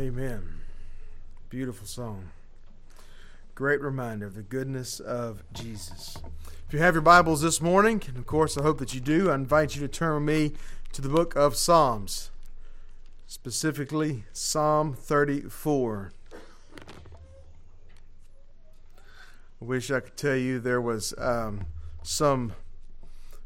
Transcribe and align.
Amen. 0.00 0.42
Beautiful 1.50 1.86
song. 1.86 2.30
Great 3.54 3.82
reminder 3.82 4.24
of 4.24 4.34
the 4.34 4.40
goodness 4.40 4.98
of 4.98 5.42
Jesus. 5.52 6.16
If 6.66 6.72
you 6.72 6.78
have 6.78 6.94
your 6.94 7.02
Bibles 7.02 7.42
this 7.42 7.60
morning, 7.60 8.02
and 8.08 8.16
of 8.16 8.24
course 8.24 8.56
I 8.56 8.62
hope 8.62 8.78
that 8.78 8.94
you 8.94 9.00
do, 9.02 9.30
I 9.30 9.34
invite 9.34 9.74
you 9.74 9.82
to 9.82 9.88
turn 9.88 10.14
with 10.14 10.22
me 10.22 10.52
to 10.94 11.02
the 11.02 11.10
book 11.10 11.36
of 11.36 11.54
Psalms, 11.54 12.30
specifically 13.26 14.24
Psalm 14.32 14.94
34. 14.94 16.12
I 16.32 16.32
wish 19.60 19.90
I 19.90 20.00
could 20.00 20.16
tell 20.16 20.36
you 20.36 20.60
there 20.60 20.80
was 20.80 21.12
um, 21.18 21.66
some 22.02 22.54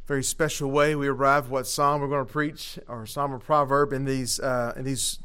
very 0.06 0.22
special 0.22 0.70
way 0.70 0.94
we 0.94 1.08
arrived 1.08 1.50
what 1.50 1.66
psalm 1.66 2.00
we're 2.00 2.06
going 2.06 2.24
to 2.24 2.32
preach 2.32 2.78
or 2.86 3.06
psalm 3.06 3.34
or 3.34 3.40
proverb 3.40 3.92
in 3.92 4.04
these 4.04 4.38
uh, 4.38 4.72
in 4.76 4.84
these 4.84 5.18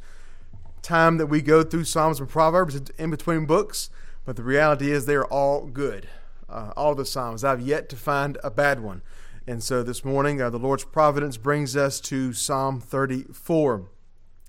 time 0.89 1.17
that 1.17 1.27
we 1.27 1.39
go 1.39 1.61
through 1.61 1.83
psalms 1.83 2.19
and 2.19 2.27
proverbs 2.27 2.81
in 2.97 3.11
between 3.11 3.45
books 3.45 3.91
but 4.25 4.35
the 4.35 4.43
reality 4.43 4.91
is 4.91 5.05
they're 5.05 5.25
all 5.25 5.65
good. 5.65 6.07
Uh, 6.47 6.71
all 6.75 6.93
the 6.93 7.05
psalms. 7.05 7.43
I've 7.43 7.61
yet 7.61 7.89
to 7.89 7.95
find 7.95 8.37
a 8.43 8.51
bad 8.51 8.79
one. 8.79 9.01
And 9.47 9.63
so 9.63 9.83
this 9.83 10.03
morning 10.05 10.41
uh, 10.41 10.49
the 10.49 10.59
lord's 10.59 10.83
providence 10.83 11.37
brings 11.37 11.75
us 11.75 11.99
to 12.01 12.33
psalm 12.33 12.79
34 12.79 13.89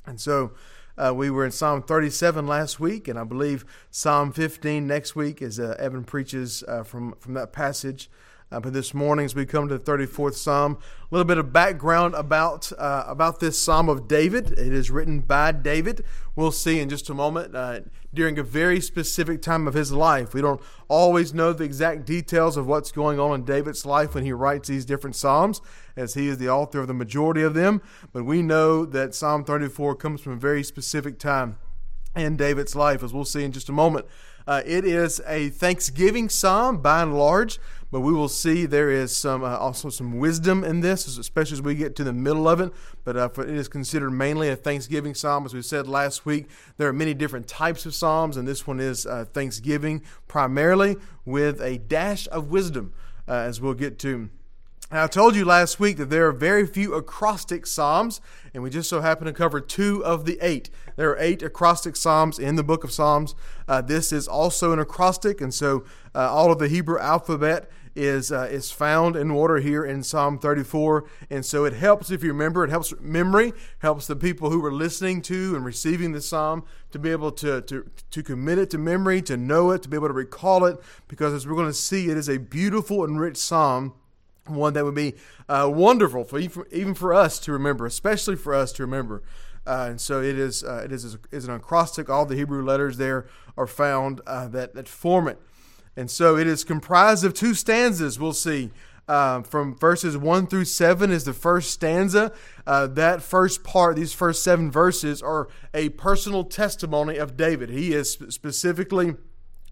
and 0.07 0.21
so 0.21 0.53
uh, 0.98 1.15
we 1.15 1.31
were 1.31 1.47
in 1.47 1.51
Psalm 1.51 1.83
37 1.83 2.47
last 2.47 2.79
week, 2.79 3.09
and 3.09 3.19
I 3.19 3.25
believe 3.25 3.65
Psalm 3.91 4.33
15 4.33 4.87
next 4.87 5.17
week 5.17 5.41
as 5.41 5.59
uh, 5.59 5.75
Evan 5.79 6.05
preaches 6.05 6.62
uh, 6.69 6.83
from, 6.83 7.15
from 7.20 7.33
that 7.34 7.55
passage. 7.55 8.11
Uh, 8.53 8.59
but 8.59 8.73
this 8.73 8.93
morning, 8.93 9.25
as 9.25 9.35
we 9.35 9.47
come 9.47 9.69
to 9.69 9.79
the 9.79 9.85
34th 9.93 10.35
Psalm, 10.35 10.77
a 11.03 11.15
little 11.15 11.25
bit 11.25 11.39
of 11.39 11.53
background 11.53 12.15
about 12.15 12.73
uh, 12.77 13.05
about 13.07 13.39
this 13.39 13.57
Psalm 13.57 13.89
of 13.89 14.09
David. 14.09 14.51
It 14.53 14.73
is 14.73 14.91
written 14.91 15.21
by 15.21 15.53
David. 15.53 16.05
We'll 16.35 16.51
see 16.51 16.81
in 16.81 16.89
just 16.89 17.09
a 17.09 17.15
moment. 17.15 17.55
Uh, 17.55 17.81
during 18.13 18.41
a 18.41 18.43
very 18.43 18.81
specific 18.81 19.41
time 19.41 19.69
of 19.69 19.75
his 19.75 19.93
life, 19.93 20.34
we 20.34 20.41
don't 20.41 20.61
always 20.89 21.33
know 21.33 21.53
the 21.53 21.62
exact 21.62 22.05
details 22.05 22.57
of 22.57 22.67
what's 22.67 22.91
going 22.91 23.20
on 23.20 23.37
in 23.37 23.45
David's 23.45 23.87
life 23.87 24.17
when 24.17 24.25
he 24.25 24.33
writes 24.33 24.69
these 24.69 24.85
different 24.85 25.14
psalms, 25.14 25.61
as 25.95 26.14
he 26.14 26.27
is 26.27 26.39
the 26.39 26.48
author 26.48 26.81
of 26.81 26.89
the 26.89 26.95
majority 26.95 27.42
of 27.42 27.55
them. 27.55 27.81
But 28.12 28.25
we 28.25 28.42
know 28.42 28.85
that 28.85 29.14
Psalm 29.14 29.45
34 29.45 29.95
comes 29.95 30.23
from 30.23 30.33
a 30.33 30.37
very 30.37 30.64
specific 30.64 31.20
time 31.20 31.57
in 32.17 32.37
David's 32.37 32.75
life, 32.75 33.05
as 33.05 33.12
we'll 33.12 33.25
see 33.25 33.45
in 33.45 33.53
just 33.53 33.69
a 33.69 33.73
moment. 33.73 34.07
Uh, 34.47 34.62
it 34.67 34.85
is 34.85 35.20
a 35.29 35.51
Thanksgiving 35.51 36.29
psalm 36.29 36.83
by 36.83 37.03
and 37.03 37.17
large, 37.17 37.61
but 37.91 38.00
we 38.00 38.12
will 38.12 38.28
see 38.28 38.66
there 38.66 38.91
is 38.91 39.16
some 39.16 39.42
uh, 39.42 39.56
also 39.56 39.88
some 39.88 40.19
wisdom 40.19 40.62
in 40.62 40.80
this, 40.80 41.06
especially 41.19 41.56
as 41.56 41.62
we 41.62 41.74
get 41.74 41.96
to 41.96 42.05
the 42.05 42.12
middle 42.12 42.48
of 42.48 42.60
it. 42.60 42.72
But 43.05 43.16
uh, 43.16 43.28
it 43.38 43.48
is 43.50 43.69
considered 43.69 44.10
mainly 44.10 44.48
a 44.48 44.56
Thanksgiving 44.56 45.14
psalm, 45.14 45.44
as 45.44 45.55
we 45.55 45.62
said 45.62 45.88
last 45.88 46.24
week. 46.24 46.48
There 46.77 46.88
are 46.88 46.92
many 46.92 47.14
different 47.14 47.48
types 47.48 47.86
of 47.86 47.94
psalms, 47.94 48.36
and 48.36 48.46
this 48.46 48.66
one 48.66 48.80
is 48.80 49.06
uh, 49.06 49.24
Thanksgiving 49.33 50.02
primarily 50.28 50.96
with 51.24 51.61
a 51.61 51.78
dash 51.78 52.28
of 52.28 52.50
wisdom, 52.50 52.92
uh, 53.27 53.33
as 53.33 53.61
we'll 53.61 53.74
get 53.74 53.98
to. 54.00 54.30
I 54.92 55.06
told 55.06 55.36
you 55.36 55.44
last 55.44 55.78
week 55.78 55.98
that 55.98 56.11
there 56.11 56.27
are 56.27 56.33
very 56.33 56.66
few 56.66 56.94
acrostic 56.94 57.64
psalms, 57.64 58.20
and 58.52 58.61
we 58.61 58.70
just 58.70 58.88
so 58.88 59.00
happen 59.00 59.27
to 59.27 59.33
cover 59.33 59.61
two 59.61 60.05
of 60.05 60.24
the 60.24 60.36
eight. 60.42 60.68
There 60.96 61.11
are 61.11 61.18
eight 61.20 61.44
acrostic 61.44 61.94
psalms 61.94 62.41
in 62.41 62.56
the 62.56 62.64
book 62.64 62.83
of 62.83 62.91
Psalms. 62.91 63.36
Uh, 63.68 63.83
this 63.83 64.12
is 64.12 64.27
also 64.27 64.72
an 64.72 64.80
acrostic, 64.80 65.41
and 65.41 65.55
so 65.55 65.84
uh, 66.12 66.28
all 66.28 66.50
of 66.50 66.58
the 66.58 66.66
Hebrew 66.66 66.98
alphabet 66.98 67.70
is 68.01 68.33
uh, 68.33 68.48
is 68.51 68.70
found 68.70 69.15
in 69.15 69.31
order 69.31 69.59
here 69.59 69.84
in 69.84 70.03
Psalm 70.03 70.39
34, 70.39 71.05
and 71.29 71.45
so 71.45 71.65
it 71.65 71.75
helps 71.75 72.11
if 72.11 72.23
you 72.23 72.31
remember. 72.33 72.65
It 72.65 72.70
helps 72.70 72.95
memory, 73.01 73.53
helps 73.81 74.07
the 74.07 74.17
people 74.17 74.51
who 74.51 74.61
were 74.61 74.73
listening 74.73 75.23
to 75.23 75.55
and 75.55 75.65
receiving 75.65 76.12
the 76.12 76.20
psalm 76.20 76.65
to 76.91 76.98
be 76.98 77.11
able 77.11 77.33
to 77.33 77.61
to 77.62 77.91
to 78.11 78.23
commit 78.23 78.59
it 78.59 78.70
to 78.70 78.79
memory, 78.79 79.20
to 79.23 79.37
know 79.37 79.70
it, 79.70 79.83
to 79.83 79.89
be 79.89 79.97
able 79.97 80.09
to 80.09 80.15
recall 80.15 80.65
it, 80.65 80.79
because 81.09 81.33
as 81.33 81.47
we're 81.47 81.55
going 81.55 81.67
to 81.67 81.75
see, 81.75 82.09
it 82.09 82.17
is 82.17 82.29
a 82.29 82.39
beautiful 82.39 83.05
and 83.05 83.20
rich 83.20 83.37
psalm 83.37 83.95
one 84.47 84.73
that 84.73 84.85
would 84.85 84.95
be 84.95 85.14
uh, 85.48 85.70
wonderful 85.73 86.24
for 86.24 86.39
even 86.39 86.95
for 86.95 87.14
us 87.14 87.39
to 87.41 87.53
remember, 87.53 87.86
especially 87.86 88.36
for 88.36 88.55
us 88.55 88.73
to 88.73 88.83
remember. 88.83 89.23
Uh, 89.67 89.89
and 89.91 90.01
so 90.01 90.23
it 90.23 90.39
is. 90.39 90.64
Uh, 90.64 90.83
it 90.85 90.92
is, 90.92 91.19
is 91.30 91.45
an 91.47 91.55
acrostic. 91.55 92.08
All 92.08 92.24
the 92.24 92.35
Hebrew 92.35 92.64
letters 92.64 92.97
there 92.97 93.27
are 93.57 93.67
found 93.67 94.20
uh, 94.27 94.48
that 94.48 94.74
that 94.74 94.89
form 94.89 95.29
it. 95.29 95.41
And 96.00 96.11
so 96.11 96.38
it 96.38 96.46
is 96.46 96.64
comprised 96.64 97.24
of 97.24 97.34
two 97.34 97.52
stanzas. 97.52 98.18
We'll 98.18 98.33
see. 98.33 98.70
Uh, 99.06 99.42
from 99.42 99.77
verses 99.77 100.16
1 100.16 100.46
through 100.46 100.64
7 100.64 101.11
is 101.11 101.24
the 101.24 101.34
first 101.34 101.72
stanza. 101.72 102.33
Uh, 102.66 102.86
that 102.86 103.20
first 103.20 103.62
part, 103.64 103.96
these 103.96 104.14
first 104.14 104.42
seven 104.42 104.70
verses, 104.70 105.20
are 105.20 105.48
a 105.74 105.90
personal 105.90 106.44
testimony 106.44 107.18
of 107.18 107.36
David. 107.36 107.68
He 107.68 107.92
is 107.92 108.12
specifically 108.30 109.14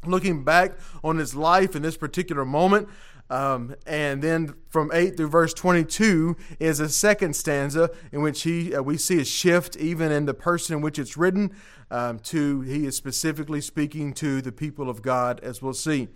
looking 0.04 0.44
back 0.44 0.72
on 1.02 1.16
his 1.16 1.34
life 1.34 1.74
in 1.74 1.80
this 1.80 1.96
particular 1.96 2.44
moment. 2.44 2.88
Um, 3.30 3.74
and 3.86 4.22
then 4.22 4.54
from 4.68 4.90
8 4.92 5.16
through 5.16 5.28
verse 5.28 5.52
22 5.52 6.34
is 6.58 6.80
a 6.80 6.88
second 6.88 7.36
stanza 7.36 7.90
in 8.10 8.22
which 8.22 8.42
he 8.42 8.74
uh, 8.74 8.80
we 8.80 8.96
see 8.96 9.20
a 9.20 9.24
shift 9.24 9.76
even 9.76 10.10
in 10.10 10.24
the 10.24 10.32
person 10.32 10.76
in 10.76 10.80
which 10.80 10.98
it's 10.98 11.14
written 11.18 11.54
um, 11.90 12.20
to 12.20 12.62
he 12.62 12.86
is 12.86 12.96
specifically 12.96 13.60
speaking 13.60 14.14
to 14.14 14.40
the 14.40 14.52
people 14.52 14.88
of 14.88 15.02
God 15.02 15.40
as 15.42 15.60
we'll 15.60 15.74
see. 15.74 16.08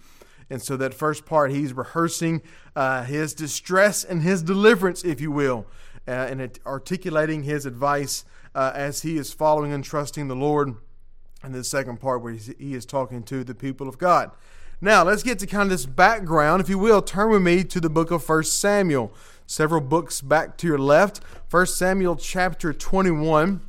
And 0.48 0.62
so 0.62 0.76
that 0.78 0.94
first 0.94 1.26
part 1.26 1.50
he's 1.50 1.74
rehearsing 1.74 2.42
uh, 2.74 3.04
his 3.04 3.34
distress 3.34 4.04
and 4.04 4.22
his 4.22 4.42
deliverance 4.42 5.04
if 5.04 5.20
you 5.20 5.30
will 5.30 5.66
uh, 6.06 6.10
and 6.10 6.58
articulating 6.66 7.44
his 7.44 7.66
advice 7.66 8.24
uh, 8.54 8.72
as 8.74 9.02
he 9.02 9.16
is 9.16 9.32
following 9.32 9.72
and 9.72 9.84
trusting 9.84 10.28
the 10.28 10.36
Lord. 10.36 10.74
And 11.44 11.54
the 11.54 11.64
second 11.64 12.00
part 12.00 12.22
where 12.22 12.32
he 12.32 12.74
is 12.74 12.86
talking 12.86 13.24
to 13.24 13.42
the 13.42 13.54
people 13.54 13.88
of 13.88 13.98
God. 13.98 14.30
Now, 14.84 15.04
let's 15.04 15.22
get 15.22 15.38
to 15.38 15.46
kind 15.46 15.62
of 15.62 15.70
this 15.70 15.86
background. 15.86 16.60
If 16.60 16.68
you 16.68 16.76
will, 16.76 17.02
turn 17.02 17.30
with 17.30 17.40
me 17.40 17.62
to 17.62 17.78
the 17.78 17.88
book 17.88 18.10
of 18.10 18.24
First 18.24 18.58
Samuel. 18.58 19.14
Several 19.46 19.80
books 19.80 20.20
back 20.20 20.56
to 20.56 20.66
your 20.66 20.76
left. 20.76 21.20
First 21.46 21.78
Samuel 21.78 22.16
chapter 22.16 22.72
21. 22.72 23.60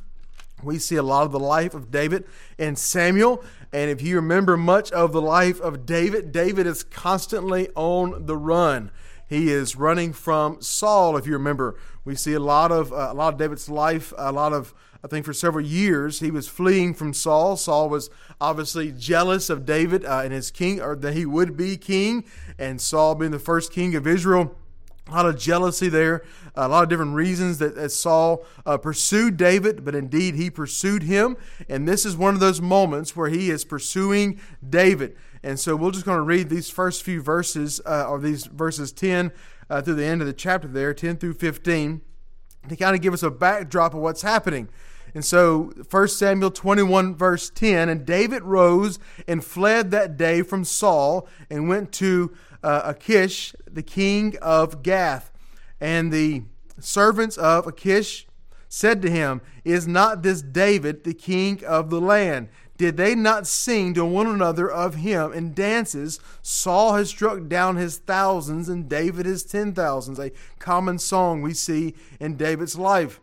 We 0.64 0.76
see 0.80 0.96
a 0.96 1.04
lot 1.04 1.24
of 1.24 1.30
the 1.30 1.38
life 1.38 1.72
of 1.72 1.92
David 1.92 2.24
and 2.58 2.76
Samuel. 2.76 3.44
And 3.72 3.92
if 3.92 4.02
you 4.02 4.16
remember 4.16 4.56
much 4.56 4.90
of 4.90 5.12
the 5.12 5.22
life 5.22 5.60
of 5.60 5.86
David, 5.86 6.32
David 6.32 6.66
is 6.66 6.82
constantly 6.82 7.68
on 7.76 8.26
the 8.26 8.36
run. 8.36 8.90
He 9.28 9.52
is 9.52 9.76
running 9.76 10.12
from 10.12 10.62
Saul, 10.62 11.16
if 11.16 11.28
you 11.28 11.34
remember. 11.34 11.76
We 12.04 12.14
see 12.14 12.34
a 12.34 12.40
lot 12.40 12.70
of 12.70 12.92
uh, 12.92 13.08
a 13.10 13.14
lot 13.14 13.32
of 13.34 13.38
David's 13.38 13.68
life, 13.68 14.12
a 14.18 14.30
lot 14.30 14.52
of 14.52 14.74
I 15.02 15.06
think 15.06 15.24
for 15.24 15.32
several 15.32 15.64
years 15.64 16.20
he 16.20 16.30
was 16.30 16.48
fleeing 16.48 16.94
from 16.94 17.12
Saul. 17.12 17.56
Saul 17.56 17.88
was 17.88 18.08
obviously 18.40 18.92
jealous 18.92 19.50
of 19.50 19.66
David 19.66 20.04
uh, 20.04 20.22
and 20.24 20.32
his 20.32 20.50
king, 20.50 20.80
or 20.80 20.96
that 20.96 21.14
he 21.14 21.26
would 21.26 21.56
be 21.56 21.76
king, 21.76 22.24
and 22.58 22.80
Saul 22.80 23.14
being 23.14 23.30
the 23.30 23.38
first 23.38 23.72
king 23.72 23.94
of 23.94 24.06
Israel. 24.06 24.56
A 25.06 25.12
lot 25.12 25.26
of 25.26 25.38
jealousy 25.38 25.90
there, 25.90 26.24
a 26.54 26.66
lot 26.66 26.82
of 26.82 26.88
different 26.88 27.14
reasons 27.14 27.58
that, 27.58 27.74
that 27.74 27.90
Saul 27.90 28.46
uh, 28.64 28.78
pursued 28.78 29.36
David, 29.36 29.84
but 29.84 29.94
indeed 29.94 30.34
he 30.34 30.48
pursued 30.48 31.02
him. 31.02 31.36
And 31.68 31.86
this 31.86 32.06
is 32.06 32.16
one 32.16 32.32
of 32.32 32.40
those 32.40 32.62
moments 32.62 33.14
where 33.14 33.28
he 33.28 33.50
is 33.50 33.66
pursuing 33.66 34.40
David. 34.66 35.14
And 35.42 35.60
so 35.60 35.76
we're 35.76 35.90
just 35.90 36.06
going 36.06 36.16
to 36.16 36.22
read 36.22 36.48
these 36.48 36.70
first 36.70 37.02
few 37.02 37.20
verses, 37.20 37.82
uh, 37.84 38.06
or 38.08 38.18
these 38.18 38.46
verses 38.46 38.92
10 38.92 39.30
uh, 39.68 39.82
through 39.82 39.94
the 39.94 40.04
end 40.04 40.20
of 40.20 40.26
the 40.26 40.32
chapter 40.32 40.68
there, 40.68 40.94
10 40.94 41.16
through 41.16 41.34
15, 41.34 42.00
to 42.68 42.76
kind 42.76 42.94
of 42.94 43.02
give 43.02 43.14
us 43.14 43.22
a 43.22 43.30
backdrop 43.30 43.94
of 43.94 44.00
what's 44.00 44.22
happening. 44.22 44.68
And 45.14 45.24
so 45.24 45.72
1 45.88 46.08
Samuel 46.08 46.50
21, 46.50 47.14
verse 47.14 47.48
10 47.50 47.88
And 47.88 48.04
David 48.04 48.42
rose 48.42 48.98
and 49.28 49.44
fled 49.44 49.90
that 49.92 50.16
day 50.16 50.42
from 50.42 50.64
Saul 50.64 51.28
and 51.48 51.68
went 51.68 51.92
to 51.92 52.34
uh, 52.62 52.82
Achish, 52.84 53.54
the 53.70 53.82
king 53.82 54.36
of 54.42 54.82
Gath. 54.82 55.30
And 55.80 56.12
the 56.12 56.42
servants 56.80 57.36
of 57.36 57.66
Achish 57.66 58.26
said 58.68 59.00
to 59.02 59.10
him, 59.10 59.40
Is 59.64 59.86
not 59.86 60.22
this 60.22 60.42
David 60.42 61.04
the 61.04 61.14
king 61.14 61.64
of 61.64 61.90
the 61.90 62.00
land? 62.00 62.48
Did 62.76 62.96
they 62.96 63.14
not 63.14 63.46
sing 63.46 63.94
to 63.94 64.04
one 64.04 64.26
another 64.26 64.68
of 64.70 64.96
him 64.96 65.32
in 65.32 65.54
dances? 65.54 66.18
Saul 66.42 66.94
has 66.94 67.08
struck 67.08 67.46
down 67.46 67.76
his 67.76 67.98
thousands 67.98 68.68
and 68.68 68.88
David 68.88 69.26
his 69.26 69.44
ten 69.44 69.72
thousands, 69.72 70.18
a 70.18 70.32
common 70.58 70.98
song 70.98 71.40
we 71.40 71.54
see 71.54 71.94
in 72.18 72.36
David's 72.36 72.76
life. 72.76 73.20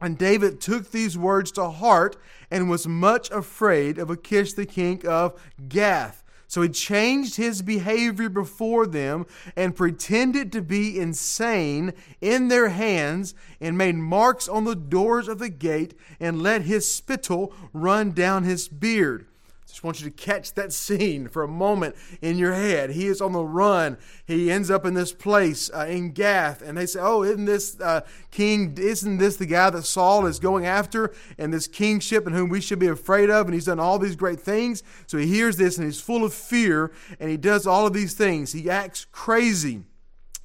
And 0.00 0.18
David 0.18 0.60
took 0.60 0.90
these 0.90 1.18
words 1.18 1.50
to 1.52 1.70
heart 1.70 2.16
and 2.50 2.70
was 2.70 2.86
much 2.86 3.30
afraid 3.30 3.98
of 3.98 4.10
Achish 4.10 4.52
the 4.52 4.66
king 4.66 5.04
of 5.06 5.40
Gath. 5.68 6.22
So 6.48 6.62
he 6.62 6.68
changed 6.68 7.36
his 7.36 7.62
behavior 7.62 8.28
before 8.28 8.86
them 8.86 9.26
and 9.56 9.74
pretended 9.74 10.52
to 10.52 10.62
be 10.62 10.98
insane 10.98 11.92
in 12.20 12.48
their 12.48 12.68
hands 12.68 13.34
and 13.60 13.76
made 13.76 13.96
marks 13.96 14.48
on 14.48 14.64
the 14.64 14.76
doors 14.76 15.28
of 15.28 15.38
the 15.38 15.48
gate 15.48 15.94
and 16.20 16.42
let 16.42 16.62
his 16.62 16.90
spittle 16.90 17.52
run 17.72 18.12
down 18.12 18.44
his 18.44 18.68
beard. 18.68 19.26
Just 19.66 19.82
want 19.82 20.00
you 20.00 20.08
to 20.08 20.16
catch 20.16 20.54
that 20.54 20.72
scene 20.72 21.28
for 21.28 21.42
a 21.42 21.48
moment 21.48 21.96
in 22.22 22.38
your 22.38 22.54
head. 22.54 22.90
He 22.90 23.06
is 23.08 23.20
on 23.20 23.32
the 23.32 23.44
run. 23.44 23.98
He 24.24 24.50
ends 24.50 24.70
up 24.70 24.86
in 24.86 24.94
this 24.94 25.12
place 25.12 25.70
uh, 25.74 25.86
in 25.88 26.12
Gath, 26.12 26.62
and 26.62 26.78
they 26.78 26.86
say, 26.86 27.00
"Oh, 27.02 27.22
isn't 27.22 27.44
this 27.44 27.78
uh, 27.80 28.02
king? 28.30 28.76
Isn't 28.78 29.18
this 29.18 29.36
the 29.36 29.46
guy 29.46 29.70
that 29.70 29.82
Saul 29.82 30.26
is 30.26 30.38
going 30.38 30.66
after, 30.66 31.12
and 31.36 31.52
this 31.52 31.66
kingship, 31.66 32.26
and 32.26 32.34
whom 32.34 32.48
we 32.48 32.60
should 32.60 32.78
be 32.78 32.86
afraid 32.86 33.28
of? 33.28 33.46
And 33.46 33.54
he's 33.54 33.66
done 33.66 33.80
all 33.80 33.98
these 33.98 34.16
great 34.16 34.40
things." 34.40 34.82
So 35.06 35.18
he 35.18 35.26
hears 35.26 35.56
this, 35.56 35.76
and 35.76 35.86
he's 35.86 36.00
full 36.00 36.24
of 36.24 36.32
fear, 36.32 36.92
and 37.18 37.28
he 37.28 37.36
does 37.36 37.66
all 37.66 37.86
of 37.86 37.92
these 37.92 38.14
things. 38.14 38.52
He 38.52 38.70
acts 38.70 39.06
crazy. 39.10 39.82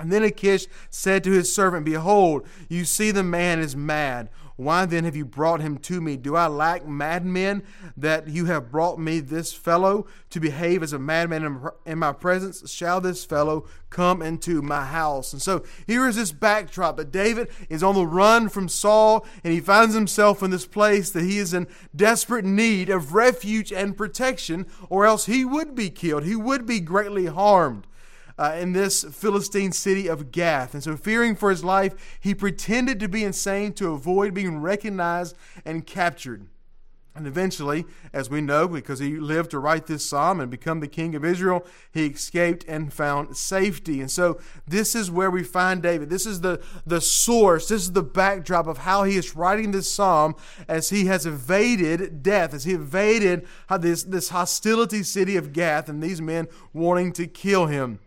And 0.02 0.12
then 0.12 0.24
Achish 0.24 0.66
said 0.90 1.24
to 1.26 1.32
his 1.32 1.54
servant, 1.54 1.86
Behold, 1.86 2.48
you 2.70 2.86
see 2.86 3.12
the 3.12 3.22
man 3.22 3.60
is 3.60 3.76
mad. 3.76 4.30
Why 4.62 4.86
then 4.86 5.06
have 5.06 5.16
you 5.16 5.26
brought 5.26 5.60
him 5.60 5.80
to 5.80 6.00
me? 6.00 6.18
Do 6.18 6.36
I 6.36 6.46
lack 6.46 6.88
madmen 6.88 7.64
that 7.98 8.28
you 8.28 8.46
have 8.46 8.70
brought 8.70 9.00
me 9.00 9.20
this 9.20 9.52
fellow 9.52 10.06
to 10.30 10.40
behave 10.40 10.84
as 10.84 10.94
a 10.94 11.00
madman 11.00 11.60
in 11.88 11.98
my 11.98 12.14
presence? 12.14 12.70
Shall 12.72 13.02
this 13.02 13.26
fellow 13.26 13.66
come 13.90 14.22
into 14.22 14.62
my 14.62 14.86
house? 14.86 15.34
And 15.34 15.42
so 15.42 15.64
here 15.88 16.08
is 16.08 16.16
this 16.16 16.32
backdrop 16.32 16.98
that 16.98 17.12
David 17.12 17.50
is 17.70 17.82
on 17.82 17.96
the 17.96 18.06
run 18.06 18.50
from 18.50 18.70
Saul 18.70 19.26
and 19.44 19.52
he 19.52 19.60
finds 19.60 19.96
himself 19.96 20.44
in 20.44 20.52
this 20.52 20.68
place 20.68 21.10
that 21.10 21.24
he 21.24 21.40
is 21.40 21.56
in 21.56 21.66
desperate 21.96 22.46
need 22.46 22.92
of 22.92 23.16
refuge 23.16 23.74
and 23.74 23.98
protection, 23.98 24.68
or 24.90 25.08
else 25.08 25.26
he 25.26 25.44
would 25.44 25.74
be 25.74 25.90
killed. 25.90 26.24
He 26.24 26.36
would 26.36 26.68
be 26.68 26.80
greatly 26.80 27.26
harmed 27.26 27.88
uh, 28.42 28.56
in 28.56 28.74
this 28.74 29.04
Philistine 29.04 29.72
city 29.72 30.08
of 30.08 30.32
Gath. 30.32 30.74
And 30.74 30.84
so, 30.84 30.98
fearing 30.98 31.36
for 31.36 31.52
his 31.52 31.64
life, 31.64 32.18
he 32.20 32.34
pretended 32.34 33.00
to 33.00 33.08
be 33.08 33.24
insane 33.24 33.72
to 33.74 33.94
avoid 33.94 34.34
being 34.34 34.58
recognized 34.58 35.36
and 35.64 35.86
captured. 35.86 36.48
And 37.14 37.28
eventually, 37.28 37.86
as 38.14 38.32
we 38.32 38.42
know, 38.42 38.68
because 38.68 38.98
he 38.98 39.18
lived 39.18 39.52
to 39.52 39.60
write 39.60 39.86
this 39.86 40.04
psalm 40.04 40.40
and 40.40 40.50
become 40.50 40.80
the 40.80 40.88
king 40.88 41.14
of 41.14 41.24
Israel, 41.24 41.68
he 41.92 42.08
escaped 42.08 42.66
and 42.68 42.92
found 42.92 43.38
safety. 43.38 44.02
And 44.02 44.10
so, 44.10 44.40
this 44.66 44.96
is 44.96 45.12
where 45.12 45.30
we 45.30 45.44
find 45.44 45.84
David. 45.84 46.10
This 46.10 46.26
is 46.26 46.42
the, 46.42 46.60
the 46.84 47.00
source, 47.00 47.68
this 47.68 47.84
is 47.84 47.92
the 47.92 48.02
backdrop 48.02 48.66
of 48.66 48.80
how 48.80 49.04
he 49.04 49.18
is 49.18 49.36
writing 49.36 49.70
this 49.70 49.92
psalm 49.92 50.36
as 50.68 50.90
he 50.90 51.06
has 51.06 51.28
evaded 51.28 52.24
death, 52.24 52.56
as 52.56 52.64
he 52.64 52.74
evaded 52.74 53.46
this, 53.80 54.02
this 54.02 54.30
hostility 54.30 55.04
city 55.04 55.38
of 55.38 55.54
Gath 55.54 55.90
and 55.90 56.02
these 56.02 56.20
men 56.20 56.48
wanting 56.74 57.14
to 57.14 57.28
kill 57.28 57.68
him. 57.68 58.00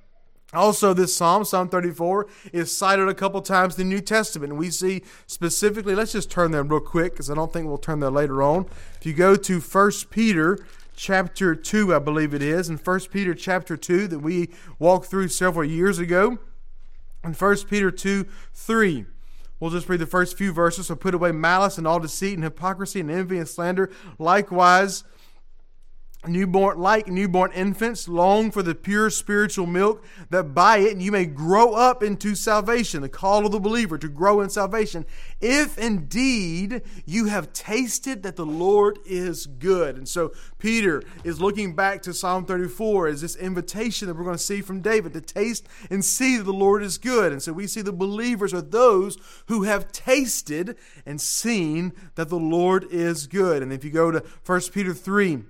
Also, 0.56 0.94
this 0.94 1.14
Psalm, 1.14 1.44
Psalm 1.44 1.68
34, 1.68 2.26
is 2.52 2.76
cited 2.76 3.08
a 3.08 3.14
couple 3.14 3.40
times 3.42 3.78
in 3.78 3.88
the 3.88 3.94
New 3.94 4.00
Testament. 4.00 4.52
And 4.52 4.58
we 4.58 4.70
see 4.70 5.02
specifically, 5.26 5.94
let's 5.94 6.12
just 6.12 6.30
turn 6.30 6.50
there 6.50 6.62
real 6.62 6.80
quick 6.80 7.12
because 7.12 7.30
I 7.30 7.34
don't 7.34 7.52
think 7.52 7.66
we'll 7.66 7.78
turn 7.78 8.00
there 8.00 8.10
later 8.10 8.42
on. 8.42 8.66
If 8.96 9.06
you 9.06 9.12
go 9.12 9.36
to 9.36 9.60
1 9.60 9.90
Peter 10.10 10.58
chapter 10.96 11.54
2, 11.54 11.94
I 11.94 11.98
believe 11.98 12.34
it 12.34 12.42
is, 12.42 12.68
in 12.68 12.76
1 12.76 13.00
Peter 13.10 13.34
chapter 13.34 13.76
2 13.76 14.08
that 14.08 14.20
we 14.20 14.50
walked 14.78 15.06
through 15.06 15.28
several 15.28 15.68
years 15.68 15.98
ago, 15.98 16.38
in 17.24 17.32
1 17.32 17.56
Peter 17.68 17.90
2 17.90 18.26
3. 18.52 19.06
We'll 19.60 19.70
just 19.70 19.88
read 19.88 20.00
the 20.00 20.06
first 20.06 20.36
few 20.36 20.52
verses. 20.52 20.88
So 20.88 20.94
put 20.94 21.14
away 21.14 21.32
malice 21.32 21.78
and 21.78 21.86
all 21.86 21.98
deceit 21.98 22.34
and 22.34 22.44
hypocrisy 22.44 23.00
and 23.00 23.10
envy 23.10 23.38
and 23.38 23.48
slander. 23.48 23.90
Likewise, 24.18 25.04
newborn 26.26 26.78
like 26.78 27.08
newborn 27.08 27.52
infants 27.52 28.08
long 28.08 28.50
for 28.50 28.62
the 28.62 28.74
pure 28.74 29.10
spiritual 29.10 29.66
milk 29.66 30.04
that 30.30 30.54
by 30.54 30.78
it 30.78 30.96
you 30.98 31.12
may 31.12 31.26
grow 31.26 31.74
up 31.74 32.02
into 32.02 32.34
salvation 32.34 33.02
the 33.02 33.08
call 33.08 33.46
of 33.46 33.52
the 33.52 33.60
believer 33.60 33.98
to 33.98 34.08
grow 34.08 34.40
in 34.40 34.48
salvation. 34.48 35.04
If 35.40 35.78
indeed 35.78 36.82
you 37.04 37.26
have 37.26 37.52
tasted 37.52 38.22
that 38.22 38.36
the 38.36 38.46
lord 38.46 38.98
is 39.04 39.46
good. 39.46 39.96
And 39.96 40.08
so 40.08 40.32
peter 40.58 41.02
is 41.24 41.40
looking 41.40 41.74
back 41.74 42.02
to 42.02 42.14
psalm 42.14 42.46
34 42.46 43.08
as 43.08 43.20
this 43.20 43.36
invitation 43.36 44.08
that 44.08 44.14
we're 44.14 44.24
going 44.24 44.36
to 44.36 44.42
see 44.42 44.60
from 44.60 44.80
david 44.80 45.12
to 45.14 45.20
taste 45.20 45.66
and 45.90 46.04
see 46.04 46.36
that 46.36 46.44
the 46.44 46.52
lord 46.52 46.82
is 46.82 46.98
good. 46.98 47.32
And 47.32 47.42
so 47.42 47.52
we 47.52 47.66
see 47.66 47.82
the 47.82 47.92
believers 47.92 48.54
are 48.54 48.62
those 48.62 49.18
who 49.46 49.64
have 49.64 49.92
tasted 49.92 50.76
and 51.06 51.20
seen 51.20 51.92
that 52.14 52.28
the 52.28 52.38
lord 52.38 52.84
is 52.90 53.26
good. 53.26 53.62
And 53.62 53.72
if 53.72 53.84
you 53.84 53.90
go 53.90 54.10
to 54.10 54.22
1 54.44 54.60
peter 54.72 54.94
3 54.94 55.44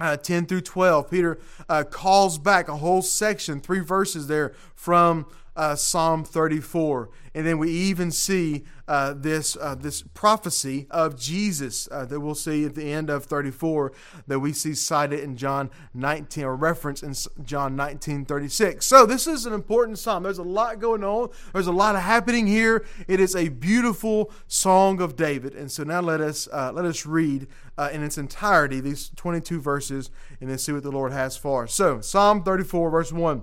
uh, 0.00 0.16
10 0.16 0.46
through 0.46 0.60
12. 0.62 1.10
Peter 1.10 1.38
uh, 1.68 1.84
calls 1.84 2.38
back 2.38 2.68
a 2.68 2.76
whole 2.76 3.02
section, 3.02 3.60
three 3.60 3.80
verses 3.80 4.26
there 4.26 4.52
from 4.74 5.26
uh, 5.56 5.74
Psalm 5.74 6.24
34. 6.24 7.10
And 7.34 7.46
then 7.46 7.58
we 7.58 7.70
even 7.70 8.10
see 8.10 8.64
uh, 8.88 9.12
this, 9.14 9.56
uh, 9.60 9.74
this 9.74 10.02
prophecy 10.02 10.86
of 10.90 11.18
Jesus 11.18 11.88
uh, 11.90 12.06
that 12.06 12.20
we'll 12.20 12.34
see 12.34 12.64
at 12.64 12.74
the 12.74 12.92
end 12.92 13.10
of 13.10 13.24
34 13.24 13.92
that 14.26 14.40
we 14.40 14.52
see 14.52 14.74
cited 14.74 15.20
in 15.20 15.36
John 15.36 15.70
19 15.92 16.44
or 16.44 16.56
reference 16.56 17.02
in 17.02 17.14
John 17.44 17.76
19 17.76 18.24
36. 18.24 18.86
So 18.86 19.04
this 19.04 19.26
is 19.26 19.44
an 19.44 19.52
important 19.52 19.98
psalm. 19.98 20.22
There's 20.22 20.38
a 20.38 20.42
lot 20.42 20.78
going 20.78 21.04
on, 21.04 21.30
there's 21.52 21.66
a 21.66 21.72
lot 21.72 22.00
happening 22.00 22.46
here. 22.46 22.86
It 23.08 23.20
is 23.20 23.36
a 23.36 23.48
beautiful 23.48 24.30
song 24.46 25.00
of 25.00 25.16
David. 25.16 25.54
And 25.54 25.70
so 25.70 25.82
now 25.82 26.00
let 26.00 26.20
us, 26.20 26.48
uh, 26.52 26.72
let 26.72 26.84
us 26.84 27.04
read 27.04 27.48
uh, 27.76 27.90
in 27.92 28.02
its 28.02 28.16
entirety 28.16 28.80
these 28.80 29.10
22 29.16 29.60
verses 29.60 30.10
and 30.40 30.48
then 30.48 30.58
see 30.58 30.72
what 30.72 30.82
the 30.82 30.90
Lord 30.90 31.12
has 31.12 31.36
for 31.36 31.64
us. 31.64 31.74
So, 31.74 32.00
Psalm 32.00 32.42
34, 32.42 32.90
verse 32.90 33.12
1. 33.12 33.42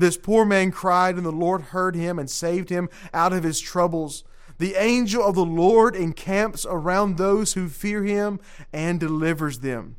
This 0.00 0.16
poor 0.16 0.46
man 0.46 0.70
cried, 0.70 1.16
and 1.16 1.26
the 1.26 1.30
Lord 1.30 1.60
heard 1.60 1.94
him 1.94 2.18
and 2.18 2.30
saved 2.30 2.70
him 2.70 2.88
out 3.12 3.34
of 3.34 3.42
his 3.42 3.60
troubles. 3.60 4.24
The 4.56 4.74
angel 4.76 5.22
of 5.22 5.34
the 5.34 5.44
Lord 5.44 5.94
encamps 5.94 6.64
around 6.64 7.18
those 7.18 7.52
who 7.52 7.68
fear 7.68 8.02
him 8.02 8.40
and 8.72 8.98
delivers 8.98 9.58
them. 9.58 9.96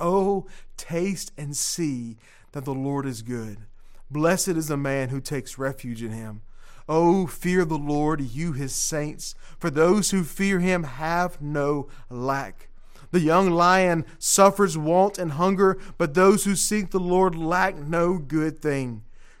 Oh, 0.00 0.46
taste 0.78 1.30
and 1.36 1.54
see 1.54 2.16
that 2.52 2.64
the 2.64 2.72
Lord 2.72 3.04
is 3.04 3.20
good. 3.20 3.58
Blessed 4.10 4.48
is 4.48 4.68
the 4.68 4.78
man 4.78 5.10
who 5.10 5.20
takes 5.20 5.58
refuge 5.58 6.02
in 6.02 6.12
him. 6.12 6.40
Oh, 6.88 7.26
fear 7.26 7.66
the 7.66 7.76
Lord, 7.76 8.22
you 8.22 8.52
his 8.52 8.74
saints, 8.74 9.34
for 9.58 9.68
those 9.68 10.10
who 10.10 10.24
fear 10.24 10.60
him 10.60 10.84
have 10.84 11.42
no 11.42 11.88
lack. 12.08 12.68
The 13.10 13.20
young 13.20 13.50
lion 13.50 14.06
suffers 14.18 14.78
want 14.78 15.18
and 15.18 15.32
hunger, 15.32 15.78
but 15.98 16.14
those 16.14 16.44
who 16.44 16.56
seek 16.56 16.92
the 16.92 16.98
Lord 16.98 17.34
lack 17.34 17.76
no 17.76 18.16
good 18.16 18.62
thing. 18.62 19.02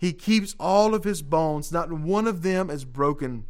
He 0.00 0.14
keeps 0.14 0.56
all 0.58 0.94
of 0.94 1.04
his 1.04 1.20
bones, 1.20 1.70
not 1.70 1.92
one 1.92 2.26
of 2.26 2.40
them 2.40 2.70
is 2.70 2.86
broken. 2.86 3.44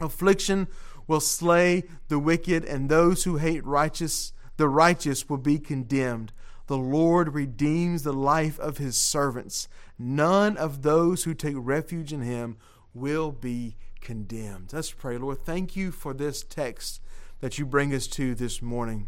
Affliction 0.00 0.66
will 1.06 1.20
slay 1.20 1.84
the 2.08 2.18
wicked, 2.18 2.64
and 2.64 2.88
those 2.88 3.22
who 3.22 3.36
hate 3.36 3.64
righteous, 3.64 4.32
the 4.56 4.68
righteous 4.68 5.28
will 5.28 5.38
be 5.38 5.60
condemned. 5.60 6.32
The 6.66 6.76
Lord 6.78 7.32
redeems 7.32 8.02
the 8.02 8.12
life 8.12 8.58
of 8.58 8.78
his 8.78 8.96
servants. 8.96 9.68
None 9.96 10.56
of 10.56 10.82
those 10.82 11.22
who 11.22 11.34
take 11.34 11.54
refuge 11.56 12.12
in 12.12 12.22
him 12.22 12.56
will 12.92 13.30
be 13.30 13.76
condemned. 14.00 14.72
Let's 14.72 14.90
pray, 14.90 15.16
Lord. 15.16 15.44
Thank 15.44 15.76
you 15.76 15.92
for 15.92 16.12
this 16.12 16.42
text 16.42 17.00
that 17.40 17.56
you 17.58 17.66
bring 17.66 17.94
us 17.94 18.08
to 18.08 18.34
this 18.34 18.60
morning. 18.60 19.06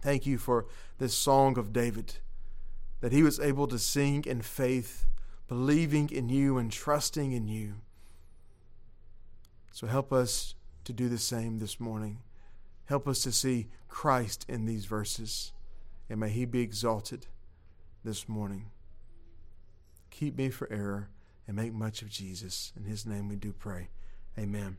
Thank 0.00 0.24
you 0.24 0.38
for 0.38 0.66
this 0.98 1.14
song 1.14 1.58
of 1.58 1.72
David. 1.72 2.14
that 3.02 3.12
he 3.12 3.22
was 3.22 3.38
able 3.40 3.66
to 3.66 3.78
sing 3.78 4.24
in 4.26 4.40
faith, 4.40 5.06
believing 5.52 6.08
in 6.08 6.30
you 6.30 6.56
and 6.56 6.72
trusting 6.72 7.32
in 7.32 7.46
you. 7.46 7.74
So 9.70 9.86
help 9.86 10.10
us 10.10 10.54
to 10.84 10.94
do 10.94 11.10
the 11.10 11.18
same 11.18 11.58
this 11.58 11.78
morning. 11.78 12.20
Help 12.86 13.06
us 13.06 13.22
to 13.24 13.32
see 13.32 13.68
Christ 13.86 14.46
in 14.48 14.64
these 14.64 14.86
verses, 14.86 15.52
and 16.08 16.18
may 16.20 16.30
he 16.30 16.46
be 16.46 16.62
exalted 16.62 17.26
this 18.02 18.30
morning. 18.30 18.70
Keep 20.10 20.38
me 20.38 20.48
for 20.48 20.72
error 20.72 21.10
and 21.46 21.54
make 21.54 21.74
much 21.74 22.00
of 22.00 22.08
Jesus. 22.08 22.72
In 22.74 22.84
his 22.84 23.04
name 23.04 23.28
we 23.28 23.36
do 23.36 23.52
pray. 23.52 23.90
Amen. 24.38 24.78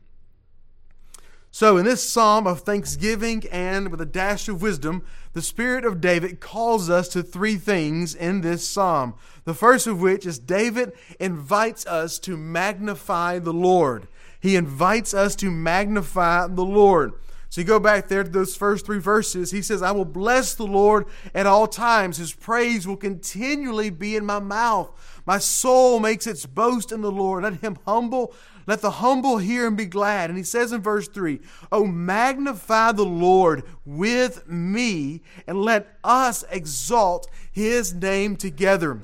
So, 1.54 1.76
in 1.76 1.84
this 1.84 2.02
psalm 2.02 2.48
of 2.48 2.62
thanksgiving 2.62 3.44
and 3.52 3.92
with 3.92 4.00
a 4.00 4.06
dash 4.06 4.48
of 4.48 4.60
wisdom, 4.60 5.04
the 5.34 5.40
Spirit 5.40 5.84
of 5.84 6.00
David 6.00 6.40
calls 6.40 6.90
us 6.90 7.06
to 7.10 7.22
three 7.22 7.54
things 7.54 8.12
in 8.12 8.40
this 8.40 8.66
psalm. 8.66 9.14
The 9.44 9.54
first 9.54 9.86
of 9.86 10.00
which 10.00 10.26
is 10.26 10.40
David 10.40 10.94
invites 11.20 11.86
us 11.86 12.18
to 12.18 12.36
magnify 12.36 13.38
the 13.38 13.52
Lord. 13.52 14.08
He 14.40 14.56
invites 14.56 15.14
us 15.14 15.36
to 15.36 15.50
magnify 15.52 16.48
the 16.48 16.64
Lord. 16.64 17.12
So 17.50 17.60
you 17.60 17.66
go 17.68 17.78
back 17.78 18.08
there 18.08 18.24
to 18.24 18.28
those 18.28 18.56
first 18.56 18.84
three 18.84 18.98
verses. 18.98 19.52
He 19.52 19.62
says, 19.62 19.80
I 19.80 19.92
will 19.92 20.04
bless 20.04 20.56
the 20.56 20.66
Lord 20.66 21.06
at 21.36 21.46
all 21.46 21.68
times. 21.68 22.16
His 22.16 22.32
praise 22.32 22.84
will 22.84 22.96
continually 22.96 23.90
be 23.90 24.16
in 24.16 24.26
my 24.26 24.40
mouth. 24.40 24.90
My 25.26 25.38
soul 25.38 26.00
makes 26.00 26.26
its 26.26 26.46
boast 26.46 26.92
in 26.92 27.00
the 27.00 27.10
Lord. 27.10 27.44
Let 27.44 27.60
him 27.60 27.78
humble 27.86 28.34
let 28.66 28.80
the 28.80 28.90
humble 28.92 29.38
hear 29.38 29.66
and 29.66 29.76
be 29.76 29.86
glad. 29.86 30.30
And 30.30 30.38
he 30.38 30.44
says 30.44 30.72
in 30.72 30.80
verse 30.80 31.08
3 31.08 31.40
Oh, 31.70 31.84
magnify 31.84 32.92
the 32.92 33.04
Lord 33.04 33.64
with 33.84 34.48
me, 34.48 35.22
and 35.46 35.62
let 35.62 35.98
us 36.02 36.44
exalt 36.50 37.28
his 37.50 37.94
name 37.94 38.36
together. 38.36 39.00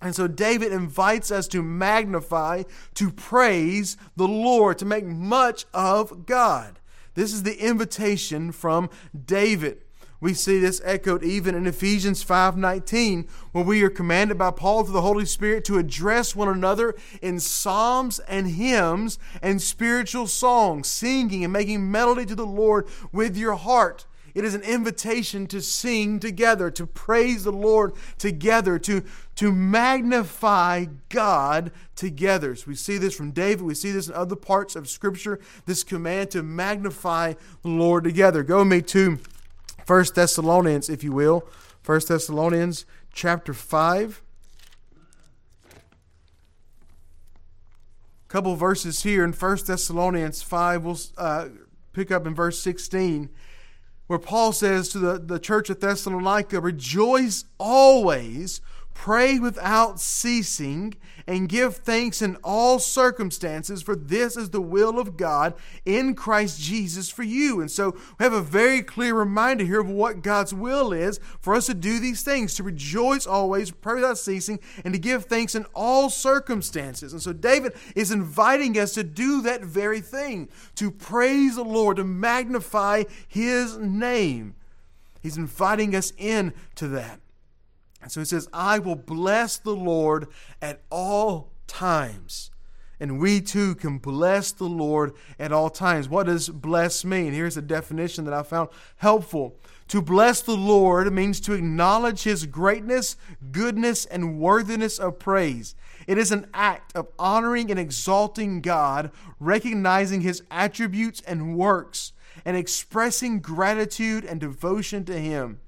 And 0.00 0.14
so 0.14 0.26
David 0.26 0.72
invites 0.72 1.30
us 1.30 1.46
to 1.48 1.62
magnify, 1.62 2.64
to 2.94 3.10
praise 3.10 3.96
the 4.16 4.26
Lord, 4.26 4.78
to 4.78 4.84
make 4.84 5.04
much 5.04 5.64
of 5.72 6.26
God. 6.26 6.80
This 7.14 7.32
is 7.32 7.44
the 7.44 7.64
invitation 7.64 8.50
from 8.52 8.90
David. 9.26 9.82
We 10.22 10.34
see 10.34 10.60
this 10.60 10.80
echoed 10.84 11.24
even 11.24 11.56
in 11.56 11.66
Ephesians 11.66 12.22
5:19, 12.22 13.26
where 13.50 13.64
we 13.64 13.82
are 13.82 13.90
commanded 13.90 14.38
by 14.38 14.52
Paul 14.52 14.84
through 14.84 14.92
the 14.92 15.02
Holy 15.02 15.26
Spirit 15.26 15.64
to 15.64 15.78
address 15.78 16.36
one 16.36 16.46
another 16.46 16.94
in 17.20 17.40
psalms 17.40 18.20
and 18.28 18.46
hymns 18.46 19.18
and 19.42 19.60
spiritual 19.60 20.28
songs, 20.28 20.86
singing 20.86 21.42
and 21.42 21.52
making 21.52 21.90
melody 21.90 22.24
to 22.26 22.36
the 22.36 22.46
Lord 22.46 22.86
with 23.10 23.36
your 23.36 23.56
heart. 23.56 24.06
It 24.32 24.44
is 24.44 24.54
an 24.54 24.62
invitation 24.62 25.48
to 25.48 25.60
sing 25.60 26.20
together, 26.20 26.70
to 26.70 26.86
praise 26.86 27.42
the 27.42 27.50
Lord 27.50 27.92
together, 28.16 28.78
to, 28.78 29.02
to 29.34 29.50
magnify 29.50 30.86
God 31.08 31.72
together. 31.96 32.54
So 32.54 32.66
we 32.68 32.76
see 32.76 32.96
this 32.96 33.16
from 33.16 33.32
David. 33.32 33.62
We 33.62 33.74
see 33.74 33.90
this 33.90 34.06
in 34.06 34.14
other 34.14 34.36
parts 34.36 34.76
of 34.76 34.88
Scripture, 34.88 35.40
this 35.66 35.82
command 35.82 36.30
to 36.30 36.44
magnify 36.44 37.34
the 37.62 37.68
Lord 37.68 38.04
together. 38.04 38.44
Go 38.44 38.60
with 38.60 38.68
me 38.68 38.82
to 38.82 39.18
First 39.92 40.14
Thessalonians, 40.14 40.88
if 40.88 41.04
you 41.04 41.12
will. 41.12 41.46
First 41.82 42.08
Thessalonians 42.08 42.86
chapter 43.12 43.52
5. 43.52 44.22
A 48.24 48.28
couple 48.28 48.56
verses 48.56 49.02
here 49.02 49.22
in 49.22 49.34
First 49.34 49.66
Thessalonians 49.66 50.40
5. 50.40 50.84
We'll 50.86 50.98
uh, 51.18 51.48
pick 51.92 52.10
up 52.10 52.26
in 52.26 52.34
verse 52.34 52.58
16 52.62 53.28
where 54.06 54.18
Paul 54.18 54.52
says 54.52 54.88
to 54.88 54.98
the, 54.98 55.18
the 55.18 55.38
church 55.38 55.68
at 55.68 55.82
Thessalonica, 55.82 56.58
Rejoice 56.58 57.44
always, 57.58 58.62
Pray 58.94 59.38
without 59.38 60.00
ceasing 60.00 60.94
and 61.26 61.48
give 61.48 61.76
thanks 61.76 62.20
in 62.20 62.36
all 62.44 62.78
circumstances, 62.78 63.82
for 63.82 63.96
this 63.96 64.36
is 64.36 64.50
the 64.50 64.60
will 64.60 64.98
of 64.98 65.16
God 65.16 65.54
in 65.84 66.14
Christ 66.14 66.60
Jesus 66.60 67.08
for 67.08 67.22
you. 67.22 67.60
And 67.60 67.70
so 67.70 67.96
we 68.18 68.24
have 68.24 68.32
a 68.32 68.42
very 68.42 68.82
clear 68.82 69.14
reminder 69.14 69.64
here 69.64 69.80
of 69.80 69.88
what 69.88 70.22
God's 70.22 70.52
will 70.52 70.92
is 70.92 71.18
for 71.40 71.54
us 71.54 71.66
to 71.66 71.74
do 71.74 71.98
these 71.98 72.22
things 72.22 72.54
to 72.54 72.62
rejoice 72.62 73.26
always, 73.26 73.70
pray 73.70 73.94
without 73.96 74.18
ceasing, 74.18 74.60
and 74.84 74.92
to 74.94 75.00
give 75.00 75.24
thanks 75.24 75.54
in 75.54 75.64
all 75.74 76.10
circumstances. 76.10 77.12
And 77.12 77.22
so 77.22 77.32
David 77.32 77.72
is 77.96 78.10
inviting 78.10 78.78
us 78.78 78.94
to 78.94 79.04
do 79.04 79.42
that 79.42 79.62
very 79.62 80.00
thing 80.00 80.48
to 80.76 80.90
praise 80.90 81.56
the 81.56 81.64
Lord, 81.64 81.96
to 81.96 82.04
magnify 82.04 83.04
his 83.26 83.78
name. 83.78 84.54
He's 85.22 85.36
inviting 85.36 85.94
us 85.94 86.12
in 86.18 86.52
to 86.74 86.88
that. 86.88 87.21
And 88.02 88.10
so 88.10 88.20
he 88.20 88.26
says, 88.26 88.48
I 88.52 88.78
will 88.78 88.96
bless 88.96 89.56
the 89.56 89.74
Lord 89.74 90.26
at 90.60 90.82
all 90.90 91.52
times. 91.66 92.50
And 93.00 93.18
we 93.18 93.40
too 93.40 93.74
can 93.74 93.98
bless 93.98 94.52
the 94.52 94.68
Lord 94.68 95.14
at 95.38 95.50
all 95.50 95.70
times. 95.70 96.08
What 96.08 96.26
does 96.26 96.48
bless 96.48 97.04
mean? 97.04 97.32
Here's 97.32 97.56
a 97.56 97.62
definition 97.62 98.24
that 98.26 98.34
I 98.34 98.42
found 98.42 98.68
helpful. 98.96 99.56
To 99.88 100.00
bless 100.00 100.40
the 100.40 100.56
Lord 100.56 101.12
means 101.12 101.40
to 101.40 101.52
acknowledge 101.52 102.22
his 102.22 102.46
greatness, 102.46 103.16
goodness, 103.50 104.06
and 104.06 104.38
worthiness 104.38 104.98
of 104.98 105.18
praise. 105.18 105.74
It 106.06 106.16
is 106.16 106.30
an 106.32 106.46
act 106.54 106.94
of 106.96 107.08
honoring 107.18 107.70
and 107.70 107.78
exalting 107.78 108.60
God, 108.60 109.10
recognizing 109.40 110.20
his 110.20 110.42
attributes 110.50 111.20
and 111.26 111.56
works, 111.56 112.12
and 112.44 112.56
expressing 112.56 113.40
gratitude 113.40 114.24
and 114.24 114.40
devotion 114.40 115.04
to 115.06 115.18
him. 115.18 115.60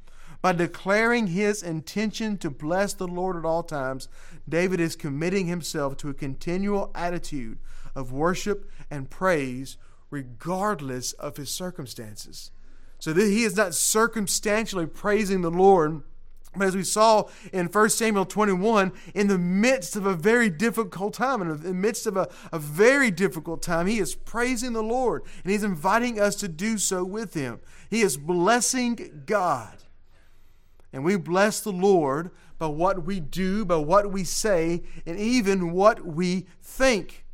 By 0.44 0.52
declaring 0.52 1.28
his 1.28 1.62
intention 1.62 2.36
to 2.36 2.50
bless 2.50 2.92
the 2.92 3.08
Lord 3.08 3.34
at 3.34 3.46
all 3.46 3.62
times, 3.62 4.08
David 4.46 4.78
is 4.78 4.94
committing 4.94 5.46
himself 5.46 5.96
to 5.96 6.10
a 6.10 6.12
continual 6.12 6.90
attitude 6.94 7.60
of 7.94 8.12
worship 8.12 8.70
and 8.90 9.08
praise 9.08 9.78
regardless 10.10 11.14
of 11.14 11.38
his 11.38 11.48
circumstances. 11.48 12.50
So 12.98 13.14
that 13.14 13.24
he 13.24 13.44
is 13.44 13.56
not 13.56 13.74
circumstantially 13.74 14.84
praising 14.84 15.40
the 15.40 15.50
Lord, 15.50 16.02
but 16.54 16.66
as 16.66 16.76
we 16.76 16.84
saw 16.84 17.24
in 17.50 17.68
1 17.68 17.88
Samuel 17.88 18.26
21, 18.26 18.92
in 19.14 19.28
the 19.28 19.38
midst 19.38 19.96
of 19.96 20.04
a 20.04 20.14
very 20.14 20.50
difficult 20.50 21.14
time, 21.14 21.40
in 21.40 21.62
the 21.62 21.72
midst 21.72 22.06
of 22.06 22.18
a, 22.18 22.28
a 22.52 22.58
very 22.58 23.10
difficult 23.10 23.62
time, 23.62 23.86
he 23.86 23.98
is 23.98 24.14
praising 24.14 24.74
the 24.74 24.82
Lord 24.82 25.22
and 25.42 25.50
he's 25.50 25.64
inviting 25.64 26.20
us 26.20 26.36
to 26.36 26.48
do 26.48 26.76
so 26.76 27.02
with 27.02 27.32
him. 27.32 27.60
He 27.88 28.02
is 28.02 28.18
blessing 28.18 29.22
God. 29.24 29.83
And 30.94 31.04
we 31.04 31.16
bless 31.16 31.58
the 31.58 31.72
Lord 31.72 32.30
by 32.56 32.68
what 32.68 33.04
we 33.04 33.18
do, 33.18 33.64
by 33.64 33.76
what 33.76 34.12
we 34.12 34.22
say, 34.22 34.84
and 35.04 35.18
even 35.18 35.72
what 35.72 36.06
we 36.06 36.46
think. 36.62 37.24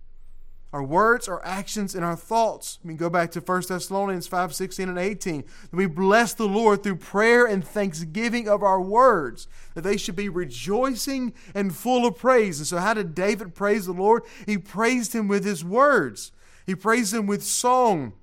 Our 0.72 0.82
words, 0.82 1.28
our 1.28 1.44
actions, 1.44 1.94
and 1.94 2.02
our 2.02 2.16
thoughts. 2.16 2.78
We 2.82 2.94
go 2.94 3.10
back 3.10 3.32
to 3.32 3.40
1 3.40 3.62
Thessalonians 3.68 4.26
5 4.26 4.54
16 4.54 4.88
and 4.88 4.98
18. 4.98 5.44
We 5.72 5.84
bless 5.84 6.32
the 6.32 6.46
Lord 6.48 6.82
through 6.82 6.96
prayer 6.96 7.44
and 7.44 7.62
thanksgiving 7.62 8.48
of 8.48 8.62
our 8.62 8.80
words, 8.80 9.46
that 9.74 9.82
they 9.82 9.98
should 9.98 10.16
be 10.16 10.30
rejoicing 10.30 11.34
and 11.54 11.76
full 11.76 12.06
of 12.06 12.16
praise. 12.16 12.60
And 12.60 12.66
so, 12.66 12.78
how 12.78 12.94
did 12.94 13.14
David 13.14 13.54
praise 13.54 13.84
the 13.84 13.92
Lord? 13.92 14.22
He 14.46 14.56
praised 14.56 15.12
him 15.12 15.28
with 15.28 15.44
his 15.44 15.62
words, 15.62 16.32
he 16.64 16.74
praised 16.74 17.12
him 17.12 17.26
with 17.26 17.44
song. 17.44 18.14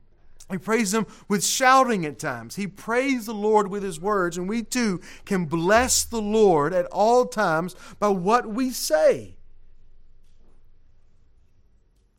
He 0.49 0.57
praised 0.57 0.93
him 0.93 1.05
with 1.27 1.45
shouting 1.45 2.05
at 2.05 2.19
times. 2.19 2.55
He 2.55 2.67
praised 2.67 3.27
the 3.27 3.33
Lord 3.33 3.69
with 3.69 3.83
his 3.83 3.99
words, 3.99 4.37
and 4.37 4.47
we 4.47 4.63
too 4.63 5.01
can 5.25 5.45
bless 5.45 6.03
the 6.03 6.21
Lord 6.21 6.73
at 6.73 6.85
all 6.85 7.25
times 7.25 7.75
by 7.99 8.09
what 8.09 8.47
we 8.47 8.71
say. 8.71 9.36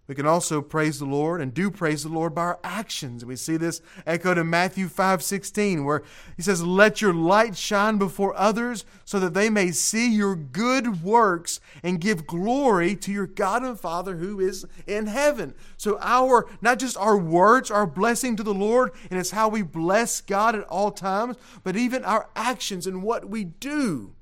We 0.09 0.15
can 0.15 0.27
also 0.27 0.62
praise 0.62 0.99
the 0.99 1.05
Lord 1.05 1.43
and 1.43 1.53
do 1.53 1.71
praise 1.71 2.03
the 2.03 2.09
Lord 2.09 2.35
by 2.35 2.41
our 2.41 2.59
actions. 2.65 3.27
We 3.27 3.37
see 3.37 3.59
this 3.59 3.83
echoed 4.07 4.38
in 4.38 4.49
Matthew 4.49 4.88
5 4.88 5.23
16, 5.23 5.85
where 5.85 6.03
he 6.35 6.43
says, 6.43 6.62
Let 6.62 7.03
your 7.03 7.12
light 7.12 7.59
shine 7.59 7.99
before 7.99 8.35
others 8.35 8.87
so 9.05 9.21
that 9.21 9.35
they 9.35 9.50
may 9.50 9.71
see 9.71 10.11
your 10.11 10.35
good 10.35 11.03
works 11.03 11.61
and 11.83 12.00
give 12.00 12.27
glory 12.27 12.97
to 12.97 13.12
your 13.12 13.27
God 13.27 13.62
and 13.62 13.79
Father 13.79 14.17
who 14.17 14.41
is 14.41 14.67
in 14.87 15.09
heaven. 15.09 15.55
So, 15.77 15.99
our, 16.00 16.49
not 16.62 16.79
just 16.79 16.97
our 16.97 17.19
words 17.19 17.71
a 17.71 17.87
blessing 17.87 18.35
to 18.37 18.43
the 18.43 18.55
Lord, 18.55 18.93
and 19.11 19.21
it's 19.21 19.33
how 19.33 19.50
we 19.50 19.61
bless 19.61 20.23
God 20.23 20.55
at 20.55 20.65
all 20.69 20.91
times, 20.91 21.37
but 21.62 21.77
even 21.77 22.03
our 22.03 22.31
actions 22.35 22.87
and 22.87 23.03
what 23.03 23.29
we 23.29 23.45
do. 23.45 24.15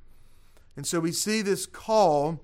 And 0.76 0.84
so 0.84 0.98
we 0.98 1.12
see 1.12 1.42
this 1.42 1.64
call 1.64 2.40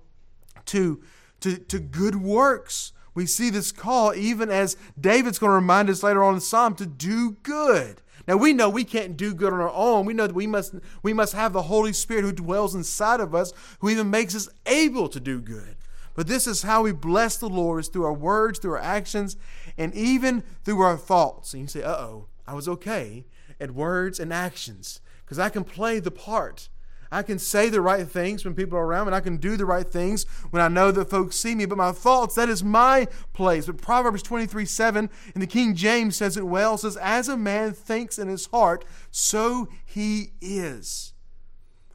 to, 0.66 1.02
to, 1.40 1.56
to 1.58 1.80
good 1.80 2.16
works 2.16 2.92
we 3.14 3.26
see 3.26 3.50
this 3.50 3.72
call 3.72 4.14
even 4.14 4.50
as 4.50 4.76
David's 4.98 5.38
going 5.38 5.50
to 5.50 5.54
remind 5.54 5.90
us 5.90 6.02
later 6.02 6.22
on 6.22 6.34
in 6.34 6.40
Psalm 6.40 6.74
to 6.76 6.86
do 6.86 7.32
good. 7.42 8.00
Now 8.26 8.36
we 8.36 8.52
know 8.52 8.68
we 8.68 8.84
can't 8.84 9.16
do 9.16 9.34
good 9.34 9.52
on 9.52 9.60
our 9.60 9.72
own. 9.72 10.06
We 10.06 10.14
know 10.14 10.26
that 10.26 10.34
we 10.34 10.46
must 10.46 10.74
we 11.02 11.12
must 11.12 11.32
have 11.32 11.52
the 11.52 11.62
Holy 11.62 11.92
Spirit 11.92 12.24
who 12.24 12.32
dwells 12.32 12.74
inside 12.74 13.20
of 13.20 13.34
us, 13.34 13.52
who 13.80 13.90
even 13.90 14.10
makes 14.10 14.34
us 14.34 14.48
able 14.66 15.08
to 15.08 15.20
do 15.20 15.40
good. 15.40 15.76
But 16.14 16.26
this 16.26 16.46
is 16.46 16.62
how 16.62 16.82
we 16.82 16.92
bless 16.92 17.36
the 17.36 17.48
Lord 17.48 17.80
is 17.80 17.88
through 17.88 18.04
our 18.04 18.12
words, 18.12 18.58
through 18.58 18.72
our 18.72 18.78
actions, 18.78 19.36
and 19.76 19.94
even 19.94 20.44
through 20.64 20.80
our 20.80 20.96
thoughts. 20.96 21.52
And 21.52 21.62
you 21.62 21.68
say, 21.68 21.82
"Uh-oh, 21.82 22.26
I 22.46 22.54
was 22.54 22.68
okay 22.68 23.24
at 23.58 23.72
words 23.72 24.20
and 24.20 24.32
actions 24.32 25.00
because 25.24 25.38
I 25.38 25.48
can 25.48 25.64
play 25.64 25.98
the 25.98 26.10
part. 26.10 26.68
I 27.12 27.22
can 27.22 27.38
say 27.38 27.68
the 27.68 27.82
right 27.82 28.08
things 28.08 28.42
when 28.42 28.54
people 28.54 28.78
are 28.78 28.86
around, 28.86 29.08
and 29.08 29.14
I 29.14 29.20
can 29.20 29.36
do 29.36 29.58
the 29.58 29.66
right 29.66 29.86
things 29.86 30.24
when 30.48 30.62
I 30.62 30.68
know 30.68 30.90
that 30.90 31.10
folks 31.10 31.36
see 31.36 31.54
me. 31.54 31.66
But 31.66 31.76
my 31.76 31.92
thoughts, 31.92 32.34
that 32.36 32.48
is 32.48 32.64
my 32.64 33.06
place. 33.34 33.66
But 33.66 33.82
Proverbs 33.82 34.22
23 34.22 34.64
7 34.64 35.10
in 35.34 35.40
the 35.40 35.46
King 35.46 35.74
James 35.74 36.16
says 36.16 36.38
it 36.38 36.46
well 36.46 36.78
says, 36.78 36.96
As 36.96 37.28
a 37.28 37.36
man 37.36 37.74
thinks 37.74 38.18
in 38.18 38.28
his 38.28 38.46
heart, 38.46 38.86
so 39.10 39.68
he 39.84 40.32
is. 40.40 41.12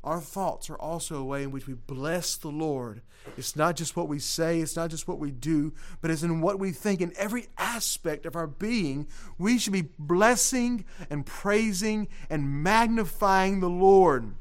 Our 0.03 0.21
thoughts 0.21 0.69
are 0.69 0.77
also 0.77 1.17
a 1.17 1.25
way 1.25 1.43
in 1.43 1.51
which 1.51 1.67
we 1.67 1.73
bless 1.73 2.37
the 2.37 2.49
Lord. 2.49 3.01
It's 3.35 3.55
not 3.55 3.75
just 3.75 3.95
what 3.97 4.07
we 4.07 4.19
say, 4.19 4.61
it's 4.61 4.75
not 4.75 4.91
just 4.91 5.07
what 5.07 5.19
we 5.19 5.31
do, 5.31 5.73
but 5.99 6.11
it's 6.11 6.23
in 6.23 6.41
what 6.41 6.59
we 6.59 6.71
think. 6.71 7.01
In 7.01 7.11
every 7.17 7.47
aspect 7.57 8.25
of 8.25 8.35
our 8.35 8.47
being, 8.47 9.07
we 9.39 9.57
should 9.57 9.73
be 9.73 9.89
blessing 9.97 10.85
and 11.09 11.25
praising 11.25 12.07
and 12.29 12.63
magnifying 12.63 13.59
the 13.59 13.69
Lord 13.69 14.35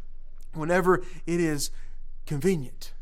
whenever 0.56 1.02
it 1.26 1.40
is 1.40 1.70
convenient. 2.26 2.92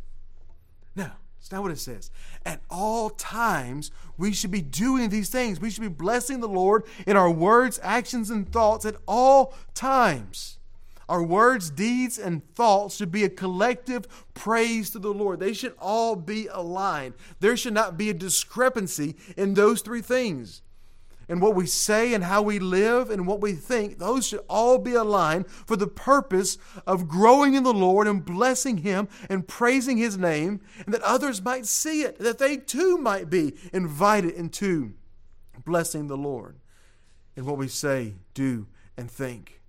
No, 0.97 1.11
it's 1.41 1.51
not 1.51 1.63
what 1.63 1.73
it 1.73 1.79
says. 1.79 2.11
At 2.45 2.61
all 2.71 3.11
times, 3.11 3.91
we 4.17 4.33
should 4.33 4.51
be 4.51 4.63
doing 4.63 5.09
these 5.09 5.29
things. 5.29 5.61
We 5.61 5.71
should 5.71 5.83
be 5.83 5.89
blessing 5.89 6.41
the 6.41 6.49
Lord 6.49 6.85
in 7.07 7.17
our 7.17 7.31
words, 7.31 7.81
actions, 7.83 8.31
and 8.31 8.51
thoughts 8.51 8.85
at 8.85 8.97
all 9.07 9.55
times. 9.75 10.59
Our 11.09 11.23
words, 11.23 11.71
deeds, 11.71 12.19
and 12.19 12.43
thoughts 12.55 12.97
should 12.97 13.13
be 13.13 13.25
a 13.25 13.29
collective 13.29 14.07
praise 14.33 14.91
to 14.91 14.99
the 14.99 15.13
Lord. 15.13 15.39
They 15.39 15.53
should 15.53 15.75
all 15.79 16.17
be 16.17 16.47
aligned. 16.47 17.15
There 17.41 17.57
should 17.57 17.75
not 17.75 17.99
be 17.99 18.09
a 18.09 18.15
discrepancy 18.15 19.17
in 19.37 19.55
those 19.55 19.83
three 19.83 20.01
things 20.01 20.63
and 21.29 21.41
what 21.41 21.55
we 21.55 21.67
say 21.67 22.15
and 22.15 22.25
how 22.25 22.43
we 22.43 22.59
live 22.59 23.11
and 23.11 23.27
what 23.27 23.41
we 23.41 23.53
think, 23.53 23.99
those 23.99 24.27
should 24.27 24.45
all 24.49 24.79
be 24.79 24.95
aligned 24.95 25.49
for 25.49 25.77
the 25.77 25.87
purpose 25.87 26.59
of 26.87 27.09
growing 27.09 27.55
in 27.55 27.63
the 27.63 27.73
Lord 27.73 28.07
and 28.07 28.25
blessing 28.25 28.79
Him 28.79 29.09
and 29.29 29.47
praising 29.47 29.97
His 29.97 30.19
name, 30.19 30.61
and 30.85 30.95
that 30.95 31.03
others 31.03 31.43
might 31.43 31.67
see 31.67 32.03
it, 32.03 32.19
that 32.19 32.39
they 32.39 32.57
too 32.57 32.99
might 32.99 33.31
be 33.31 33.55
invited 33.73 34.35
into 34.35 34.95
blessing 35.65 36.09
the 36.09 36.17
Lord 36.17 36.57
in 37.37 37.47
what 37.47 37.59
we 37.59 37.69
say, 37.69 38.15
do, 38.35 38.67
and 38.97 39.11
think. 39.11 39.61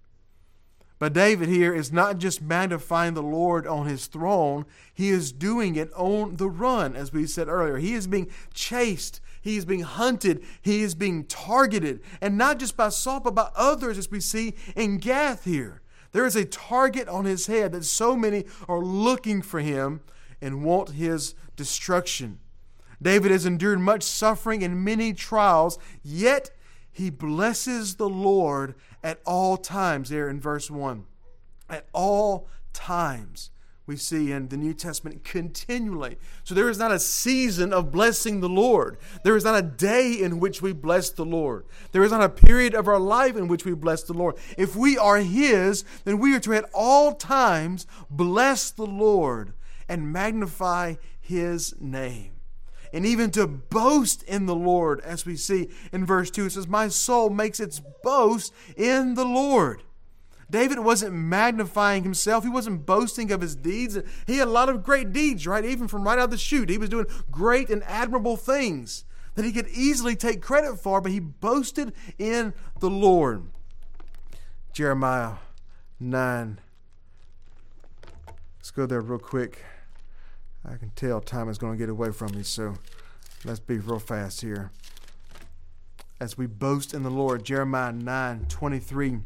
But 0.97 1.13
David 1.13 1.49
here 1.49 1.75
is 1.75 1.91
not 1.91 2.19
just 2.19 2.41
magnifying 2.41 3.15
the 3.15 3.23
Lord 3.23 3.67
on 3.67 3.85
his 3.85 4.07
throne, 4.07 4.65
he 4.93 5.09
is 5.09 5.31
doing 5.31 5.75
it 5.75 5.91
on 5.93 6.37
the 6.37 6.49
run, 6.49 6.95
as 6.95 7.11
we 7.11 7.27
said 7.27 7.49
earlier. 7.49 7.77
He 7.77 7.93
is 7.93 8.07
being 8.07 8.29
chased 8.53 9.19
he 9.45 9.57
is 9.57 9.63
being 9.63 9.81
hunted. 9.81 10.43
He 10.63 10.81
is 10.81 10.95
being 10.95 11.23
targeted. 11.25 12.01
And 12.19 12.35
not 12.35 12.57
just 12.57 12.75
by 12.75 12.89
Saul, 12.89 13.19
but 13.19 13.35
by 13.35 13.51
others, 13.55 13.95
as 13.95 14.09
we 14.09 14.19
see 14.19 14.55
in 14.75 14.97
Gath 14.97 15.43
here. 15.43 15.83
There 16.13 16.25
is 16.25 16.35
a 16.35 16.45
target 16.45 17.07
on 17.07 17.25
his 17.25 17.45
head 17.45 17.73
that 17.73 17.85
so 17.85 18.15
many 18.15 18.45
are 18.67 18.79
looking 18.79 19.43
for 19.43 19.59
him 19.59 20.01
and 20.41 20.63
want 20.63 20.89
his 20.89 21.35
destruction. 21.55 22.39
David 22.99 23.29
has 23.29 23.45
endured 23.45 23.79
much 23.79 24.01
suffering 24.01 24.63
and 24.63 24.83
many 24.83 25.13
trials, 25.13 25.77
yet 26.01 26.49
he 26.91 27.11
blesses 27.11 27.97
the 27.97 28.09
Lord 28.09 28.73
at 29.03 29.21
all 29.27 29.57
times, 29.57 30.09
there 30.09 30.27
in 30.27 30.41
verse 30.41 30.71
1. 30.71 31.05
At 31.69 31.85
all 31.93 32.47
times 32.73 33.51
we 33.87 33.95
see 33.95 34.31
in 34.31 34.47
the 34.47 34.57
New 34.57 34.73
Testament 34.73 35.23
continually. 35.23 36.17
So 36.43 36.55
there 36.55 36.69
is 36.69 36.79
not 36.79 36.91
a 36.91 36.99
season 36.99 37.71
of 37.71 37.91
blessing 37.91 38.39
the 38.39 38.49
Lord. 38.49 38.97
There 39.23 39.35
is 39.35 39.43
not 39.43 39.59
a 39.59 39.61
day 39.61 40.13
in 40.13 40.39
which 40.39 40.61
we 40.61 40.73
bless 40.73 41.11
the 41.11 41.25
Lord. 41.25 41.65
There 41.91 42.03
is 42.03 42.11
not 42.11 42.23
a 42.23 42.29
period 42.29 42.73
of 42.73 42.87
our 42.87 42.99
life 42.99 43.35
in 43.35 43.47
which 43.47 43.63
we 43.63 43.75
bless 43.75 44.03
the 44.03 44.13
Lord. 44.13 44.35
If 44.57 44.75
we 44.75 44.97
are 44.97 45.17
His, 45.17 45.85
then 46.03 46.17
we 46.17 46.35
are 46.35 46.39
to 46.41 46.53
at 46.53 46.69
all 46.73 47.13
times 47.13 47.85
bless 48.09 48.71
the 48.71 48.87
Lord 48.87 49.53
and 49.87 50.11
magnify 50.11 50.95
His 51.19 51.75
name. 51.79 52.31
And 52.91 53.05
even 53.05 53.29
to 53.31 53.45
boast 53.45 54.23
in 54.23 54.45
the 54.45 54.55
Lord, 54.55 55.01
as 55.01 55.25
we 55.25 55.35
see 55.35 55.69
in 55.91 56.05
verse 56.05 56.31
2, 56.31 56.45
it 56.45 56.51
says, 56.53 56.67
My 56.67 56.87
soul 56.87 57.29
makes 57.29 57.59
its 57.59 57.81
boast 58.03 58.53
in 58.77 59.15
the 59.15 59.25
Lord. 59.25 59.83
David 60.49 60.79
wasn't 60.79 61.13
magnifying 61.13 62.03
himself. 62.03 62.43
He 62.43 62.49
wasn't 62.49 62.85
boasting 62.85 63.31
of 63.31 63.41
his 63.41 63.55
deeds. 63.55 63.97
He 64.27 64.37
had 64.37 64.47
a 64.47 64.51
lot 64.51 64.69
of 64.69 64.83
great 64.83 65.11
deeds, 65.11 65.47
right? 65.47 65.65
Even 65.65 65.87
from 65.87 66.03
right 66.03 66.19
out 66.19 66.25
of 66.25 66.31
the 66.31 66.37
chute. 66.37 66.69
He 66.69 66.77
was 66.77 66.89
doing 66.89 67.07
great 67.31 67.69
and 67.69 67.83
admirable 67.85 68.37
things 68.37 69.05
that 69.35 69.45
he 69.45 69.51
could 69.51 69.67
easily 69.69 70.15
take 70.15 70.41
credit 70.41 70.77
for, 70.77 71.01
but 71.01 71.11
he 71.11 71.19
boasted 71.19 71.93
in 72.17 72.53
the 72.79 72.89
Lord. 72.89 73.43
Jeremiah 74.71 75.33
9. 75.99 76.59
Let's 78.57 78.71
go 78.71 78.85
there 78.85 79.01
real 79.01 79.19
quick. 79.19 79.63
I 80.67 80.77
can 80.77 80.89
tell 80.91 81.21
time 81.21 81.49
is 81.49 81.57
going 81.57 81.73
to 81.73 81.77
get 81.77 81.89
away 81.89 82.11
from 82.11 82.35
me, 82.35 82.43
so 82.43 82.75
let's 83.43 83.59
be 83.59 83.77
real 83.77 83.99
fast 83.99 84.41
here. 84.41 84.71
As 86.19 86.37
we 86.37 86.47
boast 86.47 86.93
in 86.93 87.03
the 87.03 87.09
Lord, 87.09 87.43
Jeremiah 87.43 87.91
9 87.91 88.45
23. 88.47 89.19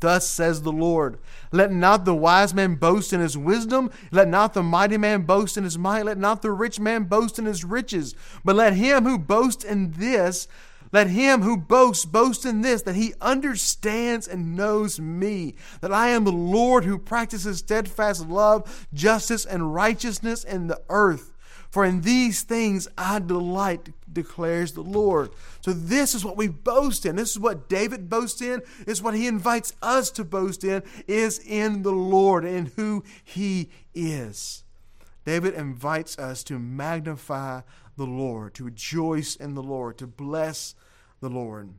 Thus 0.00 0.28
says 0.28 0.62
the 0.62 0.72
Lord 0.72 1.18
Let 1.50 1.72
not 1.72 2.04
the 2.04 2.14
wise 2.14 2.54
man 2.54 2.76
boast 2.76 3.12
in 3.12 3.20
his 3.20 3.36
wisdom, 3.36 3.90
let 4.10 4.28
not 4.28 4.54
the 4.54 4.62
mighty 4.62 4.96
man 4.96 5.22
boast 5.22 5.56
in 5.56 5.64
his 5.64 5.78
might, 5.78 6.04
let 6.04 6.18
not 6.18 6.42
the 6.42 6.50
rich 6.50 6.80
man 6.80 7.04
boast 7.04 7.38
in 7.38 7.44
his 7.44 7.64
riches, 7.64 8.14
but 8.44 8.56
let 8.56 8.74
him 8.74 9.04
who 9.04 9.18
boasts 9.18 9.64
in 9.64 9.92
this, 9.92 10.48
let 10.92 11.08
him 11.08 11.42
who 11.42 11.56
boasts 11.56 12.04
boast 12.04 12.44
in 12.44 12.60
this, 12.60 12.82
that 12.82 12.96
he 12.96 13.14
understands 13.20 14.28
and 14.28 14.56
knows 14.56 15.00
me, 15.00 15.54
that 15.80 15.92
I 15.92 16.08
am 16.08 16.24
the 16.24 16.32
Lord 16.32 16.84
who 16.84 16.98
practices 16.98 17.58
steadfast 17.58 18.28
love, 18.28 18.86
justice, 18.92 19.46
and 19.46 19.74
righteousness 19.74 20.44
in 20.44 20.66
the 20.66 20.80
earth. 20.88 21.31
For 21.72 21.86
in 21.86 22.02
these 22.02 22.42
things 22.42 22.86
I 22.98 23.18
delight, 23.18 23.88
declares 24.12 24.72
the 24.72 24.82
Lord. 24.82 25.30
So 25.62 25.72
this 25.72 26.14
is 26.14 26.22
what 26.22 26.36
we 26.36 26.46
boast 26.46 27.06
in. 27.06 27.16
This 27.16 27.30
is 27.30 27.38
what 27.38 27.66
David 27.70 28.10
boasts 28.10 28.42
in. 28.42 28.60
Is 28.86 29.00
what 29.00 29.14
he 29.14 29.26
invites 29.26 29.72
us 29.80 30.10
to 30.10 30.24
boast 30.24 30.64
in, 30.64 30.82
is 31.08 31.38
in 31.38 31.80
the 31.82 31.92
Lord 31.92 32.44
and 32.44 32.68
who 32.76 33.02
he 33.24 33.70
is. 33.94 34.64
David 35.24 35.54
invites 35.54 36.18
us 36.18 36.44
to 36.44 36.58
magnify 36.58 37.62
the 37.96 38.06
Lord, 38.06 38.52
to 38.56 38.64
rejoice 38.64 39.34
in 39.34 39.54
the 39.54 39.62
Lord, 39.62 39.96
to 39.96 40.06
bless 40.06 40.74
the 41.20 41.30
Lord. 41.30 41.70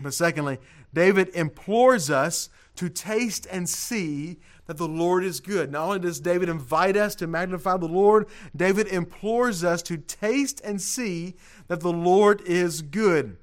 But 0.00 0.14
secondly, 0.14 0.56
David 0.94 1.28
implores 1.34 2.08
us 2.08 2.48
to 2.80 2.88
taste 2.88 3.46
and 3.50 3.68
see 3.68 4.38
that 4.64 4.78
the 4.78 4.88
Lord 4.88 5.22
is 5.22 5.40
good. 5.40 5.70
Not 5.70 5.84
only 5.84 5.98
does 5.98 6.18
David 6.18 6.48
invite 6.48 6.96
us 6.96 7.14
to 7.16 7.26
magnify 7.26 7.76
the 7.76 7.84
Lord, 7.84 8.26
David 8.56 8.86
implores 8.86 9.62
us 9.62 9.82
to 9.82 9.98
taste 9.98 10.62
and 10.64 10.80
see 10.80 11.34
that 11.68 11.80
the 11.80 11.92
Lord 11.92 12.40
is 12.40 12.80
good. 12.80 13.36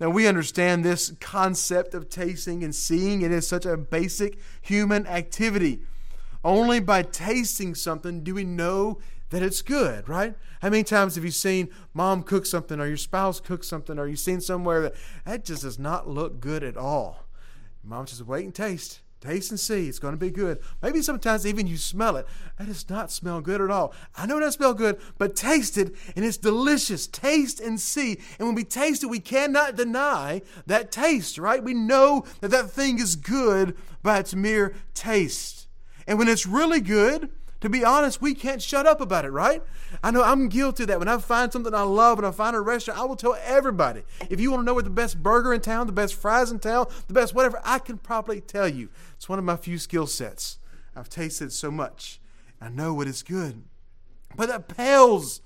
Now, 0.00 0.10
we 0.10 0.26
understand 0.26 0.84
this 0.84 1.12
concept 1.20 1.94
of 1.94 2.08
tasting 2.08 2.64
and 2.64 2.74
seeing. 2.74 3.22
It 3.22 3.30
is 3.30 3.46
such 3.46 3.64
a 3.64 3.76
basic 3.76 4.40
human 4.60 5.06
activity. 5.06 5.82
Only 6.42 6.80
by 6.80 7.02
tasting 7.02 7.76
something 7.76 8.24
do 8.24 8.34
we 8.34 8.42
know 8.42 8.98
that 9.30 9.40
it's 9.40 9.62
good, 9.62 10.08
right? 10.08 10.34
How 10.62 10.70
many 10.70 10.82
times 10.82 11.14
have 11.14 11.24
you 11.24 11.30
seen 11.30 11.68
mom 11.92 12.24
cook 12.24 12.44
something 12.44 12.80
or 12.80 12.88
your 12.88 12.96
spouse 12.96 13.38
cook 13.38 13.62
something 13.62 14.00
or 14.00 14.08
you've 14.08 14.18
seen 14.18 14.40
somewhere 14.40 14.82
that 14.82 14.94
that 15.24 15.44
just 15.44 15.62
does 15.62 15.78
not 15.78 16.08
look 16.08 16.40
good 16.40 16.64
at 16.64 16.76
all? 16.76 17.23
Mom 17.84 18.06
says, 18.06 18.22
wait 18.22 18.44
and 18.44 18.54
taste. 18.54 19.00
Taste 19.20 19.50
and 19.50 19.60
see. 19.60 19.88
It's 19.88 19.98
going 19.98 20.12
to 20.12 20.20
be 20.20 20.30
good. 20.30 20.58
Maybe 20.82 21.00
sometimes 21.00 21.46
even 21.46 21.66
you 21.66 21.78
smell 21.78 22.16
it. 22.16 22.26
That 22.58 22.66
does 22.66 22.88
not 22.90 23.10
smell 23.10 23.40
good 23.40 23.62
at 23.62 23.70
all. 23.70 23.94
I 24.14 24.26
know 24.26 24.36
it 24.36 24.40
doesn't 24.40 24.58
smell 24.58 24.74
good, 24.74 25.00
but 25.16 25.34
taste 25.34 25.78
it 25.78 25.94
and 26.14 26.26
it's 26.26 26.36
delicious. 26.36 27.06
Taste 27.06 27.58
and 27.58 27.80
see. 27.80 28.18
And 28.38 28.46
when 28.46 28.54
we 28.54 28.64
taste 28.64 29.02
it, 29.02 29.06
we 29.06 29.20
cannot 29.20 29.76
deny 29.76 30.42
that 30.66 30.92
taste, 30.92 31.38
right? 31.38 31.64
We 31.64 31.72
know 31.72 32.26
that 32.40 32.50
that 32.50 32.70
thing 32.70 32.98
is 32.98 33.16
good 33.16 33.74
by 34.02 34.18
its 34.18 34.34
mere 34.34 34.74
taste. 34.92 35.68
And 36.06 36.18
when 36.18 36.28
it's 36.28 36.46
really 36.46 36.80
good, 36.80 37.30
to 37.64 37.70
be 37.70 37.84
honest, 37.84 38.20
we 38.20 38.34
can't 38.34 38.60
shut 38.60 38.86
up 38.86 39.00
about 39.00 39.24
it, 39.24 39.30
right? 39.30 39.62
I 40.02 40.10
know 40.10 40.22
I'm 40.22 40.48
guilty 40.48 40.82
of 40.82 40.88
that. 40.88 40.98
When 40.98 41.08
I 41.08 41.16
find 41.16 41.50
something 41.50 41.74
I 41.74 41.82
love 41.82 42.18
and 42.18 42.26
I 42.26 42.30
find 42.30 42.54
a 42.54 42.60
restaurant, 42.60 43.00
I 43.00 43.04
will 43.04 43.16
tell 43.16 43.36
everybody. 43.42 44.02
If 44.28 44.38
you 44.38 44.50
want 44.50 44.60
to 44.60 44.64
know 44.66 44.74
where 44.74 44.82
the 44.82 44.90
best 44.90 45.22
burger 45.22 45.54
in 45.54 45.62
town, 45.62 45.86
the 45.86 45.92
best 45.92 46.14
fries 46.14 46.50
in 46.50 46.58
town, 46.58 46.86
the 47.08 47.14
best 47.14 47.34
whatever, 47.34 47.60
I 47.64 47.78
can 47.78 47.96
probably 47.96 48.42
tell 48.42 48.68
you. 48.68 48.90
It's 49.16 49.28
one 49.28 49.38
of 49.38 49.46
my 49.46 49.56
few 49.56 49.78
skill 49.78 50.06
sets. 50.06 50.58
I've 50.94 51.08
tasted 51.08 51.52
so 51.52 51.70
much. 51.70 52.20
I 52.60 52.68
know 52.68 52.92
what 52.92 53.08
is 53.08 53.22
good. 53.22 53.64
But 54.36 54.48
that 54.48 54.68
pales 54.68 55.40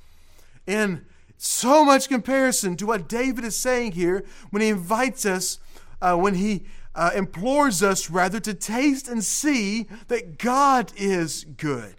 in 0.67 1.07
so 1.37 1.85
much 1.85 2.09
comparison 2.09 2.77
to 2.77 2.87
what 2.87 3.09
David 3.09 3.45
is 3.45 3.57
saying 3.57 3.93
here 3.93 4.25
when 4.51 4.61
he 4.61 4.69
invites 4.69 5.25
us, 5.25 5.61
uh, 6.03 6.17
when 6.17 6.35
he 6.35 6.65
uh, 6.97 7.11
implores 7.15 7.81
us 7.81 8.11
rather 8.11 8.41
to 8.41 8.53
taste 8.53 9.07
and 9.07 9.23
see 9.23 9.87
that 10.09 10.37
God 10.37 10.93
is 10.97 11.45
good. 11.45 11.95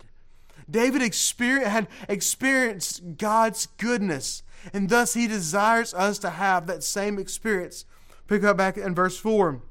David 0.69 1.01
had 1.01 1.87
experienced 2.07 3.17
God's 3.17 3.65
goodness, 3.77 4.43
and 4.73 4.89
thus 4.89 5.13
he 5.13 5.27
desires 5.27 5.93
us 5.93 6.19
to 6.19 6.29
have 6.29 6.67
that 6.67 6.83
same 6.83 7.17
experience. 7.17 7.85
Pick 8.27 8.43
up 8.43 8.57
back 8.57 8.77
in 8.77 8.93
verse 8.93 9.17
4. 9.17 9.61